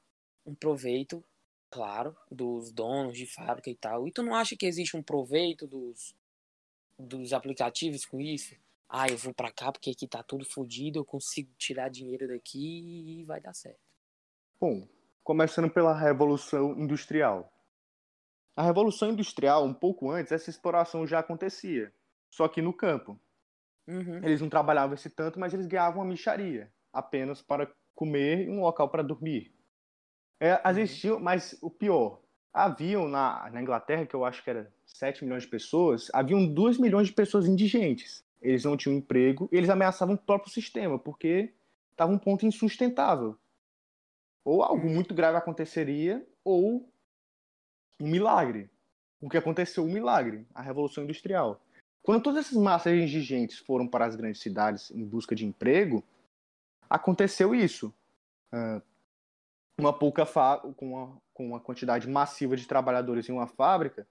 um 0.46 0.54
proveito, 0.54 1.24
claro, 1.70 2.16
dos 2.30 2.72
donos 2.72 3.16
de 3.16 3.26
fábrica 3.26 3.70
e 3.70 3.76
tal. 3.76 4.06
E 4.06 4.12
tu 4.12 4.22
não 4.22 4.34
acha 4.34 4.56
que 4.56 4.66
existe 4.66 4.96
um 4.96 5.02
proveito 5.02 5.66
dos, 5.66 6.14
dos 6.98 7.32
aplicativos 7.32 8.04
com 8.04 8.20
isso? 8.20 8.54
Ah, 8.88 9.06
eu 9.08 9.18
vou 9.18 9.34
para 9.34 9.52
cá 9.52 9.70
porque 9.70 9.90
aqui 9.90 10.08
tá 10.08 10.22
tudo 10.22 10.46
fodido, 10.46 10.98
eu 10.98 11.04
consigo 11.04 11.52
tirar 11.58 11.90
dinheiro 11.90 12.26
daqui 12.26 13.20
e 13.20 13.24
vai 13.24 13.40
dar 13.40 13.52
certo. 13.52 13.80
Bom, 14.58 14.88
começando 15.22 15.70
pela 15.70 15.94
Revolução 15.94 16.72
Industrial. 16.72 17.52
A 18.56 18.62
Revolução 18.62 19.10
Industrial, 19.10 19.64
um 19.64 19.74
pouco 19.74 20.10
antes, 20.10 20.32
essa 20.32 20.48
exploração 20.48 21.06
já 21.06 21.18
acontecia, 21.18 21.94
só 22.30 22.48
que 22.48 22.62
no 22.62 22.72
campo. 22.72 23.20
Uhum. 23.88 24.18
Eles 24.22 24.40
não 24.42 24.50
trabalhavam 24.50 24.94
esse 24.94 25.08
tanto, 25.08 25.40
mas 25.40 25.54
eles 25.54 25.66
ganhavam 25.66 26.02
uma 26.02 26.10
micharia, 26.10 26.70
apenas 26.92 27.40
para 27.40 27.72
comer 27.94 28.46
e 28.46 28.50
um 28.50 28.60
local 28.60 28.90
para 28.90 29.02
dormir. 29.02 29.50
É, 30.38 30.60
existiam, 30.70 31.16
uhum. 31.16 31.22
mas 31.22 31.58
o 31.62 31.70
pior, 31.70 32.20
haviam 32.52 33.08
na, 33.08 33.48
na 33.50 33.62
Inglaterra, 33.62 34.04
que 34.04 34.14
eu 34.14 34.24
acho 34.24 34.44
que 34.44 34.50
era 34.50 34.70
7 34.84 35.24
milhões 35.24 35.44
de 35.44 35.48
pessoas, 35.48 36.08
haviam 36.12 36.46
2 36.46 36.78
milhões 36.78 37.08
de 37.08 37.14
pessoas 37.14 37.46
indigentes. 37.46 38.22
Eles 38.42 38.64
não 38.64 38.76
tinham 38.76 38.96
emprego 38.96 39.48
e 39.50 39.56
eles 39.56 39.70
ameaçavam 39.70 40.14
o 40.14 40.18
próprio 40.18 40.52
sistema, 40.52 40.98
porque 40.98 41.54
estava 41.90 42.12
um 42.12 42.18
ponto 42.18 42.44
insustentável. 42.44 43.36
Ou 44.44 44.62
algo 44.62 44.86
uhum. 44.86 44.94
muito 44.94 45.14
grave 45.14 45.38
aconteceria, 45.38 46.24
ou 46.44 46.88
um 48.00 48.08
milagre. 48.08 48.70
O 49.20 49.28
que 49.28 49.36
aconteceu, 49.36 49.82
um 49.82 49.92
milagre, 49.92 50.46
a 50.54 50.62
Revolução 50.62 51.04
Industrial. 51.04 51.60
Quando 52.02 52.22
todas 52.22 52.46
essas 52.46 52.58
massas 52.58 52.92
indigentes 52.92 53.58
foram 53.58 53.86
para 53.86 54.06
as 54.06 54.16
grandes 54.16 54.40
cidades 54.40 54.90
em 54.90 55.04
busca 55.04 55.34
de 55.34 55.44
emprego, 55.44 56.02
aconteceu 56.88 57.54
isso. 57.54 57.92
Uh, 58.52 58.82
uma 59.78 59.92
pouca 59.92 60.26
com, 60.76 60.94
uma, 60.94 61.22
com 61.32 61.46
uma 61.46 61.60
quantidade 61.60 62.08
massiva 62.08 62.56
de 62.56 62.66
trabalhadores 62.66 63.28
em 63.28 63.32
uma 63.32 63.46
fábrica, 63.46 64.06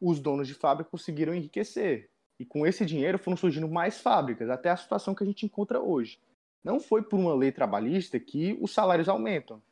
os 0.00 0.20
donos 0.20 0.46
de 0.46 0.54
fábrica 0.54 0.90
conseguiram 0.90 1.34
enriquecer. 1.34 2.10
E 2.38 2.44
com 2.44 2.66
esse 2.66 2.84
dinheiro 2.84 3.18
foram 3.18 3.36
surgindo 3.36 3.68
mais 3.68 4.00
fábricas, 4.00 4.48
até 4.50 4.70
a 4.70 4.76
situação 4.76 5.14
que 5.14 5.24
a 5.24 5.26
gente 5.26 5.46
encontra 5.46 5.80
hoje. 5.80 6.20
Não 6.62 6.78
foi 6.78 7.02
por 7.02 7.18
uma 7.18 7.34
lei 7.34 7.50
trabalhista 7.50 8.20
que 8.20 8.56
os 8.60 8.72
salários 8.72 9.08
aumentam. 9.08 9.62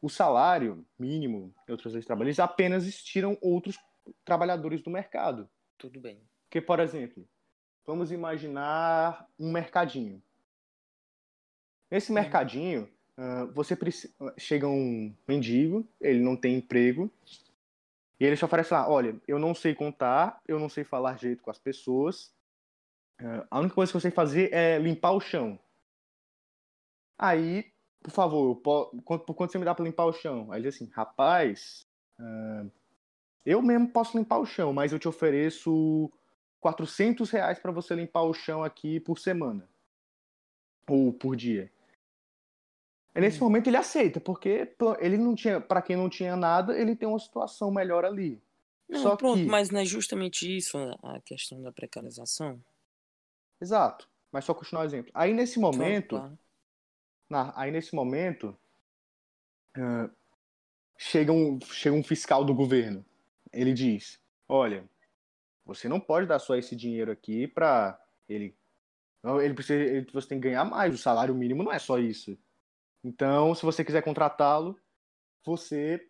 O 0.00 0.08
salário 0.08 0.84
mínimo 0.98 1.54
e 1.68 1.70
outras 1.70 1.92
leis 1.92 2.06
trabalhistas 2.06 2.42
apenas 2.42 2.86
estiram 2.86 3.36
outros 3.40 3.78
trabalhadores 4.24 4.80
do 4.80 4.90
mercado. 4.90 5.48
Tudo 5.76 6.00
bem. 6.00 6.20
Porque, 6.50 6.60
por 6.60 6.80
exemplo, 6.80 7.24
vamos 7.86 8.10
imaginar 8.10 9.24
um 9.38 9.52
mercadinho. 9.52 10.20
Nesse 11.88 12.10
mercadinho, 12.10 12.90
uh, 13.16 13.46
você 13.52 13.78
chega 14.36 14.66
um 14.66 15.14
mendigo, 15.28 15.88
ele 16.00 16.18
não 16.18 16.36
tem 16.36 16.56
emprego, 16.56 17.08
e 18.18 18.24
ele 18.24 18.34
só 18.34 18.46
oferece 18.46 18.74
lá, 18.74 18.90
olha, 18.90 19.16
eu 19.28 19.38
não 19.38 19.54
sei 19.54 19.76
contar, 19.76 20.42
eu 20.44 20.58
não 20.58 20.68
sei 20.68 20.82
falar 20.82 21.16
jeito 21.20 21.40
com 21.40 21.52
as 21.52 21.58
pessoas, 21.58 22.34
uh, 23.20 23.46
a 23.48 23.60
única 23.60 23.76
coisa 23.76 23.92
que 23.92 23.96
eu 23.96 24.00
sei 24.00 24.10
fazer 24.10 24.52
é 24.52 24.76
limpar 24.76 25.12
o 25.12 25.20
chão. 25.20 25.56
Aí, 27.16 27.72
por 28.02 28.10
favor, 28.10 28.56
por 28.56 28.90
quanto 29.36 29.52
você 29.52 29.58
me 29.58 29.64
dá 29.64 29.72
para 29.72 29.84
limpar 29.84 30.06
o 30.06 30.12
chão? 30.12 30.50
Aí 30.50 30.58
ele 30.58 30.68
diz 30.68 30.74
assim, 30.74 30.90
rapaz, 30.92 31.86
uh, 32.18 32.68
eu 33.46 33.62
mesmo 33.62 33.88
posso 33.88 34.18
limpar 34.18 34.38
o 34.38 34.46
chão, 34.46 34.72
mas 34.72 34.92
eu 34.92 34.98
te 34.98 35.06
ofereço 35.06 36.10
400 36.60 37.30
reais 37.30 37.58
para 37.58 37.72
você 37.72 37.94
limpar 37.94 38.22
o 38.22 38.34
chão 38.34 38.62
aqui 38.62 39.00
por 39.00 39.18
semana. 39.18 39.68
Ou 40.88 41.12
por 41.12 41.36
dia. 41.36 41.72
E 43.14 43.20
nesse 43.20 43.38
hum. 43.38 43.44
momento 43.44 43.66
ele 43.68 43.76
aceita, 43.76 44.20
porque 44.20 44.74
ele 45.00 45.16
não 45.16 45.34
tinha, 45.34 45.60
para 45.60 45.82
quem 45.82 45.96
não 45.96 46.08
tinha 46.08 46.36
nada, 46.36 46.78
ele 46.78 46.94
tem 46.94 47.08
uma 47.08 47.18
situação 47.18 47.70
melhor 47.70 48.04
ali. 48.04 48.40
Não, 48.88 49.00
Só 49.02 49.16
pronto, 49.16 49.38
que... 49.38 49.46
mas 49.46 49.70
não 49.70 49.80
é 49.80 49.84
justamente 49.84 50.56
isso 50.56 50.76
a 51.02 51.20
questão 51.20 51.62
da 51.62 51.72
precarização? 51.72 52.62
Exato. 53.60 54.08
Mas 54.32 54.44
só 54.44 54.54
continuar 54.54 54.82
o 54.82 54.84
exemplo. 54.84 55.10
Aí 55.14 55.32
nesse 55.32 55.58
momento, 55.58 56.10
claro, 56.10 56.38
claro. 57.28 57.50
Na, 57.52 57.60
aí 57.60 57.70
nesse 57.70 57.94
momento, 57.94 58.56
uh, 59.76 60.10
chega 60.96 61.32
um, 61.32 61.58
chega 61.60 61.96
um 61.96 62.02
fiscal 62.02 62.44
do 62.44 62.54
governo. 62.54 63.04
Ele 63.52 63.72
diz: 63.72 64.20
Olha, 64.48 64.84
você 65.74 65.88
não 65.88 66.00
pode 66.00 66.26
dar 66.26 66.40
só 66.40 66.56
esse 66.56 66.74
dinheiro 66.74 67.12
aqui 67.12 67.46
para 67.46 67.96
ele. 68.28 68.58
Ele 69.40 69.54
precisa, 69.54 69.80
ele, 69.80 70.10
você 70.12 70.26
tem 70.26 70.40
que 70.40 70.48
ganhar 70.48 70.64
mais. 70.64 70.92
O 70.92 70.98
salário 70.98 71.34
mínimo 71.34 71.62
não 71.62 71.72
é 71.72 71.78
só 71.78 71.98
isso. 71.98 72.36
Então, 73.04 73.54
se 73.54 73.62
você 73.62 73.84
quiser 73.84 74.02
contratá-lo, 74.02 74.76
você 75.44 76.04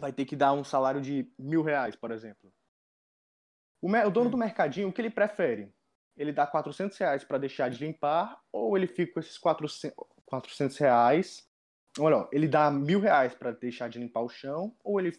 vai 0.00 0.12
ter 0.12 0.24
que 0.24 0.34
dar 0.34 0.52
um 0.52 0.64
salário 0.64 1.00
de 1.00 1.30
mil 1.38 1.62
reais, 1.62 1.94
por 1.94 2.10
exemplo. 2.10 2.52
O, 3.80 3.88
o 3.88 4.10
dono 4.10 4.30
do 4.30 4.36
mercadinho, 4.36 4.88
o 4.88 4.92
que 4.92 5.00
ele 5.00 5.10
prefere? 5.10 5.72
Ele 6.16 6.32
dá 6.32 6.44
400 6.44 6.98
reais 6.98 7.22
para 7.22 7.38
deixar 7.38 7.70
de 7.70 7.84
limpar 7.84 8.42
ou 8.50 8.76
ele 8.76 8.88
fica 8.88 9.12
com 9.14 9.20
esses 9.20 9.38
400, 9.38 9.94
400 10.24 10.76
reais? 10.78 11.48
Olha, 12.00 12.28
ele 12.32 12.48
dá 12.48 12.68
mil 12.68 12.98
reais 12.98 13.32
para 13.32 13.52
deixar 13.52 13.88
de 13.88 14.00
limpar 14.00 14.22
o 14.22 14.28
chão 14.28 14.74
ou 14.82 14.98
ele, 14.98 15.16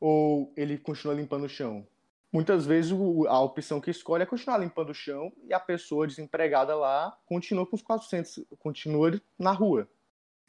ou 0.00 0.52
ele 0.56 0.76
continua 0.76 1.14
limpando 1.14 1.44
o 1.44 1.48
chão? 1.48 1.86
Muitas 2.32 2.64
vezes 2.64 2.92
a 3.28 3.40
opção 3.40 3.78
que 3.78 3.90
escolhe 3.90 4.22
é 4.22 4.26
continuar 4.26 4.56
limpando 4.56 4.90
o 4.90 4.94
chão 4.94 5.30
e 5.44 5.52
a 5.52 5.60
pessoa 5.60 6.06
desempregada 6.06 6.74
lá 6.74 7.14
continua 7.26 7.66
com 7.66 7.76
os 7.76 7.82
400, 7.82 8.46
continua 8.58 9.20
na 9.38 9.52
rua. 9.52 9.86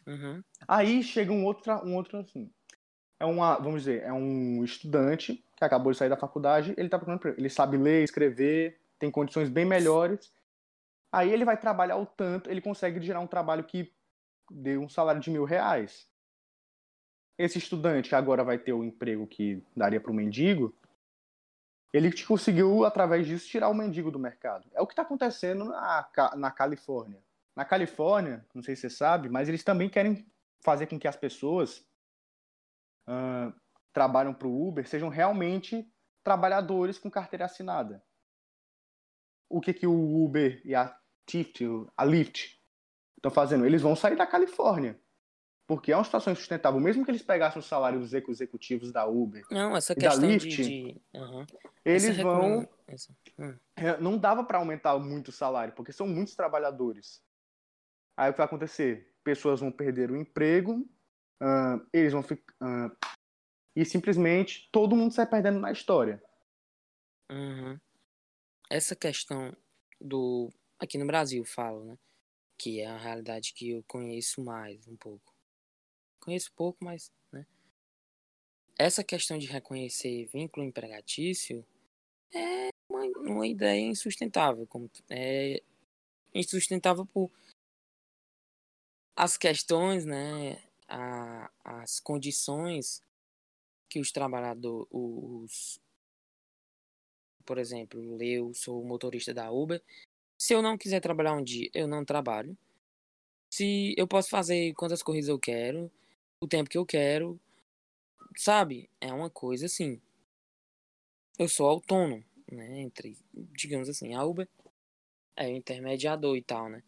Uhum. 0.08 0.42
Aí 0.66 1.04
chega 1.04 1.34
um 1.34 1.44
outro, 1.44 1.74
um 1.86 1.96
outro 1.96 2.20
assim, 2.20 2.50
é 3.20 3.26
uma, 3.26 3.56
vamos 3.58 3.84
dizer, 3.84 4.04
é 4.04 4.14
um 4.14 4.64
estudante 4.64 5.44
que 5.58 5.64
acabou 5.64 5.92
de 5.92 5.98
sair 5.98 6.10
da 6.10 6.18
faculdade, 6.18 6.74
ele 6.78 6.90
tá 6.90 6.98
procurando 6.98 7.38
ele 7.38 7.50
sabe 7.50 7.78
ler, 7.78 8.04
escrever, 8.04 8.80
tem 8.98 9.12
condições 9.12 9.50
bem 9.50 9.66
melhores. 9.66 10.32
Aí 11.12 11.32
ele 11.32 11.46
vai 11.46 11.58
trabalhar 11.58 11.98
o 11.98 12.06
tanto, 12.06 12.50
ele 12.50 12.62
consegue 12.62 13.02
gerar 13.02 13.20
um 13.20 13.28
trabalho 13.28 13.64
que 13.64 13.94
dê 14.50 14.78
um 14.78 14.90
salário 14.90 15.22
de 15.22 15.30
mil 15.30 15.44
reais. 15.44 16.08
Esse 17.38 17.58
estudante 17.58 18.10
que 18.10 18.16
agora 18.16 18.44
vai 18.44 18.58
ter 18.58 18.74
o 18.74 18.84
emprego 18.84 19.28
que 19.28 19.62
daria 19.76 20.00
para 20.00 20.12
o 20.12 20.16
mendigo, 20.16 20.74
ele 21.94 22.12
conseguiu, 22.24 22.84
através 22.86 23.28
disso, 23.28 23.48
tirar 23.48 23.70
o 23.70 23.74
mendigo 23.74 24.10
do 24.10 24.18
mercado. 24.18 24.68
É 24.74 24.82
o 24.82 24.88
que 24.88 24.94
está 24.94 25.04
acontecendo 25.04 25.66
na, 25.66 26.10
na 26.36 26.52
Califórnia. 26.52 27.24
Na 27.56 27.64
Califórnia, 27.64 28.44
não 28.54 28.64
sei 28.64 28.76
se 28.76 28.82
você 28.82 28.90
sabe, 28.90 29.30
mas 29.30 29.48
eles 29.48 29.64
também 29.64 29.88
querem 29.88 30.28
fazer 30.62 30.88
com 30.88 30.98
que 30.98 31.08
as 31.08 31.16
pessoas 31.16 31.86
uh, 33.08 33.54
trabalham 33.94 34.34
para 34.34 34.48
o 34.48 34.68
Uber 34.68 34.88
sejam 34.88 35.08
realmente 35.08 35.88
trabalhadores 36.24 36.98
com 36.98 37.12
carteira 37.12 37.46
assinada. 37.46 38.04
O 39.48 39.62
que, 39.62 39.72
que 39.72 39.86
o 39.86 40.24
Uber 40.24 40.62
e 40.66 40.74
a 40.74 40.98
Lyft, 41.32 41.64
a 41.96 42.04
Lyft 42.04 42.60
estão 43.18 43.30
fazendo? 43.30 43.68
Eles 43.68 43.84
vão 43.84 43.96
sair 43.96 44.16
da 44.16 44.26
Califórnia. 44.26 45.00
Porque 45.66 45.92
é 45.92 45.96
uma 45.96 46.04
situação 46.04 46.34
insustentável. 46.34 46.80
Mesmo 46.80 47.06
que 47.06 47.12
eles 47.12 47.22
pegassem 47.22 47.60
o 47.60 47.64
salário 47.64 48.00
dos 48.00 48.14
executivos 48.14 48.92
da 48.92 49.06
Uber 49.06 49.46
não, 49.50 49.76
essa 49.76 49.94
e 49.94 49.96
da 49.96 50.10
questão 50.10 50.30
Lyft, 50.30 50.50
de, 50.50 50.64
de... 50.64 51.02
Uhum. 51.14 51.46
eles 51.86 52.18
vão... 52.18 52.68
hum. 53.40 53.58
É, 53.76 53.98
não 54.00 54.18
dava 54.18 54.44
para 54.44 54.58
aumentar 54.58 54.98
muito 55.00 55.30
o 55.30 55.32
salário, 55.32 55.74
porque 55.74 55.94
são 55.94 56.06
muitos 56.06 56.36
trabalhadores. 56.36 57.24
Aí 58.18 58.30
o 58.30 58.34
que 58.34 58.38
vai 58.38 58.46
acontecer? 58.46 59.12
Pessoas 59.24 59.62
vão 59.62 59.72
perder 59.72 60.12
o 60.12 60.18
emprego, 60.18 60.86
ah, 61.42 61.80
eles 61.92 62.14
vão 62.14 62.24
ficar. 62.24 62.54
e 63.76 63.84
simplesmente 63.84 64.70
todo 64.72 64.96
mundo 64.96 65.14
sai 65.14 65.26
perdendo 65.26 65.60
na 65.60 65.72
história. 65.72 66.24
Uhum. 67.30 67.78
Essa 68.70 68.96
questão 68.96 69.56
do. 70.00 70.50
Aqui 70.80 70.98
no 70.98 71.06
Brasil, 71.06 71.44
falo, 71.46 71.84
né? 71.84 71.98
Que 72.58 72.82
é 72.82 72.88
a 72.88 72.98
realidade 72.98 73.54
que 73.54 73.72
eu 73.72 73.84
conheço 73.88 74.44
mais 74.44 74.88
um 74.88 74.96
pouco. 74.96 75.34
Conheço 76.24 76.54
pouco, 76.54 76.82
mas. 76.82 77.12
Né? 77.34 77.46
Essa 78.80 79.04
questão 79.04 79.38
de 79.38 79.46
reconhecer 79.46 80.30
vínculo 80.32 80.66
empregatício 80.66 81.66
é 82.34 82.70
uma, 82.88 83.04
uma 83.30 83.46
ideia 83.48 83.82
insustentável. 83.82 84.66
Como, 84.66 84.90
é 85.10 85.62
insustentável 86.34 87.06
por 87.06 87.30
as 89.18 89.36
questões, 89.38 90.06
né? 90.06 90.64
A, 90.88 91.52
as 91.64 92.00
condições 92.00 93.02
que 93.90 94.00
os 94.00 94.10
trabalhadores, 94.10 94.88
os, 94.92 95.82
por 97.46 97.58
exemplo, 97.58 98.00
eu 98.24 98.54
sou 98.54 98.82
motorista 98.82 99.34
da 99.34 99.52
Uber. 99.52 99.84
Se 100.38 100.54
eu 100.54 100.62
não 100.62 100.78
quiser 100.78 101.02
trabalhar 101.02 101.34
um 101.34 101.44
dia, 101.44 101.70
eu 101.74 101.86
não 101.86 102.06
trabalho. 102.06 102.58
Se 103.50 103.94
eu 103.98 104.08
posso 104.08 104.30
fazer 104.30 104.74
quantas 104.76 105.04
corridas 105.04 105.28
eu 105.30 105.38
quero, 105.38 105.92
o 106.44 106.48
tempo 106.48 106.70
que 106.70 106.78
eu 106.78 106.86
quero, 106.86 107.40
sabe? 108.36 108.90
É 109.00 109.14
uma 109.14 109.30
coisa 109.30 109.66
assim. 109.66 110.02
Eu 111.38 111.48
sou 111.48 111.68
autônomo, 111.68 112.24
né? 112.52 112.82
Entre, 112.82 113.18
digamos 113.34 113.90
assim, 113.90 114.14
a 114.14 114.24
Uber 114.24 114.48
é 115.36 115.48
o 115.48 115.56
intermediador 115.56 116.36
e 116.36 116.42
tal, 116.42 116.70
né? 116.70 116.84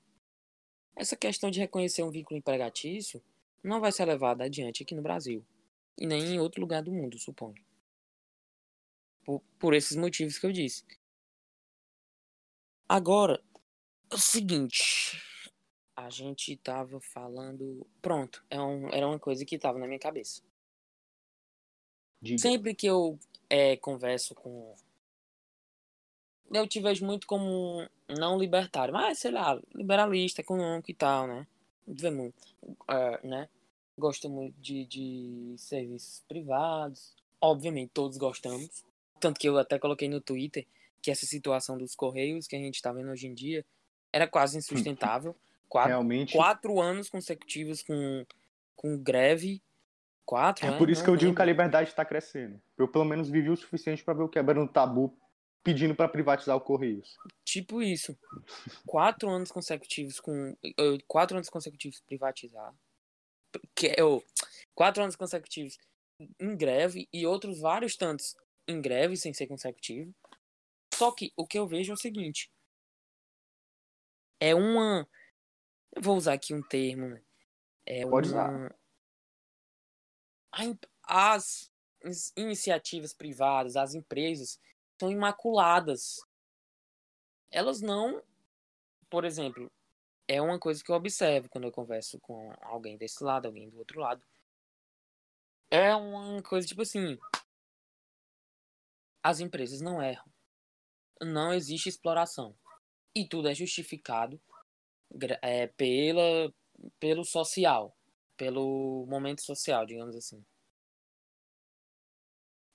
Essa 0.95 1.15
questão 1.15 1.51
de 1.51 1.59
reconhecer 1.59 2.03
um 2.03 2.11
vínculo 2.11 2.37
empregatício 2.37 3.21
não 3.63 3.79
vai 3.79 3.91
ser 3.91 4.05
levada 4.05 4.43
adiante 4.43 4.83
aqui 4.83 4.95
no 4.95 5.01
Brasil. 5.01 5.45
E 5.97 6.05
nem 6.05 6.35
em 6.35 6.39
outro 6.39 6.61
lugar 6.61 6.83
do 6.83 6.91
mundo, 6.91 7.17
suponho 7.17 7.63
por, 9.25 9.41
por 9.59 9.73
esses 9.73 9.97
motivos 9.97 10.37
que 10.37 10.45
eu 10.45 10.51
disse. 10.51 10.85
Agora, 12.87 13.43
é 14.11 14.15
o 14.15 14.19
seguinte, 14.19 15.19
a 15.95 16.09
gente 16.09 16.55
tava 16.57 16.99
falando, 16.99 17.85
pronto, 18.01 18.43
é 18.49 18.61
um, 18.61 18.89
era 18.89 19.07
uma 19.07 19.19
coisa 19.19 19.45
que 19.45 19.57
tava 19.57 19.79
na 19.79 19.87
minha 19.87 19.99
cabeça. 19.99 20.41
Diga. 22.21 22.37
Sempre 22.37 22.73
que 22.73 22.87
eu 22.87 23.17
é, 23.49 23.77
converso 23.77 24.35
com, 24.35 24.73
eu 26.51 26.67
te 26.67 26.79
vejo 26.79 27.05
muito 27.05 27.25
como 27.25 27.81
um 27.81 27.87
não 28.17 28.37
libertário, 28.37 28.93
mas 28.93 29.19
sei 29.19 29.31
lá, 29.31 29.59
liberalista, 29.73 30.41
econômico 30.41 30.91
e 30.91 30.93
tal, 30.93 31.27
né? 31.27 31.47
Vemos, 31.87 32.33
é, 32.87 33.27
né? 33.27 33.49
Gosto 33.97 34.29
muito 34.29 34.59
de, 34.59 34.85
de 34.85 35.55
serviços 35.57 36.23
privados. 36.27 37.13
Obviamente, 37.39 37.91
todos 37.93 38.17
gostamos. 38.17 38.83
Tanto 39.19 39.39
que 39.39 39.47
eu 39.47 39.57
até 39.57 39.79
coloquei 39.79 40.09
no 40.09 40.19
Twitter 40.19 40.65
que 41.01 41.11
essa 41.11 41.25
situação 41.25 41.77
dos 41.77 41.95
Correios 41.95 42.47
que 42.47 42.55
a 42.55 42.59
gente 42.59 42.81
tá 42.81 42.91
vendo 42.91 43.11
hoje 43.11 43.27
em 43.27 43.33
dia 43.33 43.65
era 44.11 44.27
quase 44.27 44.57
insustentável. 44.57 45.35
Quatro, 45.75 45.89
Realmente. 45.89 46.31
quatro 46.31 46.79
anos 46.81 47.09
consecutivos 47.09 47.83
com, 47.83 48.25
com 48.77 48.97
greve. 48.97 49.61
Quatro, 50.25 50.65
É 50.65 50.71
né? 50.71 50.77
por 50.77 50.89
isso 50.89 51.01
Não 51.01 51.05
que 51.05 51.11
eu 51.11 51.17
digo 51.17 51.35
que 51.35 51.41
a 51.41 51.45
liberdade 51.45 51.89
está 51.89 52.05
crescendo. 52.05 52.61
Eu, 52.77 52.87
pelo 52.87 53.03
menos, 53.03 53.29
vivi 53.29 53.49
o 53.49 53.57
suficiente 53.57 54.01
para 54.01 54.13
ver 54.13 54.23
o 54.23 54.29
quebrando 54.29 54.71
tabu 54.71 55.19
pedindo 55.61 55.93
para 55.93 56.07
privatizar 56.07 56.55
o 56.55 56.61
Correios. 56.61 57.17
Tipo 57.43 57.81
isso. 57.81 58.17
Quatro 58.85 59.29
anos 59.29 59.51
consecutivos 59.51 60.21
com. 60.21 60.55
Quatro 61.07 61.35
anos 61.35 61.49
consecutivos 61.49 61.99
privatizar. 61.99 62.73
Que, 63.75 63.93
eu, 63.97 64.23
quatro 64.73 65.03
anos 65.03 65.17
consecutivos 65.17 65.77
em 66.39 66.55
greve 66.55 67.09
e 67.11 67.25
outros 67.25 67.59
vários 67.59 67.97
tantos 67.97 68.33
em 68.65 68.81
greve 68.81 69.17
sem 69.17 69.33
ser 69.33 69.47
consecutivo. 69.47 70.15
Só 70.93 71.11
que 71.11 71.33
o 71.35 71.45
que 71.45 71.59
eu 71.59 71.67
vejo 71.67 71.91
é 71.91 71.95
o 71.95 71.97
seguinte. 71.97 72.49
É 74.39 74.55
uma. 74.55 75.05
Eu 75.95 76.01
vou 76.01 76.17
usar 76.17 76.33
aqui 76.33 76.53
um 76.53 76.61
termo, 76.61 77.07
né? 77.07 77.23
É 77.85 78.05
Pode 78.05 78.31
uma... 78.31 78.49
usar. 78.49 78.75
As 81.07 81.71
iniciativas 82.35 83.13
privadas, 83.13 83.75
as 83.77 83.93
empresas, 83.93 84.59
são 84.99 85.09
imaculadas. 85.09 86.17
Elas 87.49 87.79
não. 87.81 88.21
Por 89.09 89.23
exemplo, 89.23 89.71
é 90.27 90.41
uma 90.41 90.59
coisa 90.59 90.83
que 90.83 90.91
eu 90.91 90.95
observo 90.95 91.47
quando 91.49 91.65
eu 91.65 91.71
converso 91.71 92.19
com 92.19 92.51
alguém 92.61 92.97
desse 92.97 93.23
lado, 93.23 93.45
alguém 93.45 93.69
do 93.69 93.77
outro 93.77 93.99
lado. 93.99 94.25
É 95.71 95.95
uma 95.95 96.41
coisa 96.41 96.67
tipo 96.67 96.81
assim. 96.81 97.17
As 99.23 99.39
empresas 99.39 99.79
não 99.79 100.01
erram. 100.01 100.25
Não 101.21 101.53
existe 101.53 101.87
exploração. 101.87 102.57
E 103.15 103.27
tudo 103.27 103.47
é 103.47 103.55
justificado 103.55 104.41
é, 105.41 105.67
pela, 105.67 106.53
pelo 106.99 107.23
social. 107.23 107.95
Pelo 108.37 109.05
momento 109.07 109.41
social, 109.41 109.85
digamos 109.85 110.15
assim. 110.15 110.43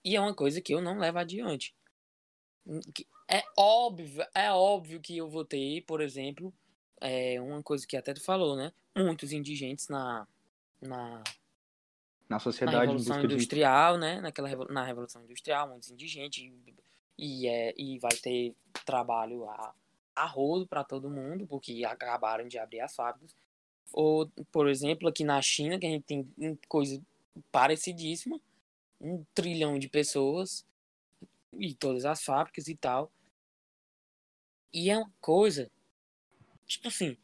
E 0.05 0.17
é 0.17 0.21
uma 0.21 0.35
coisa 0.35 0.61
que 0.61 0.73
eu 0.75 0.81
não 0.81 0.99
levo 0.99 1.19
adiante. 1.19 1.75
Que- 2.95 3.07
É 3.29 3.43
óbvio, 3.57 4.25
é 4.35 4.51
óbvio 4.51 5.01
que 5.01 5.17
eu 5.17 5.29
vou 5.29 5.45
ter, 5.45 5.83
por 5.83 6.01
exemplo, 6.01 6.53
é 7.01 7.41
uma 7.41 7.63
coisa 7.63 7.87
que 7.87 7.97
até 7.97 8.13
tu 8.15 8.23
falou, 8.23 8.57
né? 8.57 8.73
Muitos 8.97 9.33
indigentes 9.33 9.89
na, 9.89 10.27
na, 10.81 11.19
Na 11.19 11.25
na 12.31 12.39
sociedade 12.39 12.77
em 12.77 12.81
Revolução 12.81 13.15
busca 13.17 13.29
de. 13.29 13.35
Industrial, 13.35 13.99
né? 13.99 14.21
Naquela, 14.21 14.49
na 14.67 14.85
Revolução 14.85 15.23
Industrial, 15.23 15.69
muitos 15.69 15.91
indigentes. 15.91 16.43
E, 16.43 16.75
e, 17.19 17.47
é, 17.47 17.75
e 17.77 17.99
vai 17.99 18.17
ter 18.17 18.55
trabalho 18.87 19.49
a, 19.49 19.75
a 20.25 20.67
para 20.69 20.85
todo 20.85 21.11
mundo, 21.11 21.47
porque 21.47 21.85
acabaram 21.85 22.47
de 22.47 22.59
abrir 22.59 22.81
as 22.81 22.95
fábricas. 22.95 23.35
Ou, 23.93 24.31
por 24.53 24.69
exemplo, 24.69 25.09
aqui 25.09 25.25
na 25.25 25.41
China, 25.43 25.79
que 25.79 25.87
a 25.87 25.91
gente 25.91 26.05
tem 26.05 26.59
coisa 26.69 27.03
parecidíssima, 27.51 28.41
um 29.01 29.25
trilhão 29.35 29.79
de 29.79 29.89
pessoas 29.89 30.65
e 31.53 31.75
todas 31.75 32.05
as 32.05 32.23
fábricas 32.23 32.69
e 32.69 32.77
tal. 32.77 33.11
E 34.73 34.91
é 34.91 34.97
uma 34.97 35.13
coisa, 35.21 35.71
tipo 36.67 36.89
assim, 36.89 37.17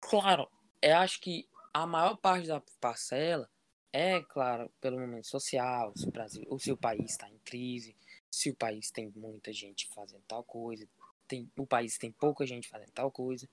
claro, 0.00 0.48
eu 0.82 0.96
acho 0.96 1.20
que 1.20 1.48
a 1.72 1.86
maior 1.86 2.16
parte 2.16 2.48
da 2.48 2.60
parcela 2.80 3.48
é, 3.92 4.20
claro, 4.22 4.68
pelo 4.80 4.98
momento 4.98 5.28
social, 5.28 5.92
se 5.96 6.08
o 6.08 6.10
Brasil, 6.10 6.44
ou 6.48 6.58
se 6.58 6.72
o 6.72 6.76
país 6.76 7.12
está 7.12 7.30
em 7.30 7.38
crise, 7.44 7.96
se 8.28 8.50
o 8.50 8.56
país 8.56 8.90
tem 8.90 9.12
muita 9.14 9.52
gente 9.52 9.86
fazendo 9.94 10.24
tal 10.26 10.42
coisa, 10.42 10.88
tem, 11.26 11.50
o 11.56 11.66
país 11.66 11.98
tem 11.98 12.12
pouca 12.12 12.46
gente 12.46 12.68
fazendo 12.68 12.90
tal 12.92 13.10
coisa. 13.10 13.48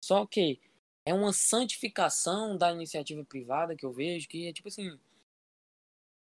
Só 0.00 0.26
que 0.26 0.60
é 1.04 1.14
uma 1.14 1.32
santificação 1.32 2.56
da 2.56 2.72
iniciativa 2.72 3.24
privada 3.24 3.76
que 3.76 3.84
eu 3.84 3.92
vejo 3.92 4.28
que 4.28 4.46
é 4.48 4.52
tipo 4.52 4.68
assim, 4.68 4.98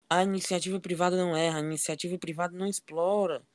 a 0.10 0.24
iniciativa 0.24 0.80
privada 0.80 1.16
não 1.18 1.36
erra, 1.36 1.60
a 1.60 1.64
iniciativa 1.64 2.18
privada 2.18 2.56
não 2.56 2.68
explora, 2.68 3.46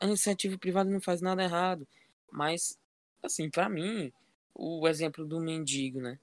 a 0.00 0.06
iniciativa 0.06 0.58
privada 0.58 0.90
não 0.90 1.00
faz 1.00 1.20
nada 1.20 1.42
errado. 1.42 1.86
Mas, 2.30 2.78
assim, 3.22 3.48
para 3.50 3.68
mim, 3.68 4.12
o 4.54 4.86
exemplo 4.88 5.24
do 5.24 5.40
mendigo, 5.40 6.00
né? 6.00 6.18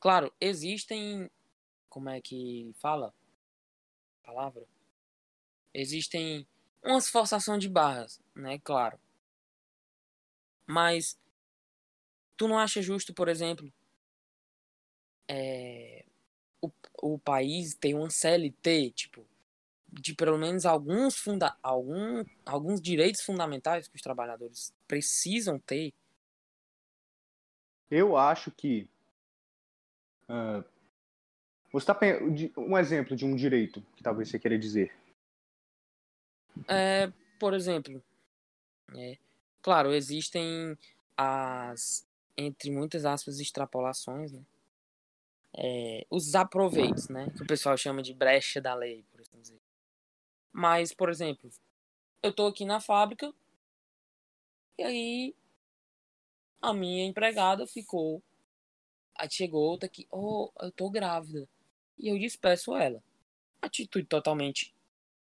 Claro, 0.00 0.32
existem. 0.40 1.30
Como 1.88 2.08
é 2.08 2.20
que 2.20 2.72
fala? 2.78 3.14
Palavra? 4.22 4.64
Existem 5.72 6.46
umas 6.82 7.08
forçações 7.08 7.60
de 7.60 7.68
barras, 7.68 8.20
né? 8.34 8.58
Claro. 8.58 8.98
Mas 10.66 11.18
tu 12.36 12.48
não 12.48 12.58
acha 12.58 12.82
justo, 12.82 13.14
por 13.14 13.28
exemplo, 13.28 13.72
é, 15.28 16.04
o, 16.60 16.70
o 17.02 17.18
país 17.18 17.74
ter 17.74 17.94
uma 17.94 18.10
CLT, 18.10 18.90
tipo, 18.90 19.26
de 19.88 20.14
pelo 20.14 20.38
menos 20.38 20.66
alguns, 20.66 21.16
funda 21.16 21.56
algum, 21.62 22.24
alguns 22.44 22.80
direitos 22.80 23.22
fundamentais 23.22 23.88
que 23.88 23.96
os 23.96 24.02
trabalhadores 24.02 24.74
precisam 24.86 25.58
ter? 25.58 25.92
Eu 27.90 28.16
acho 28.16 28.50
que. 28.50 28.88
Uh, 30.28 30.64
você 31.72 31.86
tá 31.86 31.98
um 32.56 32.76
exemplo 32.76 33.16
de 33.16 33.24
um 33.24 33.36
direito 33.36 33.80
que 33.94 34.02
talvez 34.02 34.28
você 34.28 34.38
queira 34.38 34.58
dizer. 34.58 34.92
É, 36.68 37.12
por 37.38 37.54
exemplo, 37.54 38.02
é, 38.94 39.18
claro, 39.62 39.92
existem 39.94 40.76
as, 41.16 42.06
entre 42.36 42.70
muitas 42.70 43.04
aspas, 43.04 43.40
extrapolações, 43.40 44.32
né? 44.32 44.42
É, 45.58 46.06
os 46.10 46.34
aproveitos, 46.34 47.08
né? 47.08 47.30
Que 47.36 47.42
o 47.42 47.46
pessoal 47.46 47.76
chama 47.76 48.02
de 48.02 48.12
brecha 48.12 48.60
da 48.60 48.74
lei, 48.74 49.04
por 49.10 49.20
assim 49.20 49.40
dizer. 49.40 49.60
Mas, 50.52 50.92
por 50.92 51.08
exemplo, 51.08 51.50
eu 52.22 52.32
tô 52.32 52.46
aqui 52.46 52.64
na 52.64 52.80
fábrica 52.80 53.32
e 54.78 54.82
aí 54.82 55.34
a 56.60 56.74
minha 56.74 57.06
empregada 57.06 57.66
ficou. 57.66 58.22
Aí 59.14 59.30
chegou 59.30 59.62
outra 59.62 59.88
que, 59.88 60.06
oh, 60.10 60.50
eu 60.60 60.70
tô 60.70 60.90
grávida. 60.90 61.48
E 61.98 62.08
eu 62.08 62.18
despeço 62.18 62.74
ela. 62.76 63.02
Atitude 63.62 64.06
totalmente, 64.06 64.74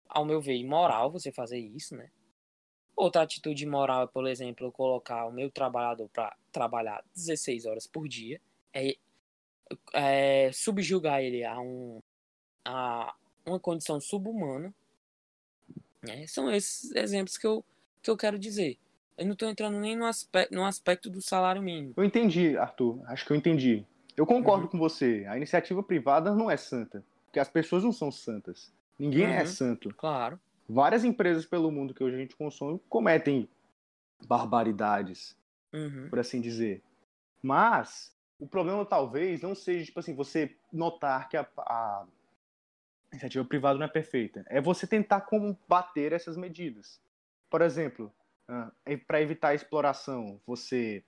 ao 0.08 0.26
meu 0.26 0.42
ver, 0.42 0.56
imoral 0.56 1.12
você 1.12 1.32
fazer 1.32 1.60
isso, 1.60 1.96
né? 1.96 2.12
Outra 2.96 3.24
atitude 3.24 3.64
imoral 3.64 4.04
é, 4.04 4.08
por 4.08 4.28
exemplo, 4.28 4.68
eu 4.68 4.72
colocar 4.72 5.26
o 5.26 5.32
meu 5.32 5.50
trabalhador 5.50 6.10
para 6.10 6.36
trabalhar 6.52 7.04
16 7.16 7.66
horas 7.66 7.88
por 7.88 8.08
dia. 8.08 8.40
É, 8.74 8.96
é 9.94 10.52
subjugar 10.52 11.22
ele 11.22 11.44
a, 11.44 11.60
um, 11.60 12.02
a 12.66 13.14
uma 13.46 13.60
condição 13.60 14.00
subhumana 14.00 14.74
é, 16.08 16.28
são 16.28 16.52
esses 16.52 16.92
exemplos 16.96 17.38
que 17.38 17.48
eu, 17.48 17.64
que 18.02 18.10
eu 18.10 18.18
quero 18.18 18.38
dizer. 18.38 18.78
Eu 19.18 19.26
não 19.26 19.34
estou 19.34 19.50
entrando 19.50 19.80
nem 19.80 19.96
no 19.96 20.06
aspecto, 20.06 20.54
no 20.54 20.66
aspecto 20.66 21.10
do 21.10 21.22
salário 21.22 21.62
mínimo. 21.62 21.94
Eu 21.96 22.04
entendi, 22.04 22.58
Arthur. 22.58 23.02
Acho 23.06 23.26
que 23.26 23.32
eu 23.32 23.38
entendi. 23.38 23.86
Eu 24.18 24.26
concordo 24.26 24.66
uhum. 24.66 24.72
com 24.72 24.78
você. 24.78 25.26
A 25.28 25.38
iniciativa 25.38 25.82
privada 25.82 26.34
não 26.34 26.50
é 26.50 26.58
santa. 26.58 27.04
Porque 27.26 27.40
as 27.40 27.50
pessoas 27.50 27.84
não 27.84 27.92
são 27.92 28.12
santas. 28.12 28.72
Ninguém 28.98 29.26
é 29.26 29.30
uhum. 29.30 29.34
é 29.36 29.46
santo. 29.46 29.94
Claro. 29.96 30.40
Várias 30.68 31.04
empresas 31.04 31.46
pelo 31.46 31.72
mundo 31.72 31.94
que 31.94 32.04
hoje 32.04 32.16
a 32.16 32.20
gente 32.20 32.36
consome 32.36 32.80
cometem 32.90 33.50
barbaridades, 34.26 35.38
uhum. 35.74 36.10
por 36.10 36.20
assim 36.20 36.40
dizer. 36.40 36.82
Mas 37.42 38.16
o 38.40 38.48
problema 38.48 38.86
talvez 38.86 39.42
não 39.42 39.54
seja, 39.54 39.86
tipo 39.86 40.00
assim, 40.00 40.16
você 40.16 40.56
notar 40.72 41.28
que 41.30 41.38
a, 41.38 41.48
a 41.58 42.06
iniciativa 43.12 43.46
privada 43.46 43.78
não 43.78 43.86
é 43.86 43.90
perfeita. 43.90 44.44
É 44.48 44.62
você 44.62 44.88
tentar 44.88 45.22
combater 45.22 46.14
essas 46.14 46.38
medidas. 46.38 47.02
Por 47.50 47.62
exemplo, 47.62 48.12
uh, 48.50 48.98
para 49.06 49.22
evitar 49.22 49.50
a 49.50 49.56
exploração, 49.56 50.40
você 50.46 51.04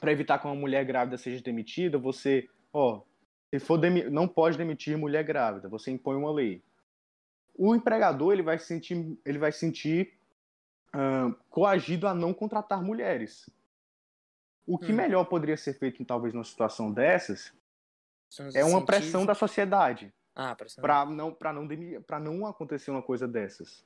para 0.00 0.12
evitar 0.12 0.38
que 0.38 0.46
uma 0.46 0.54
mulher 0.54 0.84
grávida 0.84 1.16
seja 1.16 1.42
demitida, 1.42 1.96
você, 1.98 2.48
ó, 2.72 3.02
se 3.50 3.60
for 3.60 3.80
não 4.10 4.26
pode 4.26 4.58
demitir 4.58 4.98
mulher 4.98 5.22
grávida, 5.22 5.68
você 5.68 5.90
impõe 5.90 6.16
uma 6.16 6.32
lei. 6.32 6.62
O 7.56 7.74
empregador 7.74 8.32
ele 8.32 8.42
vai 8.42 8.58
sentir, 8.58 9.18
ele 9.24 9.38
vai 9.38 9.52
sentir 9.52 10.14
uh, 10.94 11.34
coagido 11.48 12.06
a 12.06 12.14
não 12.14 12.34
contratar 12.34 12.82
mulheres. 12.82 13.48
O 14.66 14.78
que 14.78 14.92
hum. 14.92 14.96
melhor 14.96 15.24
poderia 15.24 15.56
ser 15.56 15.74
feito, 15.74 16.04
talvez, 16.04 16.32
numa 16.32 16.44
situação 16.44 16.90
dessas, 16.90 17.52
é 18.54 18.64
uma 18.64 18.84
pressão 18.84 19.24
da 19.26 19.34
sociedade. 19.34 20.12
Ah, 20.34 20.56
para 20.80 21.06
não 21.06 21.32
para 21.32 21.52
não 21.52 21.68
para 22.04 22.18
não 22.18 22.46
acontecer 22.46 22.90
uma 22.90 23.02
coisa 23.02 23.28
dessas. 23.28 23.84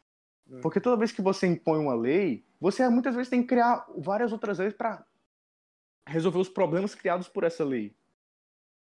Hum. 0.49 0.61
Porque 0.63 0.81
toda 0.81 0.97
vez 0.97 1.13
que 1.13 1.21
você 1.21 1.47
impõe 1.47 1.79
uma 1.79 1.95
lei, 1.95 2.45
você 2.59 2.89
muitas 2.89 3.15
vezes 3.15 3.29
tem 3.29 3.43
que 3.43 3.49
criar 3.49 3.87
várias 3.99 4.33
outras 4.33 4.59
leis 4.59 4.73
para 4.73 5.05
resolver 6.07 6.39
os 6.39 6.49
problemas 6.49 6.95
criados 6.95 7.29
por 7.29 7.45
essa 7.45 7.65
lei. 7.65 7.95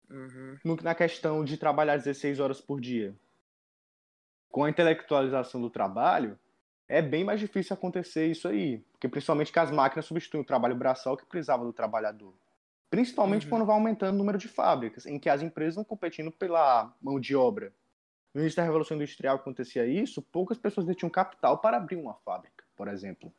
Uhum. 0.10 0.78
Na 0.84 0.94
questão 0.94 1.44
de 1.44 1.58
trabalhar 1.58 1.98
16 1.98 2.40
horas 2.40 2.62
por 2.62 2.80
dia. 2.80 3.16
Com 4.52 4.64
a 4.64 4.70
intelectualização 4.70 5.62
do 5.62 5.70
trabalho, 5.70 6.38
é 6.88 7.02
bem 7.02 7.24
mais 7.24 7.40
difícil 7.40 7.74
acontecer 7.74 8.28
isso 8.28 8.48
aí. 8.48 8.80
Porque 8.94 9.08
principalmente 9.08 9.52
que 9.52 9.60
as 9.60 9.72
máquinas 9.72 10.06
substituem 10.06 10.42
o 10.42 10.46
trabalho 10.46 10.76
braçal 10.76 11.18
que 11.18 11.26
precisava 11.26 11.66
do 11.66 11.74
trabalhador. 11.74 12.34
Principalmente 12.90 13.44
uhum. 13.46 13.50
quando 13.50 13.66
vai 13.66 13.76
aumentando 13.76 14.16
o 14.16 14.18
número 14.18 14.38
de 14.38 14.48
fábricas, 14.48 15.06
em 15.06 15.20
que 15.20 15.30
as 15.30 15.42
empresas 15.42 15.76
vão 15.76 15.84
competindo 15.84 16.32
pela 16.32 16.94
mão 17.02 17.20
de 17.20 17.36
obra. 17.36 17.74
No 18.34 18.42
início 18.42 18.58
da 18.58 18.64
Revolução 18.64 18.96
Industrial 18.96 19.36
acontecia 19.36 19.86
isso, 19.86 20.22
poucas 20.22 20.58
pessoas 20.58 20.86
detinham 20.86 21.10
capital 21.10 21.58
para 21.58 21.78
abrir 21.78 21.98
uma 21.98 22.14
fábrica, 22.14 22.64
por 22.76 22.88
exemplo. 22.88 23.32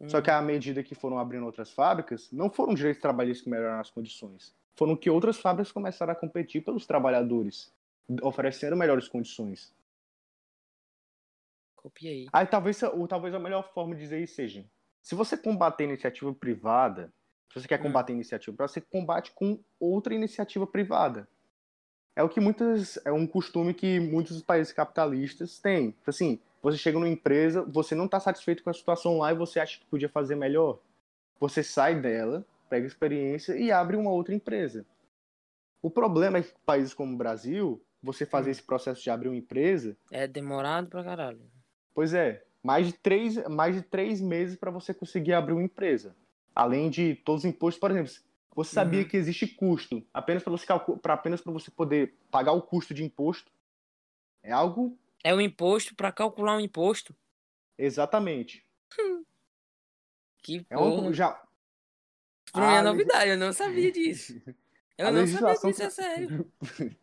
Uhum. 0.00 0.08
Só 0.08 0.20
que 0.20 0.30
à 0.30 0.42
medida 0.42 0.82
que 0.82 0.94
foram 0.94 1.18
abrindo 1.18 1.46
outras 1.46 1.70
fábricas, 1.70 2.28
não 2.32 2.50
foram 2.50 2.74
direitos 2.74 3.00
trabalhistas 3.00 3.44
que 3.44 3.50
melhoraram 3.50 3.80
as 3.80 3.90
condições. 3.90 4.52
Foram 4.74 4.96
que 4.96 5.10
outras 5.10 5.38
fábricas 5.38 5.70
começaram 5.70 6.12
a 6.12 6.16
competir 6.16 6.64
pelos 6.64 6.86
trabalhadores, 6.86 7.72
oferecendo 8.22 8.76
melhores 8.76 9.06
condições. 9.06 9.72
Copiei. 11.80 12.26
Aí 12.32 12.46
talvez, 12.46 12.82
ou 12.82 13.08
talvez 13.08 13.34
a 13.34 13.38
melhor 13.38 13.72
forma 13.72 13.94
de 13.94 14.02
dizer 14.02 14.22
isso 14.22 14.34
seja: 14.34 14.64
se 15.02 15.14
você 15.14 15.36
combater 15.36 15.84
iniciativa 15.84 16.32
privada, 16.34 17.12
se 17.52 17.60
você 17.60 17.68
quer 17.68 17.80
hum. 17.80 17.84
combater 17.84 18.12
hum. 18.12 18.16
iniciativa 18.16 18.54
privada, 18.56 18.72
você 18.72 18.80
combate 18.80 19.32
com 19.32 19.58
outra 19.78 20.14
iniciativa 20.14 20.66
privada. 20.66 21.26
É 22.14 22.22
o 22.22 22.28
que 22.28 22.40
muitas. 22.40 22.98
É 23.04 23.12
um 23.12 23.26
costume 23.26 23.72
que 23.72 23.98
muitos 23.98 24.42
países 24.42 24.72
capitalistas 24.72 25.58
têm. 25.58 25.94
Assim, 26.06 26.38
você 26.62 26.76
chega 26.76 26.98
numa 26.98 27.08
empresa, 27.08 27.62
você 27.62 27.94
não 27.94 28.04
está 28.04 28.20
satisfeito 28.20 28.62
com 28.62 28.70
a 28.70 28.74
situação 28.74 29.18
lá 29.18 29.32
e 29.32 29.36
você 29.36 29.58
acha 29.58 29.78
que 29.78 29.86
podia 29.86 30.08
fazer 30.08 30.34
melhor. 30.34 30.78
Você 31.38 31.62
sai 31.62 31.98
dela, 31.98 32.44
pega 32.68 32.86
experiência 32.86 33.56
e 33.56 33.72
abre 33.72 33.96
uma 33.96 34.10
outra 34.10 34.34
empresa. 34.34 34.84
O 35.80 35.90
problema 35.90 36.38
é 36.38 36.42
que 36.42 36.52
países 36.66 36.92
como 36.92 37.14
o 37.14 37.16
Brasil, 37.16 37.82
você 38.02 38.26
fazer 38.26 38.50
hum. 38.50 38.52
esse 38.52 38.62
processo 38.62 39.02
de 39.02 39.08
abrir 39.08 39.28
uma 39.28 39.36
empresa. 39.36 39.96
É 40.10 40.26
demorado 40.26 40.90
pra 40.90 41.02
caralho. 41.02 41.40
Pois 41.94 42.14
é, 42.14 42.44
mais 42.62 42.86
de 42.86 42.92
três, 42.92 43.36
mais 43.48 43.74
de 43.74 43.82
três 43.82 44.20
meses 44.20 44.56
para 44.56 44.70
você 44.70 44.92
conseguir 44.94 45.32
abrir 45.32 45.52
uma 45.52 45.62
empresa. 45.62 46.16
Além 46.54 46.90
de 46.90 47.14
todos 47.16 47.44
os 47.44 47.50
impostos, 47.50 47.80
por 47.80 47.90
exemplo, 47.90 48.12
você 48.54 48.72
sabia 48.72 49.02
uhum. 49.02 49.08
que 49.08 49.16
existe 49.16 49.46
custo 49.46 50.04
apenas 50.12 50.42
para 50.42 50.50
você 50.50 50.66
para 51.00 51.14
apenas 51.14 51.40
para 51.40 51.52
você 51.52 51.70
poder 51.70 52.14
pagar 52.30 52.52
o 52.52 52.62
custo 52.62 52.92
de 52.92 53.04
imposto? 53.04 53.50
É 54.42 54.52
algo 54.52 54.98
É 55.22 55.34
o 55.34 55.40
imposto 55.40 55.94
para 55.94 56.10
calcular 56.10 56.56
um 56.56 56.60
imposto? 56.60 57.14
Exatamente. 57.78 58.66
que 60.42 60.66
é 60.68 60.78
um, 60.78 61.12
já 61.12 61.40
Pra 62.52 62.68
mim 62.68 62.74
é 62.74 62.82
novidade, 62.82 63.30
eu 63.30 63.38
não 63.38 63.52
sabia 63.52 63.90
disso. 63.92 64.40
Eu 64.98 65.06
a 65.06 65.12
não 65.12 65.20
legislação... 65.20 65.72
sabia 65.72 65.88
disso, 65.88 66.00
é 66.00 66.04
sério. 66.04 66.52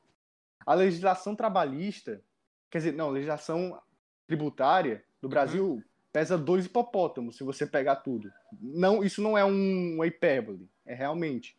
a 0.66 0.74
legislação 0.74 1.36
trabalhista, 1.36 2.22
quer 2.70 2.80
dizer, 2.80 2.94
não, 2.94 3.10
legislação 3.10 3.82
tributária 4.28 5.04
do 5.22 5.30
Brasil 5.30 5.76
uhum 5.76 5.84
pesa 6.12 6.36
dois 6.36 6.66
hipopótamos 6.66 7.38
se 7.38 7.44
você 7.44 7.68
pegar 7.68 7.98
tudo. 7.98 8.34
Não, 8.60 9.04
isso 9.04 9.22
não 9.22 9.38
é 9.38 9.46
um, 9.46 9.96
uma 9.96 10.08
hipérbole, 10.08 10.68
é 10.84 10.96
realmente. 10.96 11.56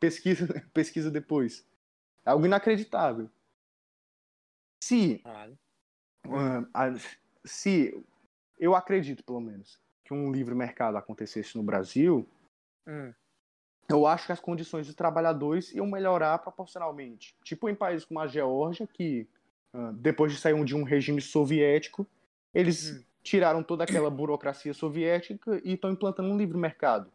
Pesquisa, 0.00 0.46
pesquisa 0.74 1.12
depois. 1.12 1.64
É 2.26 2.30
algo 2.30 2.44
inacreditável. 2.44 3.30
Se, 4.82 5.22
ah, 5.24 5.48
a- 6.74 6.94
se 7.44 8.04
eu 8.58 8.74
acredito, 8.74 9.22
pelo 9.22 9.40
menos, 9.40 9.80
que 10.04 10.12
um 10.12 10.32
livre 10.32 10.56
mercado 10.56 10.96
acontecesse 10.96 11.56
no 11.56 11.62
Brasil, 11.62 12.28
Hum, 12.84 13.12
eu 13.88 14.08
acho 14.08 14.26
que 14.26 14.32
as 14.32 14.40
condições 14.40 14.86
dos 14.86 14.96
trabalhadores 14.96 15.72
iam 15.72 15.86
melhorar 15.86 16.38
proporcionalmente. 16.38 17.36
Tipo 17.44 17.68
em 17.68 17.76
países 17.76 18.04
como 18.04 18.18
a 18.18 18.26
Geórgia, 18.26 18.88
que 18.88 19.28
depois 19.94 20.32
de 20.32 20.38
sair 20.38 20.62
de 20.64 20.74
um 20.74 20.82
regime 20.82 21.20
soviético, 21.20 22.06
eles 22.54 22.90
Hum. 22.90 23.04
tiraram 23.22 23.62
toda 23.62 23.84
aquela 23.84 24.10
burocracia 24.10 24.72
soviética 24.74 25.60
e 25.64 25.74
estão 25.74 25.90
implantando 25.90 26.28
um 26.30 26.36
livre 26.36 26.56
mercado. 26.56 27.12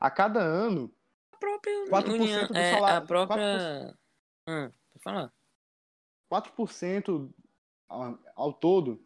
A 0.00 0.10
cada 0.10 0.40
ano, 0.40 0.90
a 1.32 1.36
própria 1.36 1.84
4% 1.86 2.08
União, 2.12 2.46
do 2.48 2.56
é, 2.56 2.70
salário- 2.72 2.98
a 3.04 3.06
própria... 3.06 3.96
Hum, 4.48 4.70
vou 4.94 5.02
falar. 5.02 5.32
4% 6.30 7.30
ao, 8.34 8.52
todo, 8.52 9.00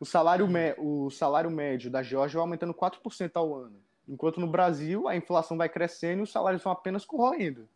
o 0.00 0.04
salário, 0.04 0.48
mé- 0.48 0.74
o 0.78 1.10
salário 1.10 1.50
médio 1.50 1.90
da 1.90 2.02
Geórgia 2.02 2.38
vai 2.38 2.42
aumentando 2.46 2.72
4% 2.74 3.32
ao 3.36 3.54
ano. 3.54 3.82
Enquanto 4.08 4.40
no 4.40 4.46
Brasil, 4.46 5.06
a 5.06 5.14
inflação 5.16 5.56
vai 5.56 5.68
crescendo 5.68 6.20
e 6.20 6.22
os 6.22 6.32
salários 6.32 6.62
vão 6.62 6.72
apenas 6.72 7.04
corroendo. 7.04 7.68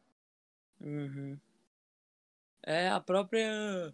Uhum. 0.81 1.39
É 2.63 2.89
a 2.89 3.01
própria. 3.01 3.93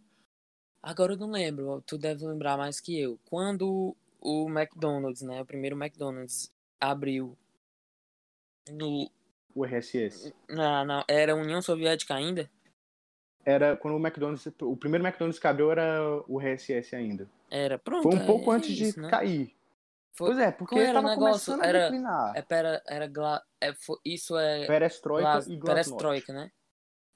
Agora 0.82 1.12
eu 1.12 1.16
não 1.16 1.30
lembro, 1.30 1.82
tu 1.86 1.96
deve 1.96 2.26
lembrar 2.26 2.56
mais 2.56 2.80
que 2.80 2.98
eu. 2.98 3.18
Quando 3.30 3.94
o 4.20 4.48
McDonald's, 4.48 5.22
né? 5.22 5.40
O 5.40 5.46
primeiro 5.46 5.76
McDonald's 5.76 6.52
abriu 6.80 7.36
no. 8.70 9.10
O 9.54 9.64
RSS. 9.64 10.34
Na, 10.48 10.84
na- 10.84 11.04
era 11.06 11.32
a 11.32 11.36
União 11.36 11.60
Soviética 11.62 12.14
ainda? 12.14 12.50
Era 13.44 13.76
quando 13.76 13.94
o 13.96 14.00
McDonald's. 14.04 14.46
O 14.62 14.76
primeiro 14.76 15.04
McDonald's 15.04 15.38
que 15.38 15.46
abriu 15.46 15.70
era 15.70 16.00
o 16.26 16.40
RSS 16.40 16.96
ainda. 16.96 17.28
Era, 17.50 17.78
pronto. 17.78 18.02
Foi 18.04 18.14
um 18.16 18.22
é- 18.22 18.26
pouco 18.26 18.52
é 18.52 18.56
antes 18.56 18.70
isso, 18.78 18.94
de 18.94 19.00
né? 19.02 19.10
cair. 19.10 19.54
Foi- 20.14 20.28
Pois 20.28 20.38
é, 20.38 20.50
porque 20.50 20.78
era 20.78 20.92
tava 20.94 21.08
negócio? 21.10 21.52
começando 21.54 21.62
a 21.62 21.66
Era- 21.66 21.80
declinar. 21.84 22.36
É, 22.36 22.42
pera, 22.42 22.82
era 22.86 23.06
gla, 23.06 23.42
é, 23.60 23.72
fo- 23.72 24.00
isso 24.04 24.36
é 24.38 24.66
Perestroika 24.66 25.22
glas- 25.32 25.46
e 25.48 25.56
glasnost. 25.56 25.90
perestroika, 25.90 26.32
né? 26.32 26.50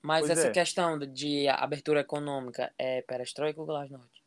Mas 0.06 0.24
Pois 0.24 0.38
essa 0.38 0.46
é. 0.46 0.52
questão 0.52 0.96
de- 1.00 1.48
abertura 1.48 1.98
econômica 2.00 2.72
é 2.78 3.02
perestroika 3.02 3.60
ou 3.60 3.66
glasnost? 3.66 4.22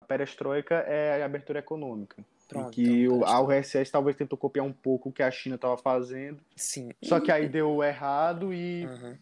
A 0.00 0.06
perestroika 0.06 0.76
é 0.86 1.20
a 1.20 1.26
abertura 1.26 1.58
econômica. 1.58 2.24
Pronto. 2.46 2.70
que 2.72 3.04
então, 3.04 3.18
o, 3.18 3.24
a. 3.24 3.40
URSS 3.42 3.90
talvez 3.90 4.16
tentou 4.16 4.38
copiar 4.38 4.64
um 4.64 4.72
pouco 4.72 5.08
o 5.08 5.12
que 5.12 5.22
a 5.22 5.30
China 5.30 5.56
estava 5.56 5.76
fazendo. 5.76 6.44
Sim. 6.56 6.90
Só 7.02 7.20
que 7.20 7.32
aí 7.32 7.48
deu 7.48 7.82
errado 7.82 8.54
e 8.54 8.86
Uhum, 8.86 9.18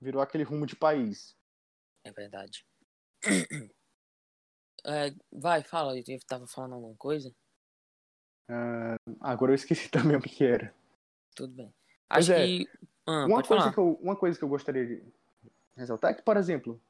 virou 0.00 0.22
aquele 0.22 0.44
rumo 0.44 0.66
de 0.66 0.76
país. 0.76 1.36
é 2.02 2.10
verdade. 2.10 2.66
É, 4.86 5.14
vai, 5.32 5.62
fala, 5.62 5.96
eu 5.96 6.04
tava 6.26 6.46
falando 6.46 6.74
alguma 6.74 6.94
coisa? 6.96 7.34
Agora 9.18 9.52
eu 9.52 9.54
esqueci 9.54 9.88
também 10.14 10.14
o 10.14 10.20
que, 10.20 10.44
era. 10.44 10.74
Tudo 11.34 11.54
bem. 11.54 11.74
Acho 12.10 12.32
é. 12.34 12.46
que. 12.46 12.68
Ah, 13.06 13.26
uma, 13.26 13.42
coisa 13.42 13.62
falar. 13.62 13.72
que 13.72 13.78
eu, 13.78 13.98
uma 14.02 14.16
coisa 14.16 14.38
que 14.38 14.44
eu 14.44 14.48
gostaria 14.48 14.86
de 14.86 15.02
ressaltar 15.76 16.12
é 16.12 16.14
que, 16.14 16.22
por 16.22 16.36
exemplo, 16.36 16.80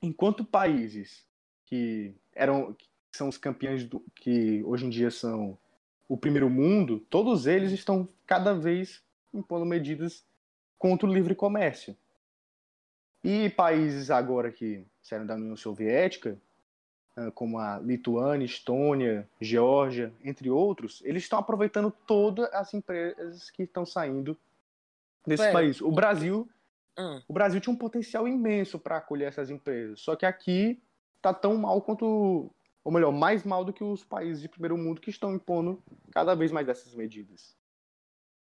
enquanto 0.00 0.44
países 0.44 1.26
que 1.66 2.14
eram 2.34 2.74
que 2.74 2.88
são 3.12 3.28
os 3.28 3.36
campeões 3.36 3.84
do, 3.84 4.02
que 4.14 4.62
hoje 4.64 4.86
em 4.86 4.90
dia 4.90 5.10
são 5.10 5.58
o 6.08 6.16
primeiro 6.16 6.48
mundo, 6.48 6.98
todos 7.10 7.46
eles 7.46 7.72
estão 7.72 8.08
cada 8.26 8.54
vez 8.54 9.02
impondo 9.32 9.66
medidas 9.66 10.24
contra 10.78 11.06
o 11.06 11.12
livre 11.12 11.34
comércio. 11.34 11.96
E 13.22 13.50
países 13.50 14.10
agora 14.10 14.50
que 14.50 14.84
saíram 15.02 15.26
da 15.26 15.34
União 15.34 15.56
Soviética, 15.56 16.38
ah, 17.14 17.30
como 17.32 17.58
a 17.58 17.78
Lituânia, 17.78 18.44
Estônia, 18.44 19.28
Geórgia, 19.40 20.12
entre 20.24 20.50
outros, 20.50 21.02
eles 21.04 21.22
estão 21.22 21.38
aproveitando 21.38 21.90
todas 22.06 22.52
as 22.52 22.72
empresas 22.72 23.50
que 23.50 23.62
estão 23.62 23.84
saindo 23.84 24.36
Pera. 25.40 25.52
país. 25.52 25.80
O 25.80 25.90
Brasil, 25.90 26.48
Ah, 26.96 27.22
o 27.28 27.32
Brasil 27.32 27.60
tinha 27.60 27.72
um 27.72 27.78
potencial 27.78 28.26
imenso 28.28 28.78
para 28.78 28.98
acolher 28.98 29.28
essas 29.28 29.48
empresas, 29.50 30.00
só 30.00 30.14
que 30.16 30.26
aqui 30.26 30.82
tá 31.20 31.32
tão 31.32 31.56
mal 31.56 31.80
quanto, 31.80 32.52
ou 32.84 32.92
melhor, 32.92 33.12
mais 33.12 33.44
mal 33.44 33.64
do 33.64 33.72
que 33.72 33.82
os 33.84 34.04
países 34.04 34.42
de 34.42 34.48
primeiro 34.48 34.76
mundo 34.76 35.00
que 35.00 35.10
estão 35.10 35.32
impondo 35.34 35.82
cada 36.12 36.34
vez 36.34 36.50
mais 36.52 36.66
dessas 36.66 36.94
medidas. 36.94 37.56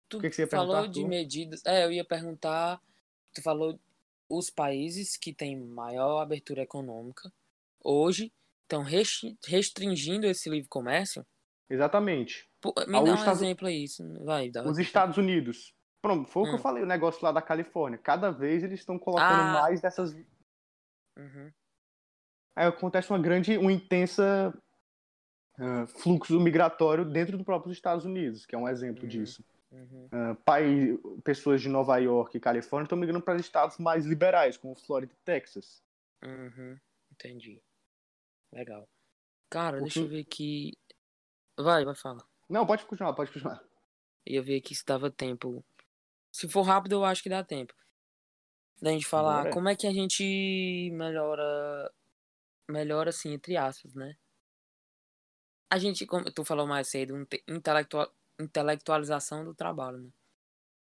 tu 0.09 0.19
O 0.19 0.21
que 0.21 0.29
que 0.31 0.35
você 0.37 0.43
ia 0.43 0.49
falou 0.49 0.87
de 0.89 1.05
medidas. 1.05 1.65
É, 1.67 1.85
eu 1.85 1.93
ia 1.93 2.05
perguntar. 2.05 2.81
Tu 3.35 3.43
falou 3.43 3.79
os 4.29 4.51
países 4.51 5.17
que 5.17 5.33
têm 5.33 5.57
maior 5.57 6.21
abertura 6.21 6.63
econômica 6.63 7.33
hoje 7.85 8.33
estão 8.63 8.83
restringindo 9.47 10.27
esse 10.27 10.49
livre 10.49 10.69
comércio. 10.69 11.25
Exatamente. 11.69 12.49
Pô, 12.61 12.73
me 12.87 12.99
Ah, 12.99 13.03
dá 13.03 13.11
um 13.11 13.15
Estados- 13.15 13.43
exemplo 13.43 13.67
aí. 13.69 13.85
Vai, 14.25 14.51
dá. 14.51 14.63
Os 14.67 14.79
Estados 14.79 15.17
Unidos. 15.19 15.75
Pronto, 16.03 16.29
foi 16.29 16.43
o 16.43 16.45
que 16.47 16.51
Hum. 16.53 16.55
eu 16.57 16.59
falei, 16.59 16.83
o 16.83 16.87
negócio 16.87 17.25
lá 17.25 17.31
da 17.31 17.41
Califórnia. 17.41 17.97
Cada 17.97 18.31
vez 18.33 18.65
eles 18.65 18.81
estão 18.81 18.99
colocando 18.99 19.41
Ah. 19.41 19.63
mais 19.63 19.81
dessas. 19.81 20.13
Uhum. 21.17 21.53
Aí 22.57 22.67
acontece 22.67 23.11
uma 23.11 23.19
grande, 23.21 23.57
uma 23.57 23.73
intensa 23.73 24.53
ah, 25.59 25.87
fluxo 25.87 26.41
migratório 26.41 27.05
dentro 27.05 27.37
do 27.39 27.45
próprio 27.45 27.73
Estados 27.73 28.05
Unidos, 28.05 28.45
que 28.47 28.55
é 28.55 28.59
um 28.59 28.69
exemplo 28.69 29.03
Uhum. 29.05 29.09
disso. 29.09 29.45
Uhum. 29.71 30.09
Ah, 30.11 30.35
país, 30.45 30.99
pessoas 31.23 31.61
de 31.63 31.69
Nova 31.69 31.97
York 31.99 32.37
e 32.37 32.41
Califórnia 32.41 32.85
estão 32.87 32.99
migrando 32.99 33.23
para 33.25 33.39
estados 33.39 33.79
mais 33.79 34.05
liberais, 34.05 34.57
como 34.57 34.75
Flórida 34.75 35.13
e 35.13 35.25
Texas. 35.25 35.83
Uhum. 36.25 36.77
Entendi. 37.13 37.63
Legal. 38.51 38.89
Cara, 39.51 39.79
Porque- 39.79 39.85
deixa 39.85 40.01
eu 40.01 40.09
ver 40.09 40.21
aqui. 40.21 40.73
Vai, 41.57 41.85
vai 41.85 41.95
falar. 41.95 42.27
Não, 42.49 42.67
pode 42.67 42.85
continuar, 42.87 43.13
pode 43.13 43.31
continuar. 43.31 43.63
Ver 44.27 44.57
aqui 44.59 44.75
se 44.75 44.85
dava 44.85 45.11
tempo. 45.11 45.63
Se 46.33 46.49
for 46.49 46.63
rápido, 46.63 46.95
eu 46.97 47.05
acho 47.05 47.23
que 47.23 47.29
dá 47.29 47.45
tempo. 47.45 47.75
Da 48.83 48.91
gente 48.91 49.07
falar 49.07 49.47
Bora. 49.47 49.49
como 49.49 49.69
é 49.71 49.77
que 49.77 49.87
a 49.87 49.93
gente 49.93 50.91
melhora. 50.93 51.91
Melhora, 52.71 53.11
assim, 53.11 53.33
entre 53.33 53.57
aspas, 53.57 53.95
né? 53.95 54.17
A 55.71 55.79
gente, 55.79 56.07
como 56.07 56.31
tu 56.33 56.45
falou 56.45 56.67
mais 56.67 56.89
cedo, 56.89 57.15
um 57.17 57.25
te- 57.25 57.43
intelectual, 57.49 58.15
intelectualização 58.39 59.45
do 59.45 59.55
trabalho, 59.55 59.99
né? 59.99 60.11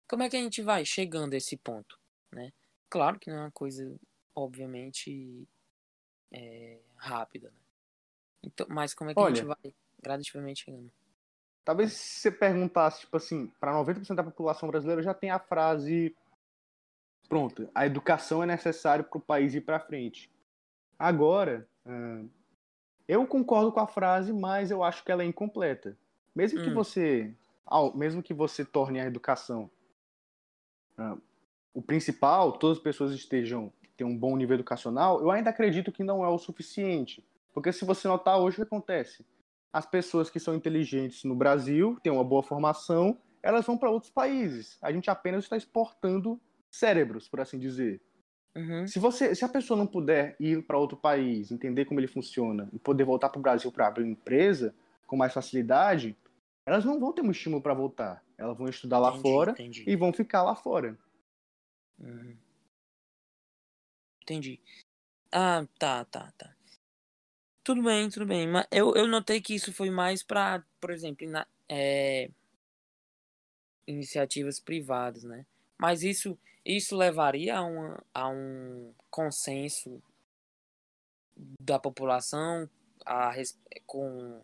Como 0.08 0.22
é 0.22 0.30
que 0.30 0.36
a 0.36 0.40
gente 0.42 0.62
vai 0.62 0.84
chegando 0.84 1.34
a 1.34 1.36
esse 1.36 1.56
ponto, 1.56 1.98
né? 2.32 2.52
Claro 2.90 3.18
que 3.18 3.30
não 3.30 3.38
é 3.38 3.40
uma 3.42 3.52
coisa, 3.52 3.98
obviamente, 4.34 5.48
é, 6.32 6.80
rápida, 6.96 7.50
né? 7.50 7.58
Então, 8.42 8.66
mas 8.70 8.94
como 8.94 9.10
é 9.10 9.14
que 9.16 9.24
a 9.24 9.26
gente 9.26 9.44
Olha. 9.44 9.46
vai 9.46 9.74
gradativamente 10.02 10.64
chegando? 10.64 10.92
Talvez 11.64 11.92
se 11.92 12.20
você 12.20 12.30
perguntasse, 12.30 13.00
tipo 13.00 13.16
assim, 13.16 13.52
para 13.60 13.72
90% 13.72 14.14
da 14.16 14.24
população 14.24 14.68
brasileira 14.68 15.02
já 15.02 15.12
tem 15.12 15.30
a 15.30 15.38
frase 15.38 16.14
pronta, 17.28 17.70
a 17.74 17.84
educação 17.86 18.42
é 18.42 18.46
necessária 18.46 19.04
para 19.04 19.18
o 19.18 19.20
país 19.20 19.54
ir 19.54 19.60
para 19.60 19.78
frente. 19.78 20.30
Agora, 20.98 21.68
ah, 21.84 22.22
eu 23.06 23.26
concordo 23.26 23.70
com 23.70 23.80
a 23.80 23.86
frase, 23.86 24.32
mas 24.32 24.70
eu 24.70 24.82
acho 24.82 25.04
que 25.04 25.12
ela 25.12 25.22
é 25.22 25.26
incompleta. 25.26 25.96
Mesmo 26.34 26.60
que 26.60 26.70
Hum. 26.70 26.74
você, 26.74 27.34
ao- 27.66 27.94
mesmo 27.96 28.22
que 28.22 28.32
você 28.32 28.64
torne 28.64 28.98
a 29.00 29.04
educação 29.06 29.70
ah, 30.96 31.16
o 31.74 31.82
principal, 31.82 32.52
todas 32.52 32.78
as 32.78 32.82
pessoas 32.82 33.12
estejam 33.12 33.72
tenham 33.96 34.10
um 34.12 34.16
bom 34.16 34.36
nível 34.36 34.54
educacional, 34.54 35.20
eu 35.20 35.28
ainda 35.30 35.50
acredito 35.50 35.90
que 35.90 36.04
não 36.04 36.24
é 36.24 36.28
o 36.28 36.38
suficiente. 36.38 37.24
Porque 37.52 37.72
se 37.72 37.84
você 37.84 38.06
notar 38.06 38.38
hoje 38.38 38.54
o 38.54 38.56
que 38.58 38.62
acontece, 38.62 39.24
as 39.72 39.86
pessoas 39.86 40.30
que 40.30 40.40
são 40.40 40.54
inteligentes 40.54 41.24
no 41.24 41.34
Brasil, 41.34 41.98
têm 42.02 42.12
uma 42.12 42.24
boa 42.24 42.42
formação, 42.42 43.18
elas 43.42 43.64
vão 43.64 43.76
para 43.76 43.90
outros 43.90 44.10
países. 44.10 44.78
A 44.82 44.92
gente 44.92 45.10
apenas 45.10 45.44
está 45.44 45.56
exportando 45.56 46.40
cérebros, 46.70 47.28
por 47.28 47.40
assim 47.40 47.58
dizer. 47.58 48.00
Uhum. 48.56 48.86
Se 48.86 48.98
você, 48.98 49.34
se 49.34 49.44
a 49.44 49.48
pessoa 49.48 49.78
não 49.78 49.86
puder 49.86 50.36
ir 50.40 50.66
para 50.66 50.78
outro 50.78 50.96
país, 50.96 51.50
entender 51.50 51.84
como 51.84 52.00
ele 52.00 52.08
funciona 52.08 52.68
e 52.72 52.78
poder 52.78 53.04
voltar 53.04 53.28
para 53.28 53.38
o 53.38 53.42
Brasil 53.42 53.70
para 53.70 53.86
abrir 53.86 54.02
uma 54.02 54.12
empresa 54.12 54.74
com 55.06 55.16
mais 55.16 55.32
facilidade, 55.32 56.16
elas 56.66 56.84
não 56.84 56.98
vão 56.98 57.12
ter 57.12 57.22
um 57.22 57.30
estímulo 57.30 57.62
para 57.62 57.74
voltar. 57.74 58.22
Elas 58.36 58.56
vão 58.56 58.68
estudar 58.68 58.98
lá 58.98 59.10
Entendi, 59.10 59.22
fora 59.22 59.50
entendi. 59.52 59.84
e 59.86 59.96
vão 59.96 60.12
ficar 60.12 60.42
lá 60.42 60.54
fora. 60.54 60.98
Uhum. 61.98 62.36
Entendi. 64.22 64.60
Ah, 65.32 65.64
tá, 65.78 66.04
tá, 66.04 66.32
tá. 66.36 66.57
Tudo 67.68 67.82
bem, 67.82 68.08
tudo 68.08 68.24
bem. 68.24 68.48
Mas 68.48 68.66
eu, 68.70 68.96
eu 68.96 69.06
notei 69.06 69.42
que 69.42 69.54
isso 69.54 69.74
foi 69.74 69.90
mais 69.90 70.22
pra, 70.22 70.64
por 70.80 70.90
exemplo, 70.90 71.28
na, 71.28 71.46
é, 71.68 72.30
iniciativas 73.86 74.58
privadas, 74.58 75.22
né? 75.22 75.44
Mas 75.76 76.02
isso, 76.02 76.38
isso 76.64 76.96
levaria 76.96 77.58
a, 77.58 77.62
uma, 77.62 78.02
a 78.14 78.26
um 78.30 78.94
consenso 79.10 80.02
da 81.60 81.78
população 81.78 82.70
a, 83.04 83.34
com, 83.84 84.42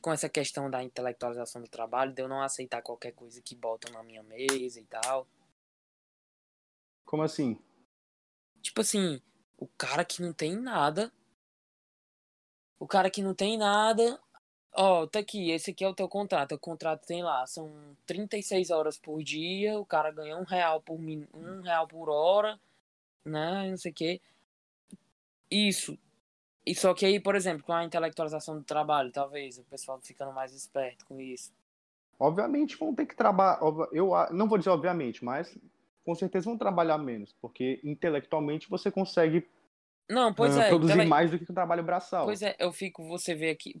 com 0.00 0.10
essa 0.10 0.30
questão 0.30 0.70
da 0.70 0.82
intelectualização 0.82 1.60
do 1.60 1.68
trabalho, 1.68 2.14
de 2.14 2.22
eu 2.22 2.28
não 2.28 2.40
aceitar 2.40 2.80
qualquer 2.80 3.12
coisa 3.12 3.42
que 3.42 3.54
botam 3.54 3.92
na 3.92 4.02
minha 4.02 4.22
mesa 4.22 4.80
e 4.80 4.84
tal. 4.84 5.28
Como 7.04 7.22
assim? 7.22 7.62
Tipo 8.62 8.80
assim, 8.80 9.20
O 9.58 9.68
cara 9.68 10.02
que 10.02 10.22
não 10.22 10.32
tem 10.32 10.56
nada. 10.56 11.12
O 12.78 12.86
cara 12.86 13.10
que 13.10 13.22
não 13.22 13.34
tem 13.34 13.56
nada. 13.56 14.18
Ó, 14.74 15.06
tá 15.06 15.20
aqui, 15.20 15.50
esse 15.50 15.70
aqui 15.70 15.84
é 15.84 15.88
o 15.88 15.94
teu 15.94 16.08
contrato. 16.08 16.54
O 16.54 16.58
contrato 16.58 17.06
tem 17.06 17.22
lá, 17.22 17.46
são 17.46 17.72
36 18.06 18.70
horas 18.70 18.98
por 18.98 19.22
dia, 19.22 19.78
o 19.78 19.86
cara 19.86 20.10
ganha 20.10 20.36
um 20.36 20.44
real 20.44 20.82
por, 20.82 20.98
min... 20.98 21.26
um 21.32 21.62
real 21.62 21.88
por 21.88 22.10
hora, 22.10 22.60
né? 23.24 23.70
Não 23.70 23.76
sei 23.78 23.90
o 23.90 23.94
quê. 23.94 24.20
Isso. 25.50 25.98
E 26.66 26.74
só 26.74 26.92
que 26.92 27.06
aí, 27.06 27.18
por 27.18 27.34
exemplo, 27.34 27.64
com 27.64 27.72
a 27.72 27.84
intelectualização 27.84 28.58
do 28.58 28.64
trabalho, 28.64 29.12
talvez, 29.12 29.56
o 29.56 29.64
pessoal 29.64 29.98
ficando 30.02 30.32
mais 30.32 30.52
esperto 30.52 31.06
com 31.06 31.18
isso. 31.20 31.52
Obviamente 32.18 32.76
vão 32.76 32.94
ter 32.94 33.06
que 33.06 33.14
trabalhar. 33.14 33.60
Eu 33.92 34.10
não 34.32 34.48
vou 34.48 34.58
dizer 34.58 34.70
obviamente, 34.70 35.24
mas 35.24 35.56
com 36.04 36.14
certeza 36.14 36.46
vão 36.46 36.56
trabalhar 36.58 36.98
menos, 36.98 37.34
porque 37.40 37.80
intelectualmente 37.84 38.68
você 38.68 38.90
consegue 38.90 39.46
não, 40.08 40.32
pois 40.32 40.56
uh, 40.56 40.60
é, 40.60 40.68
produzir 40.68 40.94
intele... 40.94 41.08
mais 41.08 41.30
do 41.30 41.38
que 41.38 41.50
o 41.50 41.54
trabalho 41.54 41.82
braçal. 41.82 42.24
Pois 42.24 42.42
é, 42.42 42.54
eu 42.58 42.72
fico, 42.72 43.06
você 43.06 43.34
vê 43.34 43.50
aqui. 43.50 43.80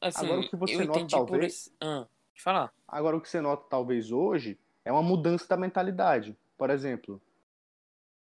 Assim, 0.00 0.26
Agora 0.26 0.40
o 0.40 0.48
que 0.48 0.56
você 0.56 0.84
nota, 0.84 1.06
talvez. 1.08 1.52
Esse... 1.52 1.72
Ah, 1.80 2.06
falar. 2.34 2.72
Agora 2.86 3.16
o 3.16 3.20
que 3.20 3.28
você 3.28 3.40
nota, 3.40 3.64
talvez, 3.68 4.12
hoje, 4.12 4.58
é 4.84 4.92
uma 4.92 5.02
mudança 5.02 5.46
da 5.48 5.56
mentalidade. 5.56 6.36
Por 6.56 6.70
exemplo, 6.70 7.20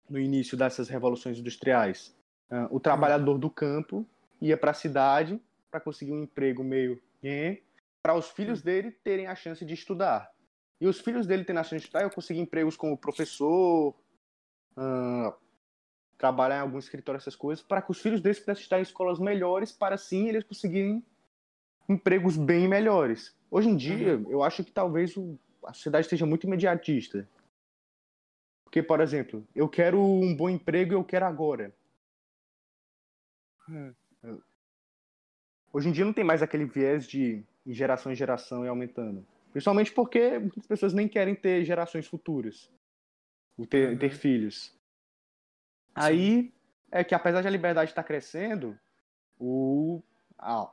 no 0.08 0.18
início 0.18 0.56
dessas 0.56 0.88
revoluções 0.88 1.38
industriais, 1.38 2.14
uh, 2.50 2.74
o 2.74 2.80
trabalhador 2.80 3.36
hum. 3.36 3.40
do 3.40 3.50
campo 3.50 4.06
ia 4.40 4.56
para 4.56 4.72
a 4.72 4.74
cidade 4.74 5.40
para 5.70 5.80
conseguir 5.80 6.12
um 6.12 6.22
emprego 6.22 6.62
meio 6.62 7.00
para 8.02 8.14
os 8.14 8.28
filhos 8.30 8.60
hum. 8.60 8.64
dele 8.64 8.90
terem 8.90 9.26
a 9.26 9.34
chance 9.34 9.64
de 9.64 9.74
estudar. 9.74 10.30
E 10.80 10.86
os 10.86 11.00
filhos 11.00 11.26
dele 11.26 11.44
tendo 11.44 11.60
a 11.60 11.62
chance 11.62 11.76
de 11.76 11.84
estudar, 11.84 12.02
eu 12.02 12.10
consegui 12.10 12.40
empregos 12.40 12.76
como 12.76 12.98
professor, 12.98 13.94
uh, 14.76 15.32
trabalhar 16.22 16.58
em 16.58 16.60
algum 16.60 16.78
escritório, 16.78 17.18
essas 17.18 17.34
coisas, 17.34 17.64
para 17.64 17.82
que 17.82 17.90
os 17.90 18.00
filhos 18.00 18.20
deles 18.20 18.38
pudessem 18.38 18.62
estar 18.62 18.78
em 18.78 18.82
escolas 18.82 19.18
melhores, 19.18 19.72
para 19.72 19.96
assim 19.96 20.28
eles 20.28 20.44
conseguirem 20.44 21.04
empregos 21.88 22.36
bem 22.36 22.68
melhores. 22.68 23.36
Hoje 23.50 23.68
em 23.68 23.76
dia, 23.76 24.18
uhum. 24.18 24.30
eu 24.30 24.40
acho 24.40 24.62
que 24.62 24.70
talvez 24.70 25.16
o, 25.16 25.36
a 25.64 25.72
sociedade 25.72 26.06
esteja 26.06 26.24
muito 26.24 26.46
imediatista. 26.46 27.28
Porque, 28.62 28.80
por 28.84 29.00
exemplo, 29.00 29.44
eu 29.52 29.68
quero 29.68 30.00
um 30.00 30.32
bom 30.36 30.48
emprego 30.48 30.92
e 30.92 30.94
eu 30.94 31.02
quero 31.02 31.26
agora. 31.26 31.74
Hum. 33.68 33.92
Hoje 35.72 35.88
em 35.88 35.92
dia 35.92 36.04
não 36.04 36.12
tem 36.12 36.22
mais 36.22 36.40
aquele 36.40 36.66
viés 36.66 37.08
de 37.08 37.42
geração 37.66 38.12
em 38.12 38.14
geração 38.14 38.64
e 38.64 38.68
aumentando. 38.68 39.26
Principalmente 39.50 39.90
porque 39.90 40.38
muitas 40.38 40.68
pessoas 40.68 40.92
nem 40.92 41.08
querem 41.08 41.34
ter 41.34 41.64
gerações 41.64 42.06
futuras. 42.06 42.70
Ter, 43.68 43.90
uhum. 43.90 43.98
ter 43.98 44.10
filhos. 44.10 44.72
Aí 45.94 46.52
é 46.90 47.02
que 47.02 47.14
apesar 47.14 47.40
de 47.40 47.48
a 47.48 47.50
liberdade 47.50 47.90
estar 47.90 48.02
crescendo, 48.02 48.78
o, 49.38 50.02
a, 50.38 50.72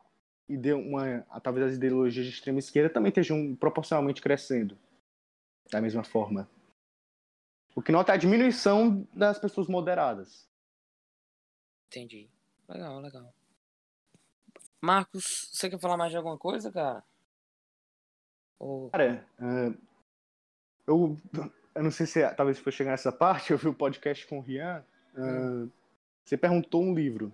uma, 0.75 1.21
talvez 1.41 1.67
as 1.67 1.75
ideologias 1.75 2.25
de 2.25 2.31
extrema 2.31 2.59
esquerda 2.59 2.89
também 2.89 3.09
estejam 3.09 3.55
proporcionalmente 3.55 4.21
crescendo. 4.21 4.77
Da 5.71 5.79
mesma 5.79 6.03
forma. 6.03 6.49
O 7.75 7.81
que 7.81 7.91
nota 7.91 8.11
é 8.11 8.15
a 8.15 8.17
diminuição 8.17 9.07
das 9.13 9.37
pessoas 9.37 9.67
moderadas. 9.67 10.49
Entendi. 11.87 12.29
Legal, 12.67 12.99
legal. 12.99 13.33
Marcos, 14.81 15.49
você 15.51 15.69
quer 15.69 15.79
falar 15.79 15.97
mais 15.97 16.11
de 16.11 16.17
alguma 16.17 16.37
coisa, 16.37 16.71
cara? 16.71 17.03
Ou... 18.57 18.89
Cara, 18.89 19.25
uh, 19.39 19.77
eu, 20.87 21.17
eu 21.75 21.83
não 21.83 21.91
sei 21.91 22.05
se 22.05 22.21
é, 22.21 22.29
talvez 22.33 22.59
foi 22.59 22.71
chegar 22.71 22.91
nessa 22.91 23.11
parte, 23.13 23.51
eu 23.51 23.57
vi 23.57 23.67
o 23.67 23.73
podcast 23.73 24.25
com 24.27 24.39
o 24.39 24.41
Rian. 24.41 24.85
Uh, 25.15 25.21
hum. 25.21 25.71
Você 26.23 26.37
perguntou 26.37 26.83
um 26.83 26.93
livro. 26.93 27.33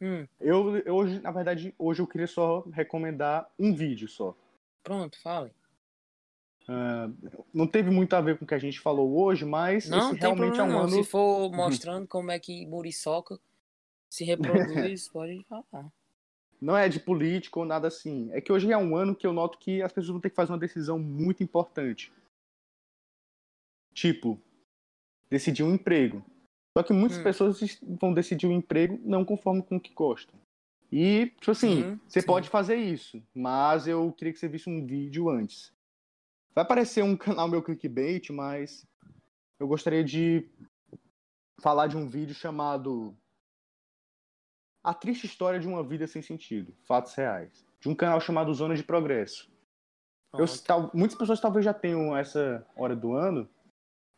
Hum. 0.00 0.26
Eu, 0.40 0.76
eu, 0.78 0.94
hoje, 0.94 1.20
na 1.20 1.30
verdade, 1.30 1.74
hoje 1.78 2.00
eu 2.02 2.06
queria 2.06 2.26
só 2.26 2.60
recomendar 2.72 3.50
um 3.58 3.74
vídeo 3.74 4.08
só. 4.08 4.36
Pronto, 4.82 5.20
fale. 5.20 5.50
Uh, 6.68 7.44
não 7.52 7.66
teve 7.66 7.90
muito 7.90 8.14
a 8.14 8.20
ver 8.20 8.38
com 8.38 8.44
o 8.44 8.48
que 8.48 8.54
a 8.54 8.58
gente 8.58 8.80
falou 8.80 9.18
hoje, 9.18 9.44
mas 9.44 9.88
não, 9.88 10.12
esse 10.12 10.20
realmente 10.20 10.56
problema, 10.56 10.62
é 10.62 10.62
um 10.62 10.78
não. 10.78 10.84
ano. 10.84 10.90
Se 10.90 11.04
for 11.04 11.50
mostrando 11.50 12.06
como 12.06 12.30
é 12.30 12.38
que 12.38 12.66
Muriçoca 12.66 13.38
se 14.08 14.24
reproduz, 14.24 15.08
pode 15.12 15.44
falar. 15.44 15.90
Não 16.60 16.76
é 16.76 16.88
de 16.88 17.00
político 17.00 17.60
ou 17.60 17.66
nada 17.66 17.88
assim. 17.88 18.30
É 18.32 18.40
que 18.40 18.52
hoje 18.52 18.70
é 18.70 18.76
um 18.76 18.94
ano 18.94 19.16
que 19.16 19.26
eu 19.26 19.32
noto 19.32 19.58
que 19.58 19.82
as 19.82 19.92
pessoas 19.92 20.12
vão 20.12 20.20
ter 20.20 20.30
que 20.30 20.36
fazer 20.36 20.52
uma 20.52 20.58
decisão 20.58 20.98
muito 20.98 21.42
importante. 21.42 22.12
Tipo, 23.94 24.38
decidir 25.30 25.62
um 25.62 25.74
emprego. 25.74 26.24
Só 26.80 26.82
que 26.82 26.94
muitas 26.94 27.18
hum. 27.18 27.22
pessoas 27.22 27.78
vão 28.00 28.14
decidir 28.14 28.46
um 28.46 28.52
emprego 28.52 28.98
não 29.04 29.22
conforme 29.22 29.62
com 29.62 29.76
o 29.76 29.80
que 29.80 29.92
gostam. 29.92 30.34
E, 30.90 31.26
tipo 31.38 31.50
assim, 31.50 31.84
hum, 31.84 32.00
você 32.08 32.22
sim. 32.22 32.26
pode 32.26 32.48
fazer 32.48 32.76
isso, 32.76 33.22
mas 33.34 33.86
eu 33.86 34.10
queria 34.12 34.32
que 34.32 34.38
você 34.38 34.48
visse 34.48 34.70
um 34.70 34.86
vídeo 34.86 35.28
antes. 35.28 35.74
Vai 36.54 36.64
aparecer 36.64 37.04
um 37.04 37.14
canal 37.18 37.48
meu 37.48 37.62
clickbait, 37.62 38.30
mas 38.30 38.86
eu 39.58 39.68
gostaria 39.68 40.02
de 40.02 40.48
falar 41.60 41.86
de 41.86 41.98
um 41.98 42.08
vídeo 42.08 42.34
chamado 42.34 43.14
a 44.82 44.94
Triste 44.94 45.26
História 45.26 45.60
de 45.60 45.68
uma 45.68 45.84
Vida 45.84 46.06
Sem 46.06 46.22
Sentido, 46.22 46.74
Fatos 46.86 47.14
Reais, 47.14 47.62
de 47.78 47.90
um 47.90 47.94
canal 47.94 48.18
chamado 48.22 48.54
Zona 48.54 48.74
de 48.74 48.82
Progresso. 48.82 49.52
Eu, 50.32 50.46
tal, 50.64 50.90
muitas 50.94 51.18
pessoas 51.18 51.40
talvez 51.40 51.62
já 51.62 51.74
tenham 51.74 52.16
essa 52.16 52.66
hora 52.74 52.96
do 52.96 53.12
ano 53.12 53.46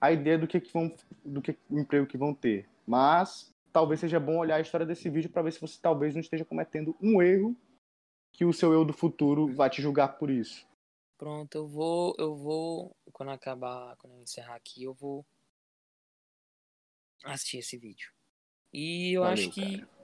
a 0.03 0.13
ideia 0.13 0.37
do 0.37 0.47
que, 0.47 0.61
que 0.61 0.73
vão, 0.73 0.95
do 1.25 1.41
que 1.41 1.57
o 1.71 1.79
emprego 1.79 2.07
que 2.07 2.19
vão 2.19 2.35
ter, 2.35 2.69
mas 2.87 3.55
talvez 3.73 4.01
seja 4.01 4.21
bom 4.21 4.37
olhar 4.37 4.57
a 4.57 4.61
história 4.61 4.85
desse 4.85 5.09
vídeo 5.09 5.31
para 5.31 5.43
ver 5.43 5.53
se 5.53 5.61
você 5.61 5.79
talvez 5.81 6.15
não 6.15 6.21
esteja 6.21 6.45
cometendo 6.45 6.97
um 7.01 7.23
erro 7.23 7.57
que 8.33 8.45
o 8.45 8.53
seu 8.53 8.73
eu 8.73 8.85
do 8.85 8.93
futuro 8.93 9.55
vai 9.55 9.71
te 9.71 9.81
julgar 9.81 10.19
por 10.19 10.31
isso. 10.31 10.67
Pronto, 11.17 11.55
eu 11.55 11.69
vou, 11.69 12.15
eu 12.19 12.35
vou 12.35 12.97
quando 13.13 13.31
acabar, 13.31 13.97
quando 13.97 14.15
eu 14.15 14.23
encerrar 14.23 14.57
aqui, 14.57 14.83
eu 14.83 14.93
vou 14.93 15.25
assistir 17.25 17.59
esse 17.59 17.79
vídeo. 17.79 18.11
E 18.73 19.17
eu 19.17 19.23
Valeu, 19.23 19.35
acho 19.35 19.51
que 19.51 19.79
cara 19.79 20.03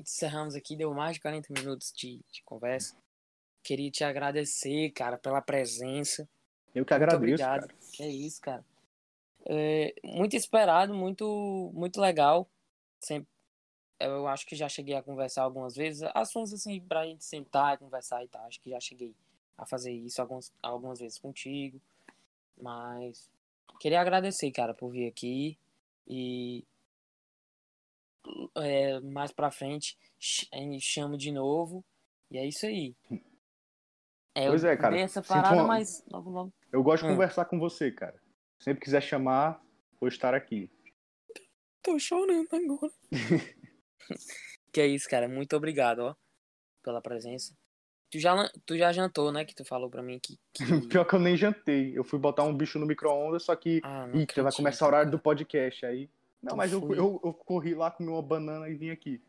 encerramos 0.00 0.54
aqui, 0.54 0.76
deu 0.76 0.92
mais 0.94 1.14
de 1.14 1.20
40 1.20 1.52
minutos 1.52 1.92
de, 1.94 2.20
de 2.30 2.42
conversa. 2.44 2.96
Queria 3.62 3.90
te 3.90 4.04
agradecer, 4.04 4.90
cara, 4.92 5.18
pela 5.18 5.42
presença. 5.42 6.28
Eu 6.74 6.84
que 6.84 6.94
agradeço. 6.94 7.20
Muito 7.20 7.34
obrigado. 7.34 7.60
Cara. 7.68 7.74
Que 7.92 8.02
é 8.02 8.08
isso, 8.08 8.40
cara. 8.40 8.64
É, 9.46 9.94
muito 10.04 10.36
esperado, 10.36 10.94
muito, 10.94 11.70
muito 11.74 12.00
legal. 12.00 12.48
Sempre, 13.00 13.28
eu 13.98 14.26
acho 14.26 14.46
que 14.46 14.54
já 14.54 14.68
cheguei 14.68 14.94
a 14.94 15.02
conversar 15.02 15.42
algumas 15.42 15.74
vezes. 15.74 16.02
Assuntos 16.14 16.52
assim, 16.52 16.80
pra 16.80 17.06
gente 17.06 17.24
sentar 17.24 17.74
e 17.74 17.78
conversar 17.78 18.24
e 18.24 18.28
tal. 18.28 18.44
Acho 18.46 18.60
que 18.60 18.70
já 18.70 18.80
cheguei 18.80 19.14
a 19.56 19.66
fazer 19.66 19.92
isso 19.92 20.20
algumas, 20.20 20.52
algumas 20.62 20.98
vezes 21.00 21.18
contigo. 21.18 21.80
Mas 22.60 23.30
queria 23.78 24.00
agradecer, 24.00 24.50
cara, 24.50 24.74
por 24.74 24.90
vir 24.90 25.06
aqui. 25.06 25.58
E 26.06 26.64
é, 28.56 29.00
mais 29.00 29.32
pra 29.32 29.50
frente 29.50 29.96
chamo 30.80 31.16
de 31.16 31.32
novo. 31.32 31.84
E 32.30 32.38
é 32.38 32.46
isso 32.46 32.66
aí. 32.66 32.94
É, 34.34 34.48
pois 34.48 34.64
é, 34.64 34.76
cara. 34.76 34.98
essa 34.98 35.22
parada, 35.22 35.56
uma... 35.56 35.66
mas 35.66 36.04
logo, 36.10 36.30
logo. 36.30 36.52
Eu 36.72 36.82
gosto 36.82 37.04
de 37.04 37.08
hum. 37.08 37.14
conversar 37.14 37.44
com 37.46 37.58
você, 37.58 37.90
cara. 37.90 38.20
Sempre 38.58 38.84
quiser 38.84 39.02
chamar, 39.02 39.60
vou 40.00 40.08
estar 40.08 40.34
aqui. 40.34 40.70
Tô 41.82 41.98
chorando 41.98 42.48
agora. 42.52 42.92
que 44.72 44.80
é 44.80 44.86
isso, 44.86 45.08
cara. 45.08 45.28
Muito 45.28 45.56
obrigado, 45.56 46.00
ó, 46.00 46.14
pela 46.82 47.00
presença. 47.00 47.56
Tu 48.10 48.18
já, 48.18 48.34
tu 48.66 48.76
já 48.76 48.92
jantou, 48.92 49.30
né? 49.32 49.44
Que 49.44 49.54
tu 49.54 49.64
falou 49.64 49.88
pra 49.88 50.02
mim 50.02 50.18
que. 50.18 50.38
que... 50.52 50.64
Pior 50.88 51.04
que 51.04 51.14
eu 51.14 51.20
nem 51.20 51.36
jantei. 51.36 51.96
Eu 51.96 52.04
fui 52.04 52.18
botar 52.18 52.42
um 52.42 52.54
bicho 52.54 52.78
no 52.78 52.86
micro-ondas, 52.86 53.44
só 53.44 53.54
que. 53.56 53.80
Ah, 53.84 54.08
Ih, 54.12 54.26
vai 54.42 54.52
começar 54.52 54.84
o 54.84 54.88
horário 54.88 55.10
do 55.10 55.18
podcast. 55.18 55.86
Aí 55.86 56.10
não, 56.42 56.56
mas 56.56 56.72
eu, 56.72 56.80
eu, 56.92 57.20
eu, 57.22 57.34
corri 57.34 57.74
lá, 57.74 57.90
comi 57.90 58.08
uma 58.08 58.22
banana 58.22 58.68
e 58.68 58.74
vim 58.74 58.90
aqui. 58.90 59.22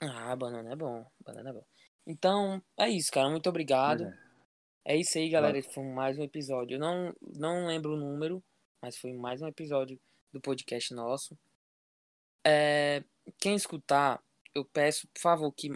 Ah, 0.00 0.36
banana 0.36 0.72
é 0.72 0.76
bom. 0.76 1.04
Banana 1.24 1.50
é 1.50 1.52
bom. 1.52 1.64
Então, 2.06 2.62
é 2.78 2.88
isso, 2.88 3.10
cara. 3.10 3.28
Muito 3.30 3.48
obrigado. 3.48 4.04
É. 4.04 4.25
é. 4.94 4.96
isso 4.96 5.18
aí, 5.18 5.28
galera. 5.28 5.58
Esse 5.58 5.72
foi 5.72 5.84
mais 5.84 6.18
um 6.18 6.22
episódio. 6.22 6.76
Eu 6.76 6.80
não, 6.80 7.14
não 7.20 7.66
lembro 7.66 7.94
o 7.94 7.96
número, 7.96 8.42
mas 8.80 8.96
foi 8.96 9.12
mais 9.12 9.42
um 9.42 9.48
episódio 9.48 9.98
do 10.32 10.40
podcast 10.40 10.94
nosso. 10.94 11.36
É, 12.44 13.02
quem 13.38 13.54
escutar, 13.54 14.22
eu 14.54 14.64
peço, 14.64 15.08
por 15.08 15.20
favor, 15.20 15.52
que 15.52 15.70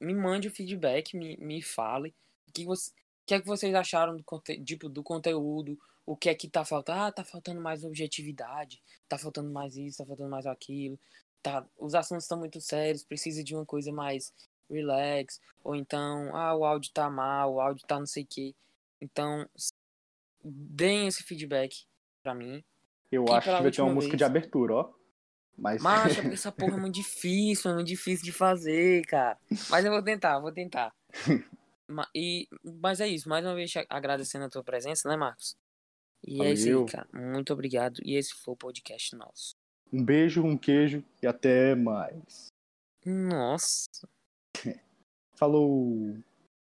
me 0.00 0.14
mande 0.14 0.48
o 0.48 0.50
feedback, 0.50 1.16
me, 1.16 1.36
me 1.38 1.60
fale 1.60 2.14
o 2.48 2.52
que, 2.52 2.64
você, 2.64 2.92
que 3.26 3.34
é 3.34 3.40
que 3.40 3.46
vocês 3.46 3.74
acharam 3.74 4.16
do, 4.16 4.24
tipo, 4.64 4.88
do 4.88 5.02
conteúdo, 5.02 5.78
o 6.06 6.16
que 6.16 6.28
é 6.28 6.34
que 6.34 6.48
tá 6.48 6.64
faltando. 6.64 7.00
Ah, 7.00 7.12
tá 7.12 7.24
faltando 7.24 7.60
mais 7.60 7.84
objetividade, 7.84 8.80
tá 9.08 9.18
faltando 9.18 9.50
mais 9.50 9.76
isso, 9.76 9.98
tá 9.98 10.06
faltando 10.06 10.30
mais 10.30 10.46
aquilo. 10.46 10.98
Tá, 11.42 11.66
os 11.76 11.94
assuntos 11.94 12.24
estão 12.24 12.38
muito 12.38 12.60
sérios, 12.60 13.02
precisa 13.02 13.42
de 13.42 13.54
uma 13.54 13.66
coisa 13.66 13.92
mais 13.92 14.32
relax, 14.72 15.40
ou 15.62 15.74
então, 15.74 16.34
ah, 16.34 16.54
o 16.54 16.64
áudio 16.64 16.90
tá 16.92 17.08
mal, 17.10 17.54
o 17.54 17.60
áudio 17.60 17.86
tá 17.86 17.98
não 17.98 18.06
sei 18.06 18.22
o 18.24 18.26
que. 18.26 18.54
Então, 19.00 19.48
deem 20.42 21.08
esse 21.08 21.22
feedback 21.22 21.84
pra 22.22 22.34
mim. 22.34 22.62
Eu 23.10 23.24
acho 23.32 23.54
que 23.54 23.62
vai 23.62 23.70
ter 23.70 23.82
uma 23.82 23.88
vez... 23.88 23.96
música 23.96 24.16
de 24.16 24.24
abertura, 24.24 24.74
ó. 24.74 24.92
Mas... 25.56 25.82
Mas 25.82 26.18
essa 26.32 26.50
porra 26.50 26.76
é 26.76 26.80
muito 26.80 26.94
difícil, 26.94 27.70
é 27.70 27.74
muito 27.74 27.88
difícil 27.88 28.24
de 28.24 28.32
fazer, 28.32 29.04
cara. 29.06 29.38
Mas 29.68 29.84
eu 29.84 29.92
vou 29.92 30.02
tentar, 30.02 30.38
vou 30.38 30.52
tentar. 30.52 30.94
e, 32.14 32.48
mas 32.80 33.00
é 33.00 33.08
isso, 33.08 33.28
mais 33.28 33.44
uma 33.44 33.54
vez 33.54 33.72
agradecendo 33.88 34.46
a 34.46 34.50
tua 34.50 34.64
presença, 34.64 35.08
né, 35.08 35.16
Marcos? 35.16 35.56
E 36.24 36.38
Valeu. 36.38 36.50
é 36.50 36.54
isso 36.54 36.68
aí, 36.68 36.86
cara. 36.86 37.08
Muito 37.12 37.52
obrigado. 37.52 38.00
E 38.04 38.14
esse 38.14 38.32
foi 38.34 38.54
o 38.54 38.56
podcast 38.56 39.16
nosso. 39.16 39.56
Um 39.92 40.02
beijo, 40.02 40.42
um 40.42 40.56
queijo 40.56 41.04
e 41.20 41.26
até 41.26 41.74
mais. 41.74 42.52
Nossa. 43.04 44.08
Falou. 45.34 46.16